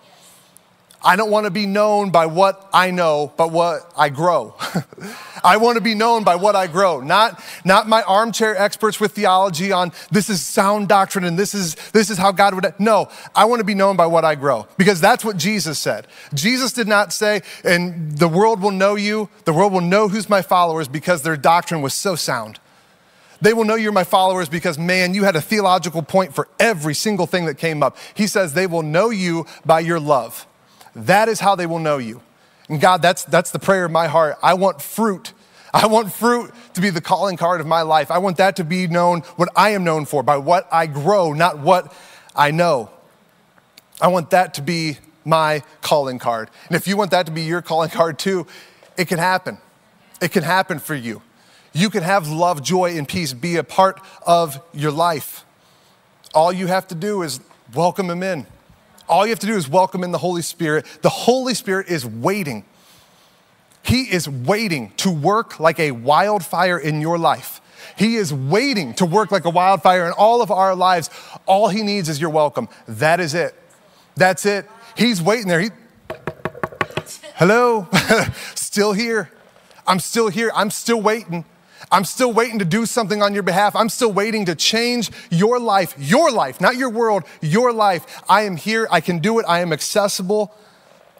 I 1.04 1.16
don't 1.16 1.30
want 1.30 1.44
to 1.44 1.50
be 1.50 1.66
known 1.66 2.10
by 2.10 2.26
what 2.26 2.68
I 2.72 2.90
know, 2.90 3.32
but 3.36 3.52
what 3.52 3.92
I 3.94 4.08
grow. 4.08 4.54
I 5.44 5.58
want 5.58 5.76
to 5.76 5.82
be 5.82 5.94
known 5.94 6.24
by 6.24 6.36
what 6.36 6.56
I 6.56 6.66
grow, 6.66 7.00
not, 7.00 7.42
not 7.62 7.86
my 7.86 8.02
armchair 8.02 8.56
experts 8.56 8.98
with 8.98 9.12
theology 9.12 9.70
on 9.70 9.92
this 10.10 10.30
is 10.30 10.40
sound 10.40 10.88
doctrine 10.88 11.24
and 11.24 11.38
this 11.38 11.54
is, 11.54 11.74
this 11.92 12.08
is 12.08 12.16
how 12.16 12.32
God 12.32 12.54
would. 12.54 12.74
No, 12.78 13.10
I 13.34 13.44
want 13.44 13.60
to 13.60 13.64
be 13.64 13.74
known 13.74 13.96
by 13.96 14.06
what 14.06 14.24
I 14.24 14.34
grow 14.34 14.66
because 14.78 15.00
that's 15.02 15.22
what 15.24 15.36
Jesus 15.36 15.78
said. 15.78 16.06
Jesus 16.32 16.72
did 16.72 16.88
not 16.88 17.12
say, 17.12 17.42
and 17.62 18.16
the 18.16 18.28
world 18.28 18.62
will 18.62 18.70
know 18.70 18.94
you, 18.94 19.28
the 19.44 19.52
world 19.52 19.74
will 19.74 19.82
know 19.82 20.08
who's 20.08 20.30
my 20.30 20.40
followers 20.40 20.88
because 20.88 21.22
their 21.22 21.36
doctrine 21.36 21.82
was 21.82 21.92
so 21.92 22.16
sound. 22.16 22.58
They 23.42 23.52
will 23.52 23.64
know 23.64 23.74
you're 23.74 23.92
my 23.92 24.04
followers 24.04 24.48
because, 24.48 24.78
man, 24.78 25.12
you 25.12 25.24
had 25.24 25.36
a 25.36 25.42
theological 25.42 26.02
point 26.02 26.34
for 26.34 26.48
every 26.58 26.94
single 26.94 27.26
thing 27.26 27.44
that 27.44 27.58
came 27.58 27.82
up. 27.82 27.98
He 28.14 28.26
says 28.26 28.54
they 28.54 28.66
will 28.66 28.82
know 28.82 29.10
you 29.10 29.44
by 29.66 29.80
your 29.80 30.00
love. 30.00 30.46
That 30.94 31.28
is 31.28 31.40
how 31.40 31.54
they 31.54 31.66
will 31.66 31.78
know 31.78 31.98
you. 31.98 32.20
And 32.68 32.80
God, 32.80 33.02
that's, 33.02 33.24
that's 33.24 33.50
the 33.50 33.58
prayer 33.58 33.84
of 33.84 33.90
my 33.90 34.06
heart. 34.06 34.36
I 34.42 34.54
want 34.54 34.80
fruit. 34.80 35.32
I 35.72 35.86
want 35.86 36.12
fruit 36.12 36.52
to 36.74 36.80
be 36.80 36.90
the 36.90 37.00
calling 37.00 37.36
card 37.36 37.60
of 37.60 37.66
my 37.66 37.82
life. 37.82 38.10
I 38.10 38.18
want 38.18 38.36
that 38.36 38.56
to 38.56 38.64
be 38.64 38.86
known 38.86 39.20
what 39.36 39.48
I 39.56 39.70
am 39.70 39.84
known 39.84 40.04
for, 40.04 40.22
by 40.22 40.36
what 40.36 40.68
I 40.72 40.86
grow, 40.86 41.32
not 41.32 41.58
what 41.58 41.92
I 42.34 42.52
know. 42.52 42.90
I 44.00 44.08
want 44.08 44.30
that 44.30 44.54
to 44.54 44.62
be 44.62 44.98
my 45.24 45.62
calling 45.82 46.18
card. 46.18 46.50
And 46.68 46.76
if 46.76 46.86
you 46.86 46.96
want 46.96 47.10
that 47.10 47.26
to 47.26 47.32
be 47.32 47.42
your 47.42 47.62
calling 47.62 47.90
card 47.90 48.18
too, 48.18 48.46
it 48.96 49.08
can 49.08 49.18
happen. 49.18 49.58
It 50.20 50.30
can 50.30 50.42
happen 50.42 50.78
for 50.78 50.94
you. 50.94 51.22
You 51.72 51.90
can 51.90 52.04
have 52.04 52.28
love, 52.28 52.62
joy, 52.62 52.96
and 52.96 53.08
peace 53.08 53.32
be 53.32 53.56
a 53.56 53.64
part 53.64 54.00
of 54.26 54.62
your 54.72 54.92
life. 54.92 55.44
All 56.32 56.52
you 56.52 56.68
have 56.68 56.86
to 56.88 56.94
do 56.94 57.22
is 57.22 57.40
welcome 57.74 58.06
them 58.06 58.22
in. 58.22 58.46
All 59.08 59.26
you 59.26 59.30
have 59.30 59.38
to 59.40 59.46
do 59.46 59.56
is 59.56 59.68
welcome 59.68 60.02
in 60.02 60.12
the 60.12 60.18
Holy 60.18 60.42
Spirit. 60.42 60.86
The 61.02 61.10
Holy 61.10 61.54
Spirit 61.54 61.88
is 61.88 62.06
waiting. 62.06 62.64
He 63.82 64.02
is 64.10 64.28
waiting 64.28 64.92
to 64.98 65.10
work 65.10 65.60
like 65.60 65.78
a 65.78 65.90
wildfire 65.90 66.78
in 66.78 67.00
your 67.00 67.18
life. 67.18 67.60
He 67.96 68.16
is 68.16 68.32
waiting 68.32 68.94
to 68.94 69.04
work 69.04 69.30
like 69.30 69.44
a 69.44 69.50
wildfire 69.50 70.06
in 70.06 70.12
all 70.12 70.40
of 70.40 70.50
our 70.50 70.74
lives. 70.74 71.10
All 71.46 71.68
he 71.68 71.82
needs 71.82 72.08
is 72.08 72.20
your 72.20 72.30
welcome. 72.30 72.68
That 72.88 73.20
is 73.20 73.34
it. 73.34 73.54
That's 74.16 74.46
it. 74.46 74.68
He's 74.96 75.20
waiting 75.20 75.48
there. 75.48 75.60
He, 75.60 75.70
Hello? 77.34 77.88
still 78.54 78.92
here. 78.92 79.30
I'm 79.86 80.00
still 80.00 80.28
here. 80.28 80.50
I'm 80.54 80.70
still 80.70 81.02
waiting. 81.02 81.44
I'm 81.94 82.04
still 82.04 82.32
waiting 82.32 82.58
to 82.58 82.64
do 82.64 82.86
something 82.86 83.22
on 83.22 83.34
your 83.34 83.44
behalf. 83.44 83.76
I'm 83.76 83.88
still 83.88 84.12
waiting 84.12 84.46
to 84.46 84.56
change 84.56 85.12
your 85.30 85.60
life, 85.60 85.94
your 85.96 86.32
life, 86.32 86.60
not 86.60 86.74
your 86.74 86.90
world, 86.90 87.22
your 87.40 87.72
life. 87.72 88.20
I 88.28 88.42
am 88.42 88.56
here. 88.56 88.88
I 88.90 89.00
can 89.00 89.20
do 89.20 89.38
it. 89.38 89.44
I 89.46 89.60
am 89.60 89.72
accessible. 89.72 90.52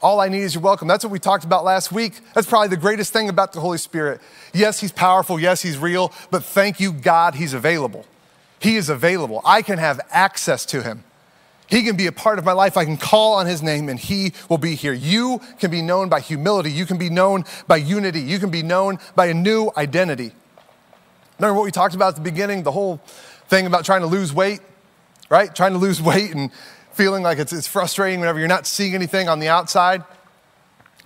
All 0.02 0.20
I 0.20 0.28
need 0.28 0.40
is 0.40 0.56
your 0.56 0.64
welcome. 0.64 0.88
That's 0.88 1.04
what 1.04 1.12
we 1.12 1.20
talked 1.20 1.44
about 1.44 1.62
last 1.62 1.92
week. 1.92 2.14
That's 2.34 2.48
probably 2.48 2.70
the 2.70 2.76
greatest 2.76 3.12
thing 3.12 3.28
about 3.28 3.52
the 3.52 3.60
Holy 3.60 3.78
Spirit. 3.78 4.20
Yes, 4.52 4.80
He's 4.80 4.90
powerful. 4.90 5.38
Yes, 5.38 5.62
He's 5.62 5.78
real. 5.78 6.12
But 6.32 6.44
thank 6.44 6.80
you, 6.80 6.92
God, 6.92 7.36
He's 7.36 7.54
available. 7.54 8.04
He 8.58 8.74
is 8.74 8.88
available. 8.88 9.42
I 9.44 9.62
can 9.62 9.78
have 9.78 10.00
access 10.10 10.66
to 10.66 10.82
Him. 10.82 11.04
He 11.68 11.84
can 11.84 11.94
be 11.94 12.08
a 12.08 12.12
part 12.12 12.40
of 12.40 12.44
my 12.44 12.52
life. 12.52 12.76
I 12.76 12.84
can 12.84 12.96
call 12.96 13.34
on 13.34 13.46
his 13.46 13.62
name 13.62 13.88
and 13.88 13.98
he 13.98 14.32
will 14.50 14.58
be 14.58 14.74
here. 14.74 14.92
You 14.92 15.40
can 15.60 15.70
be 15.70 15.82
known 15.82 16.08
by 16.08 16.18
humility. 16.18 16.70
You 16.70 16.84
can 16.84 16.98
be 16.98 17.10
known 17.10 17.44
by 17.68 17.76
unity. 17.76 18.20
You 18.20 18.40
can 18.40 18.50
be 18.50 18.62
known 18.62 18.98
by 19.14 19.26
a 19.26 19.34
new 19.34 19.70
identity. 19.76 20.32
Remember 21.38 21.54
what 21.54 21.64
we 21.64 21.70
talked 21.70 21.94
about 21.94 22.08
at 22.08 22.14
the 22.16 22.20
beginning? 22.20 22.62
The 22.62 22.72
whole 22.72 22.98
thing 23.48 23.66
about 23.66 23.84
trying 23.84 24.00
to 24.02 24.06
lose 24.06 24.32
weight, 24.32 24.60
right? 25.28 25.54
Trying 25.54 25.72
to 25.72 25.78
lose 25.78 26.00
weight 26.10 26.34
and 26.34 26.50
feeling 26.92 27.22
like 27.22 27.38
it's, 27.38 27.52
it's 27.52 27.66
frustrating 27.66 28.20
whenever 28.20 28.38
you're 28.38 28.48
not 28.48 28.66
seeing 28.66 28.94
anything 28.94 29.28
on 29.28 29.40
the 29.40 29.48
outside. 29.48 30.04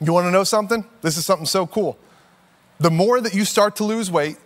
You 0.00 0.12
want 0.12 0.26
to 0.26 0.30
know 0.30 0.44
something? 0.44 0.84
This 1.02 1.16
is 1.16 1.26
something 1.26 1.46
so 1.46 1.66
cool. 1.66 1.98
The 2.78 2.90
more 2.90 3.20
that 3.20 3.34
you 3.34 3.44
start 3.44 3.76
to 3.76 3.84
lose 3.84 4.10
weight, 4.10 4.36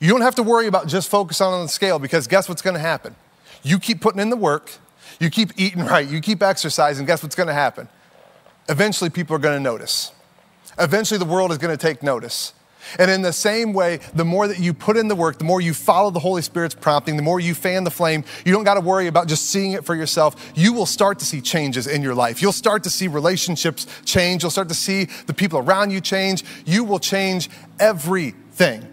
you 0.00 0.08
don't 0.08 0.22
have 0.22 0.36
to 0.36 0.42
worry 0.42 0.66
about 0.66 0.86
just 0.86 1.08
focusing 1.08 1.46
on 1.46 1.62
the 1.62 1.68
scale 1.68 1.98
because 1.98 2.26
guess 2.26 2.48
what's 2.48 2.62
going 2.62 2.74
to 2.74 2.80
happen? 2.80 3.14
You 3.62 3.78
keep 3.78 4.00
putting 4.00 4.20
in 4.20 4.30
the 4.30 4.36
work, 4.36 4.72
you 5.20 5.30
keep 5.30 5.50
eating 5.56 5.84
right, 5.86 6.06
you 6.06 6.20
keep 6.20 6.42
exercising, 6.42 7.06
guess 7.06 7.22
what's 7.22 7.34
going 7.34 7.48
to 7.48 7.54
happen? 7.54 7.88
Eventually, 8.68 9.10
people 9.10 9.36
are 9.36 9.40
going 9.40 9.56
to 9.56 9.62
notice. 9.62 10.12
Eventually, 10.78 11.18
the 11.18 11.26
world 11.26 11.52
is 11.52 11.58
going 11.58 11.76
to 11.76 11.80
take 11.80 12.02
notice. 12.02 12.54
And 12.98 13.10
in 13.10 13.22
the 13.22 13.32
same 13.32 13.72
way, 13.72 14.00
the 14.14 14.24
more 14.24 14.48
that 14.48 14.58
you 14.58 14.74
put 14.74 14.96
in 14.96 15.08
the 15.08 15.14
work, 15.14 15.38
the 15.38 15.44
more 15.44 15.60
you 15.60 15.74
follow 15.74 16.10
the 16.10 16.20
Holy 16.20 16.42
Spirit's 16.42 16.74
prompting, 16.74 17.16
the 17.16 17.22
more 17.22 17.40
you 17.40 17.54
fan 17.54 17.84
the 17.84 17.90
flame, 17.90 18.24
you 18.44 18.52
don't 18.52 18.64
got 18.64 18.74
to 18.74 18.80
worry 18.80 19.06
about 19.06 19.28
just 19.28 19.46
seeing 19.46 19.72
it 19.72 19.84
for 19.84 19.94
yourself. 19.94 20.52
You 20.54 20.72
will 20.72 20.86
start 20.86 21.18
to 21.20 21.24
see 21.24 21.40
changes 21.40 21.86
in 21.86 22.02
your 22.02 22.14
life. 22.14 22.42
You'll 22.42 22.52
start 22.52 22.84
to 22.84 22.90
see 22.90 23.08
relationships 23.08 23.86
change. 24.04 24.42
You'll 24.42 24.50
start 24.50 24.68
to 24.68 24.74
see 24.74 25.04
the 25.26 25.34
people 25.34 25.58
around 25.58 25.90
you 25.90 26.00
change. 26.00 26.44
You 26.64 26.84
will 26.84 26.98
change 26.98 27.50
everything. 27.78 28.86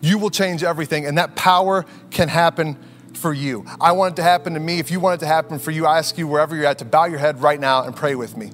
You 0.00 0.18
will 0.18 0.30
change 0.30 0.62
everything. 0.62 1.06
And 1.06 1.18
that 1.18 1.34
power 1.34 1.84
can 2.10 2.28
happen 2.28 2.76
for 3.14 3.32
you. 3.32 3.66
I 3.80 3.92
want 3.92 4.14
it 4.14 4.16
to 4.16 4.22
happen 4.22 4.54
to 4.54 4.60
me. 4.60 4.78
If 4.78 4.90
you 4.90 5.00
want 5.00 5.20
it 5.20 5.24
to 5.24 5.26
happen 5.26 5.58
for 5.58 5.70
you, 5.70 5.86
I 5.86 5.98
ask 5.98 6.16
you, 6.16 6.28
wherever 6.28 6.54
you're 6.54 6.66
at, 6.66 6.78
to 6.78 6.84
bow 6.84 7.06
your 7.06 7.18
head 7.18 7.42
right 7.42 7.58
now 7.58 7.82
and 7.82 7.94
pray 7.94 8.14
with 8.14 8.36
me. 8.36 8.50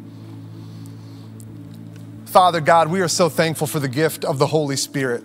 Father 2.35 2.61
God, 2.61 2.91
we 2.91 3.01
are 3.01 3.07
so 3.07 3.29
thankful 3.29 3.69
for 3.69 3.79
the 3.79 3.87
gift 3.87 4.25
of 4.25 4.41
the 4.41 4.49
Holy 4.49 4.75
Spirit. 4.75 5.23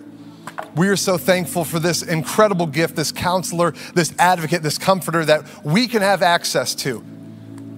We 0.76 0.86
are 0.86 0.96
so 0.96 1.18
thankful 1.18 1.64
for 1.64 1.80
this 1.80 2.02
incredible 2.02 2.68
gift, 2.68 2.94
this 2.94 3.10
counselor, 3.10 3.72
this 3.96 4.14
advocate, 4.16 4.62
this 4.62 4.78
comforter 4.78 5.24
that 5.24 5.44
we 5.64 5.88
can 5.88 6.02
have 6.02 6.22
access 6.22 6.72
to. 6.76 7.04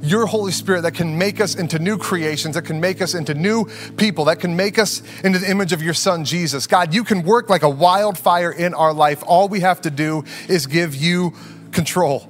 Your 0.03 0.26
Holy 0.26 0.53
Spirit 0.53 0.83
that 0.83 0.93
can 0.93 1.16
make 1.16 1.41
us 1.41 1.55
into 1.55 1.78
new 1.78 1.97
creations, 1.97 2.57
that 2.57 2.66
can 2.66 2.78
make 2.78 3.01
us 3.01 3.14
into 3.14 3.33
new 3.33 3.64
people, 3.97 4.26
that 4.26 4.39
can 4.39 4.55
make 4.55 4.78
us 4.78 5.01
into 5.24 5.39
the 5.39 5.51
image 5.51 5.72
of 5.72 5.80
your 5.83 5.95
Son, 5.95 6.26
Jesus. 6.26 6.66
God, 6.66 6.93
you 6.93 7.03
can 7.03 7.22
work 7.22 7.49
like 7.49 7.62
a 7.62 7.70
wildfire 7.70 8.53
in 8.53 8.74
our 8.74 8.93
life. 8.93 9.24
All 9.26 9.49
we 9.49 9.61
have 9.61 9.80
to 9.80 9.91
do 9.91 10.24
is 10.47 10.66
give 10.66 10.95
you 10.95 11.33
control. 11.70 12.28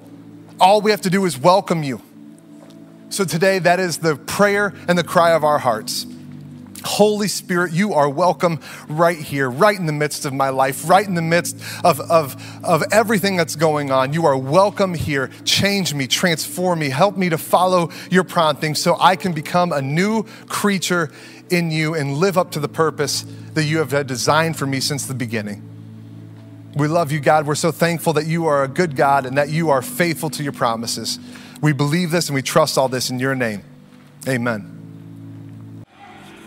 All 0.61 0.81
we 0.81 0.93
have 0.93 1.01
to 1.01 1.11
do 1.11 1.25
is 1.25 1.37
welcome 1.37 1.83
you. 1.83 2.01
So 3.09 3.25
today, 3.25 3.59
that 3.59 3.81
is 3.81 3.99
the 3.99 4.15
prayer 4.15 4.73
and 4.87 4.97
the 4.97 5.03
cry 5.03 5.33
of 5.33 5.43
our 5.43 5.59
hearts. 5.59 6.07
Holy 6.85 7.29
Spirit, 7.29 7.73
you 7.73 7.95
are 7.95 8.09
welcome 8.09 8.61
right 8.89 9.19
here, 9.19 9.51
right 9.51 9.79
in 9.79 9.87
the 9.87 9.93
midst 9.93 10.25
of 10.25 10.33
my 10.33 10.49
life, 10.49 10.89
right 10.89 11.07
in 11.07 11.15
the 11.15 11.23
midst 11.23 11.57
of, 11.85 12.01
of, 12.01 12.37
of 12.65 12.83
everything 12.93 13.37
that's 13.37 13.57
going 13.57 13.91
on. 13.91 14.13
You 14.13 14.27
are 14.27 14.37
welcome 14.37 14.95
here. 14.95 15.31
Change 15.45 15.95
me, 15.95 16.07
transform 16.07 16.81
me, 16.81 16.89
help 16.89 17.17
me 17.17 17.29
to 17.29 17.39
follow 17.39 17.91
your 18.11 18.25
prompting 18.25 18.75
so 18.75 18.97
I 19.01 19.17
can 19.17 19.33
become 19.33 19.73
a 19.73 19.83
new 19.83 20.25
creature 20.49 21.11
in 21.51 21.71
you 21.71 21.95
and 21.95 22.15
live 22.15 22.39
up 22.39 22.51
to 22.53 22.61
the 22.61 22.69
purpose 22.69 23.25
that 23.55 23.65
you 23.65 23.79
have 23.79 24.07
designed 24.07 24.57
for 24.57 24.67
me 24.67 24.81
since 24.81 25.07
the 25.07 25.15
beginning. 25.15 25.69
We 26.75 26.89
love 26.89 27.13
you, 27.13 27.21
God. 27.21 27.47
We're 27.47 27.55
so 27.55 27.71
thankful 27.71 28.15
that 28.15 28.27
you 28.27 28.47
are 28.47 28.65
a 28.65 28.69
good 28.69 28.97
God 28.97 29.27
and 29.27 29.37
that 29.37 29.51
you 29.51 29.71
are 29.71 29.83
faithful 29.83 30.31
to 30.31 30.43
your 30.43 30.53
promises. 30.53 31.19
We 31.61 31.73
believe 31.73 32.11
this 32.11 32.29
and 32.29 32.35
we 32.35 32.43
trust 32.43 32.79
all 32.79 32.89
this 32.89 33.11
in 33.11 33.19
your 33.19 33.35
name. 33.35 33.63
Amen. 34.27 34.82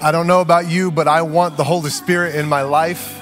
I 0.02 0.12
don't 0.12 0.28
know 0.28 0.42
about 0.42 0.70
you, 0.70 0.92
but 0.92 1.08
I 1.08 1.22
want 1.22 1.56
the 1.56 1.64
Holy 1.64 1.90
Spirit 1.90 2.36
in 2.36 2.50
my 2.50 2.64
life. 2.64 3.22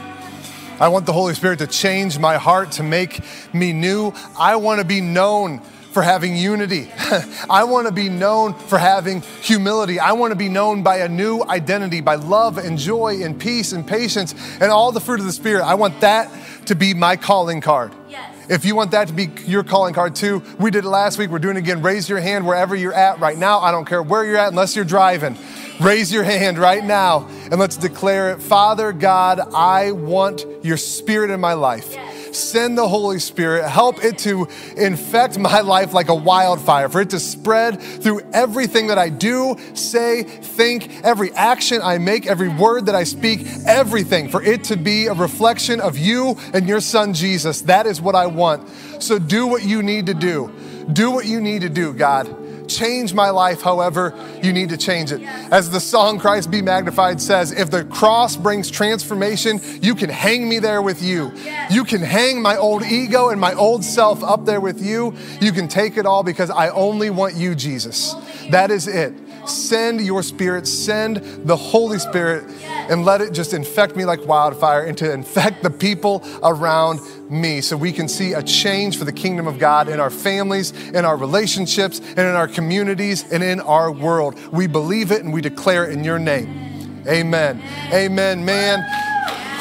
I 0.80 0.88
want 0.88 1.06
the 1.06 1.14
Holy 1.14 1.36
Spirit 1.36 1.60
to 1.60 1.68
change 1.68 2.18
my 2.18 2.38
heart, 2.38 2.74
to 2.74 2.84
make 2.84 3.22
me 3.54 3.74
new. 3.74 4.12
I 4.38 4.56
want 4.56 4.82
to 4.82 4.86
be 4.86 5.00
known 5.00 5.60
for 5.60 6.02
having 6.02 6.36
unity. 6.36 6.90
I 7.50 7.66
want 7.66 7.86
to 7.86 7.94
be 7.94 8.10
known 8.10 8.56
for 8.56 8.80
having 8.80 9.22
humility. 9.42 10.00
I 10.00 10.14
want 10.14 10.32
to 10.32 10.36
be 10.36 10.50
known 10.50 10.82
by 10.82 10.98
a 10.98 11.08
new 11.08 11.44
identity, 11.44 12.02
by 12.02 12.16
love 12.16 12.58
and 12.58 12.80
joy 12.80 13.22
and 13.24 13.40
peace 13.40 13.72
and 13.72 13.88
patience 13.88 14.34
and 14.60 14.72
all 14.72 14.92
the 14.92 15.00
fruit 15.00 15.20
of 15.20 15.28
the 15.28 15.32
Spirit. 15.32 15.64
I 15.64 15.76
want 15.76 16.02
that 16.02 16.32
to 16.66 16.76
be 16.76 16.96
my 16.96 17.16
calling 17.18 17.62
card. 17.62 17.94
Yes. 18.10 18.33
If 18.50 18.66
you 18.66 18.76
want 18.76 18.92
that 18.92 19.08
to 19.08 19.14
be 19.14 19.30
your 19.46 19.64
calling 19.64 19.94
card 19.94 20.16
too, 20.16 20.44
we 20.60 20.72
did 20.72 20.86
it 20.86 20.90
last 20.90 21.18
week. 21.18 21.30
We're 21.30 21.40
doing 21.40 21.56
it 21.56 21.60
again. 21.60 21.82
Raise 21.82 22.10
your 22.10 22.20
hand 22.20 22.46
wherever 22.46 22.76
you're 22.76 22.94
at 22.94 23.20
right 23.20 23.38
now. 23.38 23.60
I 23.60 23.72
don't 23.72 23.86
care 23.86 24.04
where 24.04 24.26
you're 24.26 24.38
at 24.38 24.50
unless 24.50 24.76
you're 24.76 24.86
driving. 24.86 25.38
Raise 25.82 26.12
your 26.12 26.24
hand 26.24 26.58
right 26.58 26.84
now 26.84 27.28
and 27.52 27.60
let's 27.60 27.78
declare 27.78 28.32
it. 28.32 28.42
Father 28.42 28.92
God, 28.92 29.40
I 29.40 29.92
want 29.92 30.46
your 30.64 30.78
spirit 30.78 31.32
in 31.32 31.40
my 31.40 31.54
life. 31.54 31.96
Send 32.36 32.78
the 32.78 32.88
Holy 32.88 33.20
Spirit, 33.20 33.68
help 33.68 34.04
it 34.04 34.18
to 34.20 34.48
infect 34.76 35.38
my 35.38 35.62
life 35.74 35.94
like 35.94 36.10
a 36.10 36.16
wildfire, 36.16 36.90
for 36.90 37.02
it 37.02 37.10
to 37.12 37.20
spread 37.20 37.82
through 37.82 38.22
everything 38.34 38.88
that 38.88 38.98
I 38.98 39.10
do, 39.10 39.56
say, 39.74 40.24
think, 40.24 41.04
every 41.04 41.32
action 41.34 41.82
I 41.82 41.98
make, 41.98 42.28
every 42.28 42.50
word 42.50 42.88
that 42.88 42.96
I 42.96 43.04
speak, 43.04 43.46
everything, 43.66 44.30
for 44.30 44.42
it 44.42 44.66
to 44.66 44.78
be 44.78 45.08
a 45.08 45.14
reflection 45.14 45.80
of 45.80 45.98
you 45.98 46.38
and 46.54 46.68
your 46.68 46.82
son 46.82 47.14
Jesus. 47.14 47.62
That 47.62 47.86
is 47.86 48.02
what 48.02 48.16
I 48.16 48.28
want. 48.28 48.70
So 49.00 49.20
do 49.20 49.48
what 49.48 49.64
you 49.64 49.84
need 49.84 50.08
to 50.08 50.14
do. 50.14 50.52
Do 50.92 51.12
what 51.12 51.26
you 51.26 51.40
need 51.40 51.62
to 51.62 51.70
do, 51.70 51.94
God 51.94 52.43
change 52.76 53.14
my 53.14 53.30
life 53.30 53.62
however 53.62 54.14
you 54.42 54.54
need 54.54 54.70
to 54.70 54.78
change 54.78 55.12
it. 55.12 55.22
As 55.52 55.70
the 55.70 55.80
song 55.80 56.20
Christ 56.20 56.52
Be 56.52 56.62
Magnified 56.62 57.22
says, 57.22 57.52
if 57.52 57.70
the 57.70 57.84
cross 57.86 58.36
brings 58.36 58.72
transformation, 58.72 59.60
you 59.82 59.96
can 59.96 60.10
hang 60.10 60.48
me 60.48 60.60
there 60.60 60.82
with 60.82 61.02
you. 61.02 61.32
You 61.70 61.84
can 61.84 62.02
hang 62.02 62.42
my 62.42 62.58
old 62.58 62.84
ego 62.84 63.30
and 63.30 63.40
my 63.40 63.54
old 63.54 63.84
self 63.84 64.24
up 64.24 64.46
there 64.46 64.62
with 64.62 64.82
you. 64.82 65.16
You 65.42 65.52
can 65.52 65.68
take 65.68 65.98
it 65.98 66.06
all 66.06 66.24
because 66.24 66.50
I 66.50 66.70
only 66.70 67.10
want 67.10 67.36
you, 67.36 67.56
Jesus. 67.56 68.16
That 68.50 68.72
is 68.72 68.88
it. 68.88 69.14
Send 69.48 70.00
your 70.02 70.24
spirit, 70.24 70.68
send 70.68 71.18
the 71.46 71.58
Holy 71.58 72.00
Spirit, 72.00 72.46
and 72.90 73.04
let 73.04 73.20
it 73.22 73.34
just 73.34 73.54
infect 73.54 73.96
me 73.96 74.06
like 74.06 74.26
wildfire 74.26 74.86
and 74.86 74.98
to 74.98 75.12
infect 75.12 75.64
the 75.64 75.70
people 75.70 76.24
around 76.42 77.00
me 77.34 77.62
so 77.62 77.76
we 77.76 77.92
can 77.92 78.08
see 78.08 78.34
a 78.34 78.44
change 78.44 78.98
for 78.98 79.06
the 79.06 79.12
kingdom 79.12 79.48
of 79.48 79.60
God 79.60 79.90
in 79.90 80.00
our 80.00 80.10
families, 80.10 80.72
in 80.90 81.04
our 81.06 81.18
relationships, 81.18 82.00
and 82.00 82.20
in 82.20 82.36
our 82.36 82.48
communities, 82.48 83.30
and 83.32 83.44
in 83.44 83.60
our 83.60 83.92
world. 83.92 84.40
We 84.52 84.68
believe 84.68 85.12
it 85.12 85.24
and 85.24 85.34
we 85.34 85.42
declare 85.42 85.90
it 85.90 85.94
in 85.94 86.04
your 86.04 86.20
name. 86.20 87.04
Amen. 87.08 87.62
Amen, 87.92 88.46
man. 88.46 89.13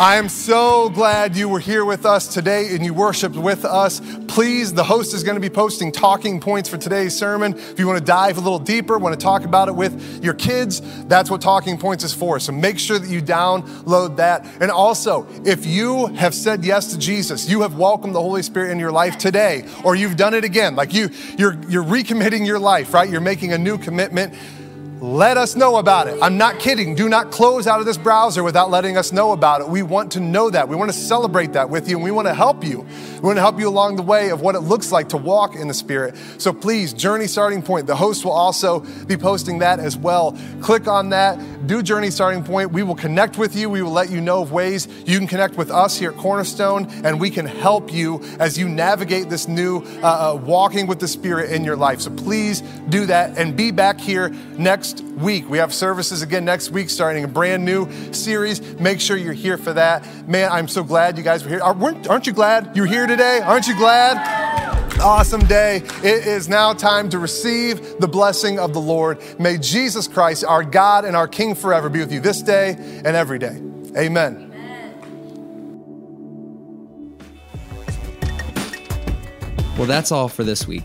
I 0.02 0.16
am 0.16 0.28
so 0.28 0.90
glad 0.90 1.36
you 1.36 1.48
were 1.48 1.60
here 1.60 1.84
with 1.84 2.04
us 2.06 2.26
today 2.26 2.74
and 2.74 2.84
you 2.84 2.92
worshiped 2.92 3.36
with 3.36 3.64
us. 3.64 4.00
Please, 4.26 4.74
the 4.74 4.82
host 4.82 5.14
is 5.14 5.22
going 5.22 5.36
to 5.36 5.40
be 5.40 5.48
posting 5.48 5.92
talking 5.92 6.40
points 6.40 6.68
for 6.68 6.76
today's 6.76 7.16
sermon. 7.16 7.56
If 7.56 7.78
you 7.78 7.86
want 7.86 8.00
to 8.00 8.04
dive 8.04 8.36
a 8.36 8.40
little 8.40 8.58
deeper, 8.58 8.98
want 8.98 9.16
to 9.16 9.24
talk 9.24 9.44
about 9.44 9.68
it 9.68 9.76
with 9.76 10.24
your 10.24 10.34
kids, 10.34 10.80
that's 11.04 11.30
what 11.30 11.40
talking 11.40 11.78
points 11.78 12.02
is 12.02 12.12
for. 12.12 12.40
So 12.40 12.50
make 12.50 12.80
sure 12.80 12.98
that 12.98 13.08
you 13.08 13.22
download 13.22 14.16
that. 14.16 14.44
And 14.60 14.72
also, 14.72 15.24
if 15.44 15.64
you 15.64 16.06
have 16.06 16.34
said 16.34 16.64
yes 16.64 16.90
to 16.90 16.98
Jesus, 16.98 17.48
you 17.48 17.60
have 17.60 17.76
welcomed 17.76 18.16
the 18.16 18.22
Holy 18.22 18.42
Spirit 18.42 18.72
in 18.72 18.80
your 18.80 18.90
life 18.90 19.18
today, 19.18 19.68
or 19.84 19.94
you've 19.94 20.16
done 20.16 20.34
it 20.34 20.42
again, 20.42 20.74
like 20.74 20.92
you, 20.92 21.10
you're, 21.38 21.54
you're 21.68 21.84
recommitting 21.84 22.44
your 22.44 22.58
life, 22.58 22.92
right? 22.92 23.08
You're 23.08 23.20
making 23.20 23.52
a 23.52 23.58
new 23.58 23.78
commitment 23.78 24.34
let 25.02 25.36
us 25.36 25.56
know 25.56 25.78
about 25.78 26.06
it. 26.06 26.16
I'm 26.22 26.38
not 26.38 26.60
kidding. 26.60 26.94
Do 26.94 27.08
not 27.08 27.32
close 27.32 27.66
out 27.66 27.80
of 27.80 27.86
this 27.86 27.96
browser 27.96 28.44
without 28.44 28.70
letting 28.70 28.96
us 28.96 29.10
know 29.10 29.32
about 29.32 29.60
it. 29.60 29.68
We 29.68 29.82
want 29.82 30.12
to 30.12 30.20
know 30.20 30.48
that. 30.48 30.68
We 30.68 30.76
want 30.76 30.92
to 30.92 30.96
celebrate 30.96 31.54
that 31.54 31.68
with 31.68 31.88
you 31.88 31.96
and 31.96 32.04
we 32.04 32.12
want 32.12 32.28
to 32.28 32.34
help 32.34 32.62
you. 32.62 32.86
We 33.14 33.20
want 33.20 33.36
to 33.36 33.40
help 33.40 33.58
you 33.58 33.68
along 33.68 33.96
the 33.96 34.02
way 34.02 34.30
of 34.30 34.42
what 34.42 34.54
it 34.54 34.60
looks 34.60 34.92
like 34.92 35.08
to 35.08 35.16
walk 35.16 35.56
in 35.56 35.66
the 35.66 35.74
Spirit. 35.74 36.16
So 36.38 36.52
please, 36.52 36.92
Journey 36.92 37.26
Starting 37.26 37.62
Point. 37.62 37.88
The 37.88 37.96
host 37.96 38.24
will 38.24 38.30
also 38.30 38.78
be 39.06 39.16
posting 39.16 39.58
that 39.58 39.80
as 39.80 39.96
well. 39.96 40.38
Click 40.60 40.86
on 40.86 41.08
that, 41.08 41.66
do 41.66 41.82
Journey 41.82 42.10
Starting 42.10 42.44
Point. 42.44 42.70
We 42.70 42.84
will 42.84 42.94
connect 42.94 43.38
with 43.38 43.56
you. 43.56 43.68
We 43.70 43.82
will 43.82 43.90
let 43.90 44.08
you 44.08 44.20
know 44.20 44.40
of 44.42 44.52
ways 44.52 44.86
you 45.04 45.18
can 45.18 45.26
connect 45.26 45.56
with 45.56 45.72
us 45.72 45.98
here 45.98 46.12
at 46.12 46.16
Cornerstone 46.16 46.86
and 47.02 47.20
we 47.20 47.28
can 47.28 47.46
help 47.46 47.92
you 47.92 48.22
as 48.38 48.56
you 48.56 48.68
navigate 48.68 49.28
this 49.28 49.48
new 49.48 49.78
uh, 50.00 50.34
uh, 50.34 50.36
walking 50.36 50.86
with 50.86 51.00
the 51.00 51.08
Spirit 51.08 51.50
in 51.50 51.64
your 51.64 51.76
life. 51.76 52.00
So 52.00 52.12
please 52.12 52.60
do 52.88 53.06
that 53.06 53.36
and 53.36 53.56
be 53.56 53.72
back 53.72 53.98
here 53.98 54.28
next 54.56 54.91
next 54.92 55.22
week. 55.22 55.48
We 55.48 55.58
have 55.58 55.72
services 55.72 56.22
again 56.22 56.44
next 56.44 56.70
week, 56.70 56.90
starting 56.90 57.24
a 57.24 57.28
brand 57.28 57.64
new 57.64 57.88
series. 58.12 58.60
Make 58.78 59.00
sure 59.00 59.16
you're 59.16 59.32
here 59.32 59.58
for 59.58 59.72
that. 59.72 60.06
Man, 60.28 60.50
I'm 60.50 60.68
so 60.68 60.84
glad 60.84 61.16
you 61.16 61.24
guys 61.24 61.42
were 61.44 61.50
here. 61.50 61.62
Aren't 61.62 62.26
you 62.26 62.32
glad 62.32 62.76
you're 62.76 62.86
here 62.86 63.06
today? 63.06 63.40
Aren't 63.40 63.66
you 63.66 63.76
glad? 63.76 65.00
Awesome 65.00 65.40
day. 65.46 65.82
It 66.02 66.26
is 66.26 66.48
now 66.48 66.74
time 66.74 67.08
to 67.10 67.18
receive 67.18 67.98
the 67.98 68.08
blessing 68.08 68.58
of 68.58 68.72
the 68.72 68.80
Lord. 68.80 69.20
May 69.38 69.58
Jesus 69.58 70.06
Christ, 70.06 70.44
our 70.44 70.62
God 70.62 71.04
and 71.04 71.16
our 71.16 71.28
King 71.28 71.54
forever, 71.54 71.88
be 71.88 72.00
with 72.00 72.12
you 72.12 72.20
this 72.20 72.42
day 72.42 72.76
and 72.78 73.16
every 73.16 73.38
day. 73.38 73.60
Amen. 73.96 74.48
Well, 79.76 79.86
that's 79.86 80.12
all 80.12 80.28
for 80.28 80.44
this 80.44 80.68
week. 80.68 80.84